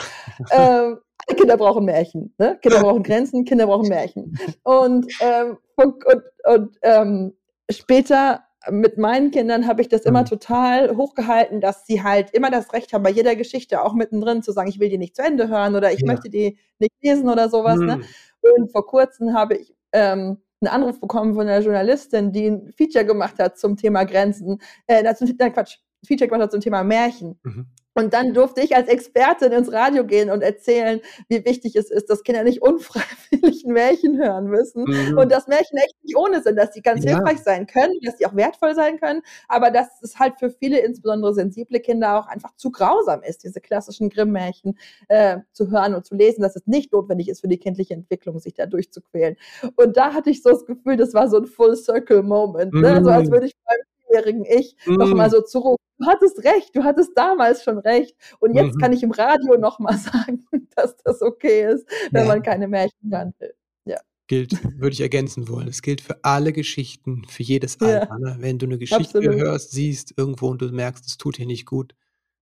Ja. 0.51 0.87
ähm, 0.87 0.99
Kinder 1.37 1.57
brauchen 1.57 1.85
Märchen. 1.85 2.35
Ne? 2.39 2.59
Kinder 2.63 2.81
brauchen 2.81 3.03
Grenzen, 3.05 3.45
Kinder 3.45 3.67
brauchen 3.67 3.89
Märchen. 3.89 4.39
Und, 4.63 5.07
ähm, 5.21 5.59
und, 5.77 6.05
und, 6.07 6.23
und 6.45 6.79
ähm, 6.83 7.35
später 7.71 8.45
mit 8.71 8.99
meinen 8.99 9.31
Kindern 9.31 9.67
habe 9.67 9.83
ich 9.83 9.89
das 9.89 10.03
immer 10.03 10.23
mhm. 10.23 10.27
total 10.27 10.97
hochgehalten, 10.97 11.61
dass 11.61 11.87
sie 11.87 12.03
halt 12.03 12.31
immer 12.33 12.51
das 12.51 12.73
Recht 12.73 12.93
haben, 12.93 13.03
bei 13.03 13.11
jeder 13.11 13.37
Geschichte 13.37 13.83
auch 13.83 13.95
mittendrin 13.95 14.43
zu 14.43 14.53
sagen, 14.53 14.69
ich 14.69 14.81
will 14.81 14.89
die 14.89 14.99
nicht 14.99 15.17
zu 15.17 15.23
Ende 15.23 15.49
hören 15.49 15.77
oder 15.77 15.93
ich 15.93 16.01
ja. 16.01 16.07
möchte 16.07 16.29
die 16.29 16.59
nicht 16.79 16.93
lesen 17.03 17.29
oder 17.29 17.49
sowas. 17.49 17.79
Ne? 17.79 17.97
Mhm. 17.97 18.03
Ne? 18.43 18.53
Und 18.57 18.73
vor 18.73 18.87
kurzem 18.87 19.33
habe 19.33 19.57
ich 19.57 19.75
ähm, 19.93 20.39
einen 20.61 20.69
Anruf 20.69 21.01
bekommen 21.01 21.35
von 21.35 21.43
einer 21.43 21.61
Journalistin, 21.61 22.33
die 22.33 22.47
ein 22.47 22.73
Feature 22.77 23.05
gemacht 23.05 23.39
hat 23.39 23.59
zum 23.59 23.77
Thema 23.77 24.05
Grenzen, 24.05 24.59
äh, 24.87 25.03
nein, 25.03 25.53
Quatsch, 25.53 25.79
Feature 26.05 26.29
gemacht 26.29 26.43
hat 26.43 26.53
zum 26.53 26.61
Thema 26.61 26.83
Märchen. 26.83 27.39
Mhm. 27.43 27.67
Und 27.99 28.15
dann 28.15 28.33
durfte 28.33 28.61
ich 28.61 28.77
als 28.77 28.87
Expertin 28.87 29.51
ins 29.51 29.73
Radio 29.73 30.05
gehen 30.05 30.31
und 30.31 30.41
erzählen, 30.41 31.01
wie 31.29 31.45
wichtig 31.45 31.75
es 31.75 31.91
ist, 31.91 32.09
dass 32.09 32.23
Kinder 32.23 32.45
nicht 32.45 32.63
unfreiwillig 32.63 33.65
ein 33.65 33.73
Märchen 33.73 34.17
hören 34.17 34.47
müssen 34.47 34.85
mhm. 34.85 35.19
und 35.19 35.33
dass 35.33 35.49
Märchen 35.49 35.79
echt 35.79 35.97
nicht 36.05 36.17
ohne 36.17 36.41
sind, 36.41 36.57
dass 36.57 36.73
sie 36.73 36.81
ganz 36.81 37.05
ja. 37.05 37.17
hilfreich 37.17 37.41
sein 37.41 37.67
können, 37.67 37.95
dass 38.03 38.19
sie 38.19 38.27
auch 38.27 38.37
wertvoll 38.37 38.77
sein 38.77 39.01
können, 39.01 39.23
aber 39.49 39.73
dass 39.73 40.01
es 40.01 40.17
halt 40.17 40.39
für 40.39 40.49
viele, 40.49 40.79
insbesondere 40.79 41.35
sensible 41.35 41.81
Kinder, 41.81 42.21
auch 42.21 42.29
einfach 42.29 42.55
zu 42.55 42.71
grausam 42.71 43.23
ist, 43.25 43.43
diese 43.43 43.61
klassischen 43.61 44.11
Grimm-Märchen 44.11 44.79
äh, 45.09 45.39
zu 45.53 45.73
hören 45.73 45.97
und 45.97 46.07
zu 46.07 46.15
lesen, 46.15 46.43
dass 46.43 46.55
es 46.55 46.69
nicht 46.69 46.93
notwendig 46.93 47.29
ist 47.29 47.41
für 47.41 47.49
die 47.49 47.59
kindliche 47.59 47.95
Entwicklung, 47.95 48.39
sich 48.39 48.55
da 48.55 48.67
durchzuquälen. 48.67 49.37
Und 49.75 49.97
da 49.97 50.15
hatte 50.15 50.31
ich 50.31 50.45
so 50.45 50.51
das 50.51 50.65
Gefühl, 50.67 50.97
das 50.97 51.15
war 51.15 51.29
so 51.29 51.39
ein 51.39 51.47
Full-Circle-Moment, 51.47 52.75
ne? 52.75 53.01
Mhm. 53.01 53.05
so 53.05 53.11
als 53.11 53.29
würde 53.29 53.47
ich 53.47 53.57
beim 53.67 53.79
jährigen 54.13 54.45
Ich 54.45 54.77
mm. 54.87 54.95
nochmal 54.95 55.31
so 55.31 55.43
zurück. 55.43 55.79
Du 55.99 56.07
hattest 56.07 56.45
recht, 56.45 56.75
du 56.75 56.85
hattest 56.85 57.11
damals 57.17 57.65
schon 57.65 57.79
recht. 57.79 58.15
Und 58.39 58.55
jetzt 58.55 58.77
mhm. 58.77 58.81
kann 58.81 58.93
ich 58.93 59.03
im 59.03 59.11
Radio 59.11 59.57
nochmal 59.59 59.99
sagen, 59.99 60.45
dass 60.77 60.97
das 60.99 61.23
okay 61.23 61.73
ist, 61.73 61.87
wenn 62.13 62.23
ja. 62.23 62.29
man 62.29 62.43
keine 62.43 62.69
Märchen 62.69 63.11
hören 63.11 63.35
will. 63.39 63.55
Ja. 63.85 63.99
Gilt, 64.29 64.63
würde 64.79 64.93
ich 64.93 65.01
ergänzen 65.01 65.49
wollen. 65.49 65.67
Es 65.67 65.83
gilt 65.83 66.01
für 66.01 66.23
alle 66.23 66.53
Geschichten, 66.53 67.25
für 67.27 67.43
jedes 67.43 67.81
Alter. 67.81 68.09
Ja. 68.09 68.19
Ne? 68.19 68.37
Wenn 68.39 68.59
du 68.59 68.67
eine 68.67 68.79
Geschichte 68.79 69.19
Absolut. 69.19 69.41
hörst, 69.41 69.73
siehst 69.73 70.15
irgendwo 70.17 70.49
und 70.49 70.63
du 70.63 70.71
merkst, 70.71 71.05
es 71.05 71.19
tut 71.19 71.39
dir 71.39 71.47
nicht 71.47 71.67
gut. 71.67 71.97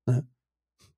Ne? 0.04 0.26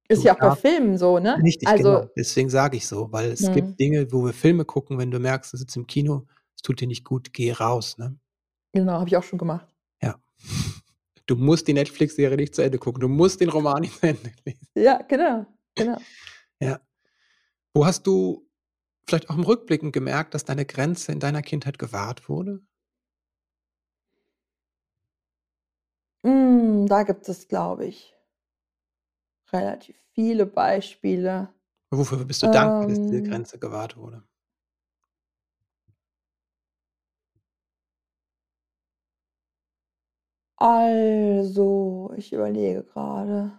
Ist 0.08 0.24
ja 0.24 0.34
auch 0.34 0.38
bei 0.38 0.56
Filmen 0.56 0.96
so, 0.96 1.18
ne? 1.18 1.38
Richtig, 1.42 1.68
also, 1.68 2.00
genau. 2.00 2.10
Deswegen 2.16 2.48
sage 2.48 2.78
ich 2.78 2.86
so, 2.86 3.12
weil 3.12 3.30
es 3.30 3.46
hm. 3.46 3.54
gibt 3.54 3.78
Dinge, 3.78 4.10
wo 4.10 4.24
wir 4.24 4.32
Filme 4.32 4.64
gucken, 4.64 4.96
wenn 4.98 5.10
du 5.10 5.20
merkst, 5.20 5.52
du 5.52 5.58
sitzt 5.58 5.76
im 5.76 5.86
Kino, 5.86 6.26
es 6.56 6.62
tut 6.62 6.80
dir 6.80 6.88
nicht 6.88 7.04
gut, 7.04 7.34
geh 7.34 7.52
raus, 7.52 7.98
ne? 7.98 8.18
Genau, 8.72 8.94
habe 8.94 9.08
ich 9.08 9.16
auch 9.16 9.22
schon 9.22 9.38
gemacht. 9.38 9.68
Du 11.26 11.36
musst 11.36 11.68
die 11.68 11.74
Netflix-Serie 11.74 12.36
nicht 12.38 12.54
zu 12.54 12.62
Ende 12.62 12.78
gucken. 12.78 13.00
Du 13.00 13.08
musst 13.08 13.40
den 13.40 13.50
Roman 13.50 13.82
nicht 13.82 13.98
zu 14.00 14.06
Ende 14.06 14.32
lesen. 14.44 14.66
Ja, 14.74 15.02
genau. 15.02 15.46
genau. 15.74 15.98
Ja. 16.60 16.80
Wo 17.74 17.84
hast 17.84 18.06
du 18.06 18.48
vielleicht 19.06 19.28
auch 19.28 19.36
im 19.36 19.44
Rückblicken 19.44 19.92
gemerkt, 19.92 20.34
dass 20.34 20.44
deine 20.44 20.64
Grenze 20.64 21.12
in 21.12 21.20
deiner 21.20 21.42
Kindheit 21.42 21.78
gewahrt 21.78 22.28
wurde? 22.28 22.60
Mm, 26.22 26.86
da 26.86 27.02
gibt 27.04 27.28
es, 27.28 27.46
glaube 27.48 27.86
ich, 27.86 28.14
relativ 29.52 29.96
viele 30.14 30.46
Beispiele. 30.46 31.52
Wofür 31.90 32.24
bist 32.24 32.42
du 32.42 32.50
dankbar, 32.50 32.88
dass 32.88 33.00
diese 33.00 33.18
ähm. 33.18 33.24
Grenze 33.24 33.58
gewahrt 33.58 33.96
wurde? 33.96 34.27
Also, 40.60 42.12
ich 42.16 42.32
überlege 42.32 42.84
gerade. 42.84 43.58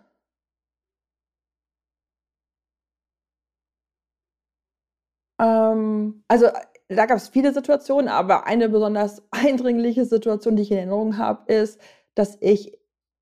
Ähm, 5.39 6.23
also, 6.27 6.47
da 6.89 7.05
gab 7.05 7.17
es 7.17 7.29
viele 7.29 7.53
Situationen, 7.53 8.07
aber 8.09 8.45
eine 8.47 8.69
besonders 8.69 9.21
eindringliche 9.31 10.05
Situation, 10.05 10.55
die 10.55 10.63
ich 10.63 10.71
in 10.71 10.77
Erinnerung 10.77 11.17
habe, 11.17 11.51
ist, 11.53 11.79
dass 12.15 12.37
ich 12.41 12.77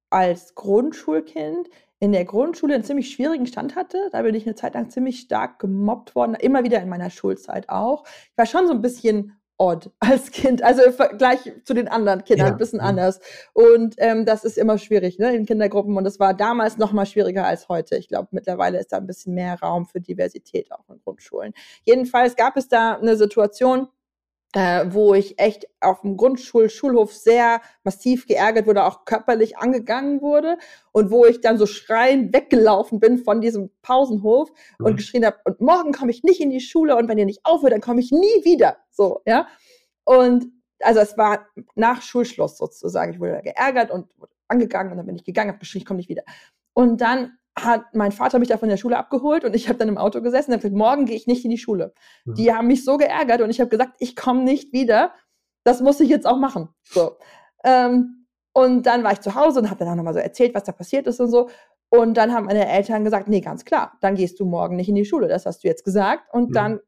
als 0.09 0.55
Grundschulkind 0.55 1.69
in 1.99 2.11
der 2.11 2.25
Grundschule 2.25 2.75
einen 2.75 2.83
ziemlich 2.83 3.11
schwierigen 3.11 3.47
Stand 3.47 3.75
hatte. 3.75 4.09
Da 4.11 4.21
bin 4.21 4.35
ich 4.35 4.45
eine 4.45 4.55
Zeit 4.55 4.75
lang 4.75 4.89
ziemlich 4.89 5.19
stark 5.21 5.59
gemobbt 5.59 6.15
worden, 6.15 6.35
immer 6.35 6.63
wieder 6.63 6.81
in 6.81 6.89
meiner 6.89 7.09
Schulzeit 7.09 7.69
auch. 7.69 8.05
Ich 8.31 8.37
war 8.37 8.45
schon 8.45 8.67
so 8.67 8.73
ein 8.73 8.81
bisschen 8.81 9.36
odd 9.57 9.89
als 9.99 10.31
Kind, 10.31 10.63
also 10.63 10.83
im 10.83 10.93
Vergleich 10.93 11.39
zu 11.63 11.73
den 11.73 11.87
anderen 11.87 12.23
Kindern 12.23 12.47
ja. 12.47 12.53
ein 12.53 12.57
bisschen 12.57 12.79
anders. 12.79 13.19
Und 13.53 13.95
ähm, 13.97 14.25
das 14.25 14.43
ist 14.43 14.57
immer 14.57 14.77
schwierig 14.77 15.19
ne, 15.19 15.35
in 15.35 15.45
Kindergruppen 15.45 15.97
und 15.97 16.03
das 16.03 16.19
war 16.19 16.33
damals 16.33 16.77
noch 16.77 16.91
mal 16.91 17.05
schwieriger 17.05 17.45
als 17.45 17.69
heute. 17.69 17.97
Ich 17.97 18.07
glaube, 18.07 18.29
mittlerweile 18.31 18.79
ist 18.79 18.91
da 18.91 18.97
ein 18.97 19.07
bisschen 19.07 19.33
mehr 19.33 19.59
Raum 19.59 19.85
für 19.85 20.01
Diversität 20.01 20.71
auch 20.71 20.87
in 20.89 20.99
Grundschulen. 20.99 21.53
Jedenfalls 21.83 22.35
gab 22.35 22.57
es 22.57 22.67
da 22.67 22.93
eine 22.93 23.17
Situation, 23.17 23.87
äh, 24.53 24.85
wo 24.89 25.13
ich 25.13 25.39
echt 25.39 25.67
auf 25.81 26.01
dem 26.01 26.17
Grundschul-Schulhof 26.17 27.13
sehr 27.13 27.61
massiv 27.83 28.27
geärgert 28.27 28.65
wurde, 28.65 28.85
auch 28.85 29.05
körperlich 29.05 29.57
angegangen 29.57 30.21
wurde 30.21 30.57
und 30.91 31.11
wo 31.11 31.25
ich 31.25 31.41
dann 31.41 31.57
so 31.57 31.65
schreiend 31.65 32.33
weggelaufen 32.33 32.99
bin 32.99 33.17
von 33.17 33.41
diesem 33.41 33.69
Pausenhof 33.81 34.49
mhm. 34.79 34.85
und 34.85 34.95
geschrien 34.95 35.25
habe, 35.25 35.37
und 35.45 35.59
morgen 35.59 35.91
komme 35.91 36.11
ich 36.11 36.23
nicht 36.23 36.39
in 36.39 36.49
die 36.49 36.61
Schule 36.61 36.95
und 36.95 37.09
wenn 37.09 37.17
ihr 37.17 37.25
nicht 37.25 37.41
aufhört, 37.43 37.73
dann 37.73 37.81
komme 37.81 37.99
ich 37.99 38.11
nie 38.11 38.45
wieder. 38.45 38.77
So, 38.91 39.21
ja. 39.25 39.47
Und 40.05 40.47
also 40.79 40.99
es 40.99 41.17
war 41.17 41.47
nach 41.75 42.01
Schulschluss 42.01 42.57
sozusagen. 42.57 43.13
Ich 43.13 43.19
wurde 43.19 43.41
geärgert 43.43 43.91
und 43.91 44.07
wurde 44.17 44.31
angegangen 44.47 44.91
und 44.91 44.97
dann 44.97 45.05
bin 45.05 45.15
ich 45.15 45.25
gegangen, 45.25 45.49
habe 45.49 45.59
geschrien, 45.59 45.81
ich 45.81 45.85
komme 45.85 45.97
nicht 45.97 46.09
wieder. 46.09 46.23
Und 46.73 47.01
dann 47.01 47.37
hat 47.59 47.95
mein 47.95 48.11
Vater 48.11 48.39
mich 48.39 48.49
da 48.49 48.57
von 48.57 48.69
der 48.69 48.77
Schule 48.77 48.97
abgeholt 48.97 49.43
und 49.43 49.55
ich 49.55 49.67
habe 49.67 49.79
dann 49.79 49.89
im 49.89 49.97
Auto 49.97 50.21
gesessen 50.21 50.51
und 50.51 50.53
habe 50.53 50.61
gesagt, 50.61 50.77
morgen 50.77 51.05
gehe 51.05 51.15
ich 51.15 51.27
nicht 51.27 51.43
in 51.43 51.51
die 51.51 51.57
Schule. 51.57 51.93
Mhm. 52.25 52.35
Die 52.35 52.53
haben 52.53 52.67
mich 52.67 52.85
so 52.85 52.97
geärgert 52.97 53.41
und 53.41 53.49
ich 53.49 53.59
habe 53.59 53.69
gesagt, 53.69 53.95
ich 53.99 54.15
komme 54.15 54.43
nicht 54.43 54.73
wieder. 54.73 55.13
Das 55.63 55.81
muss 55.81 55.99
ich 55.99 56.09
jetzt 56.09 56.27
auch 56.27 56.37
machen. 56.37 56.69
So. 56.83 57.17
Ähm, 57.63 58.27
und 58.53 58.83
dann 58.83 59.03
war 59.03 59.11
ich 59.11 59.21
zu 59.21 59.35
Hause 59.35 59.59
und 59.59 59.69
habe 59.69 59.79
dann 59.79 59.89
auch 59.89 59.95
nochmal 59.95 60.13
so 60.13 60.19
erzählt, 60.19 60.55
was 60.55 60.63
da 60.63 60.71
passiert 60.71 61.07
ist 61.07 61.19
und 61.19 61.29
so. 61.29 61.49
Und 61.89 62.15
dann 62.15 62.33
haben 62.33 62.45
meine 62.45 62.67
Eltern 62.67 63.03
gesagt, 63.03 63.27
nee, 63.27 63.41
ganz 63.41 63.65
klar, 63.65 63.93
dann 64.01 64.15
gehst 64.15 64.39
du 64.39 64.45
morgen 64.45 64.75
nicht 64.75 64.89
in 64.89 64.95
die 64.95 65.05
Schule. 65.05 65.27
Das 65.27 65.45
hast 65.45 65.63
du 65.63 65.67
jetzt 65.67 65.83
gesagt. 65.83 66.23
Und 66.33 66.49
mhm. 66.49 66.53
dann 66.53 66.79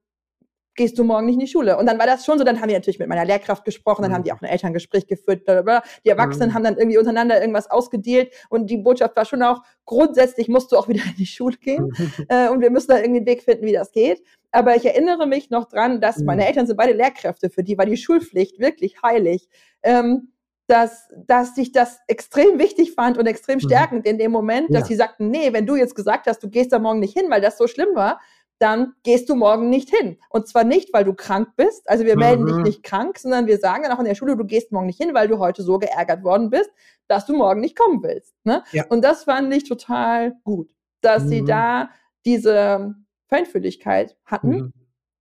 gehst 0.79 0.97
du 0.97 1.03
morgen 1.03 1.25
nicht 1.25 1.33
in 1.33 1.41
die 1.41 1.47
Schule. 1.47 1.77
Und 1.77 1.87
dann 1.87 1.99
war 1.99 2.07
das 2.07 2.25
schon 2.25 2.37
so, 2.37 2.45
dann 2.45 2.61
haben 2.61 2.69
die 2.69 2.73
natürlich 2.73 2.99
mit 2.99 3.09
meiner 3.09 3.25
Lehrkraft 3.25 3.65
gesprochen, 3.65 4.01
dann 4.03 4.11
mhm. 4.11 4.15
haben 4.15 4.23
die 4.23 4.31
auch 4.31 4.41
ein 4.41 4.45
Elterngespräch 4.45 5.07
geführt, 5.07 5.43
bla, 5.43 5.55
bla, 5.55 5.61
bla. 5.61 5.83
Die 6.05 6.09
Erwachsenen 6.09 6.49
mhm. 6.49 6.53
haben 6.53 6.63
dann 6.63 6.77
irgendwie 6.77 6.97
untereinander 6.97 7.39
irgendwas 7.41 7.69
ausgedealt 7.69 8.31
und 8.49 8.69
die 8.69 8.77
Botschaft 8.77 9.13
war 9.17 9.25
schon 9.25 9.43
auch, 9.43 9.61
grundsätzlich 9.83 10.47
musst 10.47 10.71
du 10.71 10.77
auch 10.77 10.87
wieder 10.87 11.03
in 11.05 11.15
die 11.17 11.25
Schule 11.25 11.57
gehen 11.57 11.91
äh, 12.29 12.47
und 12.47 12.61
wir 12.61 12.69
müssen 12.69 12.87
da 12.87 12.97
irgendwie 12.97 13.17
einen 13.17 13.27
Weg 13.27 13.43
finden, 13.43 13.65
wie 13.65 13.73
das 13.73 13.91
geht. 13.91 14.23
Aber 14.51 14.77
ich 14.77 14.85
erinnere 14.85 15.27
mich 15.27 15.49
noch 15.49 15.67
dran, 15.67 15.99
dass 15.99 16.19
mhm. 16.19 16.25
meine 16.25 16.47
Eltern 16.47 16.65
sind 16.65 16.77
beide 16.77 16.93
Lehrkräfte, 16.93 17.49
für 17.49 17.63
die 17.63 17.77
war 17.77 17.85
die 17.85 17.97
Schulpflicht 17.97 18.57
wirklich 18.59 19.03
heilig. 19.03 19.49
Ähm, 19.83 20.31
dass, 20.69 21.07
dass 21.25 21.57
ich 21.57 21.71
das 21.71 21.99
extrem 22.05 22.59
wichtig 22.59 22.93
fand 22.93 23.17
und 23.17 23.25
extrem 23.25 23.55
mhm. 23.55 23.61
stärkend 23.61 24.05
in 24.05 24.19
dem 24.19 24.31
Moment, 24.31 24.69
dass 24.69 24.81
ja. 24.81 24.85
sie 24.85 24.95
sagten, 24.95 25.31
nee, 25.31 25.51
wenn 25.51 25.65
du 25.65 25.75
jetzt 25.75 25.95
gesagt 25.95 26.27
hast, 26.27 26.43
du 26.43 26.49
gehst 26.49 26.71
da 26.71 26.77
morgen 26.77 26.99
nicht 26.99 27.17
hin, 27.17 27.25
weil 27.29 27.41
das 27.41 27.57
so 27.57 27.65
schlimm 27.65 27.89
war, 27.95 28.21
dann 28.59 28.93
gehst 29.03 29.29
du 29.29 29.35
morgen 29.35 29.69
nicht 29.69 29.89
hin. 29.89 30.17
Und 30.29 30.47
zwar 30.47 30.65
nicht, 30.65 30.93
weil 30.93 31.05
du 31.05 31.13
krank 31.13 31.49
bist. 31.55 31.89
Also 31.89 32.05
wir 32.05 32.17
melden 32.17 32.45
dich 32.45 32.55
mhm. 32.55 32.63
nicht 32.63 32.83
krank, 32.83 33.17
sondern 33.17 33.47
wir 33.47 33.57
sagen 33.57 33.83
dann 33.83 33.93
auch 33.93 33.99
in 33.99 34.05
der 34.05 34.15
Schule, 34.15 34.35
du 34.35 34.45
gehst 34.45 34.71
morgen 34.71 34.85
nicht 34.85 35.01
hin, 35.01 35.13
weil 35.13 35.29
du 35.29 35.39
heute 35.39 35.63
so 35.63 35.79
geärgert 35.79 36.23
worden 36.23 36.49
bist, 36.49 36.69
dass 37.07 37.25
du 37.25 37.35
morgen 37.35 37.61
nicht 37.61 37.77
kommen 37.77 38.03
willst. 38.03 38.35
Ne? 38.43 38.63
Ja. 38.73 38.85
Und 38.89 39.03
das 39.03 39.23
fand 39.23 39.53
ich 39.53 39.67
total 39.67 40.35
gut, 40.43 40.75
dass 41.01 41.23
mhm. 41.23 41.29
sie 41.29 41.45
da 41.45 41.89
diese 42.25 42.95
Feinfühligkeit 43.27 44.17
hatten, 44.25 44.51
mhm. 44.51 44.73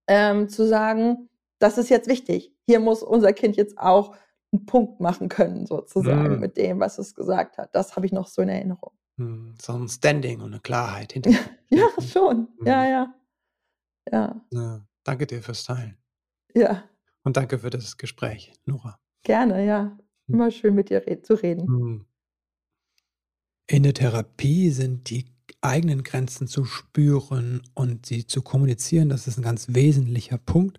ähm, 0.09 0.49
zu 0.49 0.67
sagen, 0.67 1.29
das 1.61 1.79
ist 1.79 1.91
jetzt 1.91 2.09
wichtig. 2.09 2.53
Hier 2.67 2.81
muss 2.81 3.05
unser 3.05 3.33
Kind 3.33 3.57
jetzt 3.57 3.79
auch 3.79 4.17
einen 4.53 4.67
Punkt 4.67 5.01
machen 5.01 5.29
können, 5.29 5.67
sozusagen, 5.67 6.35
mhm. 6.35 6.41
mit 6.41 6.57
dem, 6.57 6.81
was 6.81 6.99
es 6.99 7.15
gesagt 7.15 7.59
hat. 7.59 7.75
Das 7.75 7.95
habe 7.95 8.07
ich 8.07 8.13
noch 8.13 8.27
so 8.27 8.43
in 8.43 8.49
Erinnerung. 8.49 8.93
Mhm. 9.17 9.55
So 9.61 9.75
ein 9.75 9.89
Standing 9.89 10.41
und 10.41 10.53
eine 10.53 10.61
Klarheit 10.61 11.13
hinter. 11.13 11.31
ja, 11.69 11.87
schon. 12.01 12.49
Ja, 12.65 12.83
mhm. 12.83 12.91
ja. 12.91 13.15
Ja. 14.13 14.41
ja. 14.51 14.87
Danke 15.05 15.27
dir 15.27 15.43
fürs 15.43 15.65
Teilen. 15.65 15.97
Ja. 16.55 16.85
Und 17.25 17.37
danke 17.37 17.59
für 17.59 17.71
das 17.71 17.97
Gespräch, 17.97 18.53
Nora. 18.65 18.99
Gerne, 19.23 19.65
ja. 19.65 19.99
Hm. 20.27 20.35
Immer 20.35 20.51
schön 20.51 20.75
mit 20.75 20.91
dir 20.91 21.23
zu 21.23 21.35
reden. 21.35 21.67
Hm. 21.67 22.07
In 23.67 23.83
der 23.83 23.95
Therapie 23.95 24.71
sind 24.71 25.11
die 25.11 25.27
eigenen 25.61 26.03
Grenzen 26.03 26.47
zu 26.47 26.65
spüren 26.65 27.63
und 27.75 28.07
sie 28.07 28.27
zu 28.27 28.43
kommunizieren, 28.43 29.09
das 29.09 29.27
ist 29.27 29.39
ein 29.39 29.43
ganz 29.43 29.67
wesentlicher 29.71 30.39
Punkt. 30.39 30.79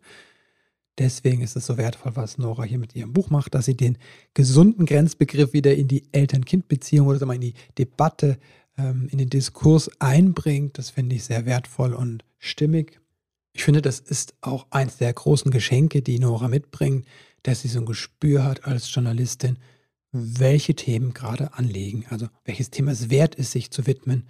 Deswegen 0.97 1.41
ist 1.41 1.55
es 1.55 1.65
so 1.65 1.77
wertvoll, 1.77 2.15
was 2.15 2.37
Nora 2.37 2.63
hier 2.63 2.77
mit 2.77 2.95
ihrem 2.95 3.13
Buch 3.13 3.29
macht, 3.29 3.55
dass 3.55 3.65
sie 3.65 3.77
den 3.77 3.97
gesunden 4.33 4.85
Grenzbegriff 4.85 5.53
wieder 5.53 5.73
in 5.73 5.87
die 5.87 6.03
Eltern-Kind-Beziehung 6.11 7.07
oder 7.07 7.25
mal 7.25 7.35
in 7.35 7.41
die 7.41 7.53
Debatte, 7.77 8.37
ähm, 8.77 9.07
in 9.09 9.17
den 9.17 9.29
Diskurs 9.29 9.89
einbringt. 9.99 10.77
Das 10.77 10.89
finde 10.89 11.15
ich 11.15 11.23
sehr 11.23 11.45
wertvoll 11.45 11.93
und 11.93 12.25
stimmig. 12.37 12.98
Ich 13.59 13.65
finde, 13.65 13.81
das 13.81 13.99
ist 13.99 14.35
auch 14.39 14.67
eins 14.69 14.95
der 14.95 15.11
großen 15.11 15.51
Geschenke, 15.51 16.01
die 16.01 16.17
Nora 16.17 16.47
mitbringt, 16.47 17.05
dass 17.43 17.59
sie 17.59 17.67
so 17.67 17.79
ein 17.79 17.85
Gespür 17.85 18.45
hat 18.45 18.63
als 18.63 18.89
Journalistin, 18.95 19.57
welche 20.13 20.75
Themen 20.75 21.13
gerade 21.13 21.51
anliegen, 21.55 22.05
also 22.09 22.29
welches 22.45 22.69
Thema 22.69 22.91
es 22.91 23.09
wert 23.09 23.35
ist, 23.35 23.51
sich 23.51 23.69
zu 23.69 23.85
widmen 23.85 24.29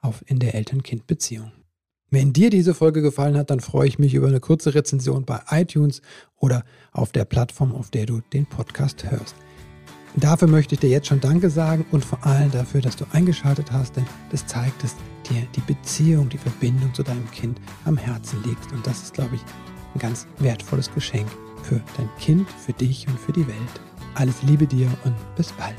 auf 0.00 0.24
in 0.26 0.38
der 0.38 0.54
Eltern-Kind-Beziehung. 0.54 1.52
Wenn 2.08 2.32
dir 2.32 2.48
diese 2.48 2.72
Folge 2.72 3.02
gefallen 3.02 3.36
hat, 3.36 3.50
dann 3.50 3.60
freue 3.60 3.86
ich 3.86 3.98
mich 3.98 4.14
über 4.14 4.28
eine 4.28 4.40
kurze 4.40 4.74
Rezension 4.74 5.26
bei 5.26 5.42
iTunes 5.50 6.00
oder 6.36 6.64
auf 6.90 7.12
der 7.12 7.26
Plattform, 7.26 7.74
auf 7.74 7.90
der 7.90 8.06
du 8.06 8.22
den 8.32 8.46
Podcast 8.46 9.04
hörst. 9.04 9.34
Dafür 10.16 10.48
möchte 10.48 10.74
ich 10.74 10.80
dir 10.80 10.90
jetzt 10.90 11.06
schon 11.06 11.20
Danke 11.20 11.50
sagen 11.50 11.86
und 11.92 12.04
vor 12.04 12.24
allem 12.26 12.50
dafür, 12.50 12.80
dass 12.80 12.96
du 12.96 13.04
eingeschaltet 13.12 13.70
hast, 13.70 13.96
denn 13.96 14.06
das 14.30 14.46
zeigt, 14.46 14.82
dass 14.82 14.96
dir 15.28 15.46
die 15.54 15.60
Beziehung, 15.60 16.28
die 16.28 16.38
Verbindung 16.38 16.92
zu 16.94 17.02
deinem 17.02 17.30
Kind 17.30 17.60
am 17.84 17.96
Herzen 17.96 18.42
liegt. 18.44 18.72
Und 18.72 18.86
das 18.86 19.02
ist, 19.02 19.14
glaube 19.14 19.36
ich, 19.36 19.42
ein 19.94 20.00
ganz 20.00 20.26
wertvolles 20.38 20.92
Geschenk 20.92 21.28
für 21.62 21.80
dein 21.96 22.08
Kind, 22.18 22.50
für 22.50 22.72
dich 22.72 23.06
und 23.06 23.18
für 23.18 23.32
die 23.32 23.46
Welt. 23.46 23.80
Alles 24.14 24.42
Liebe 24.42 24.66
dir 24.66 24.88
und 25.04 25.14
bis 25.36 25.52
bald. 25.52 25.76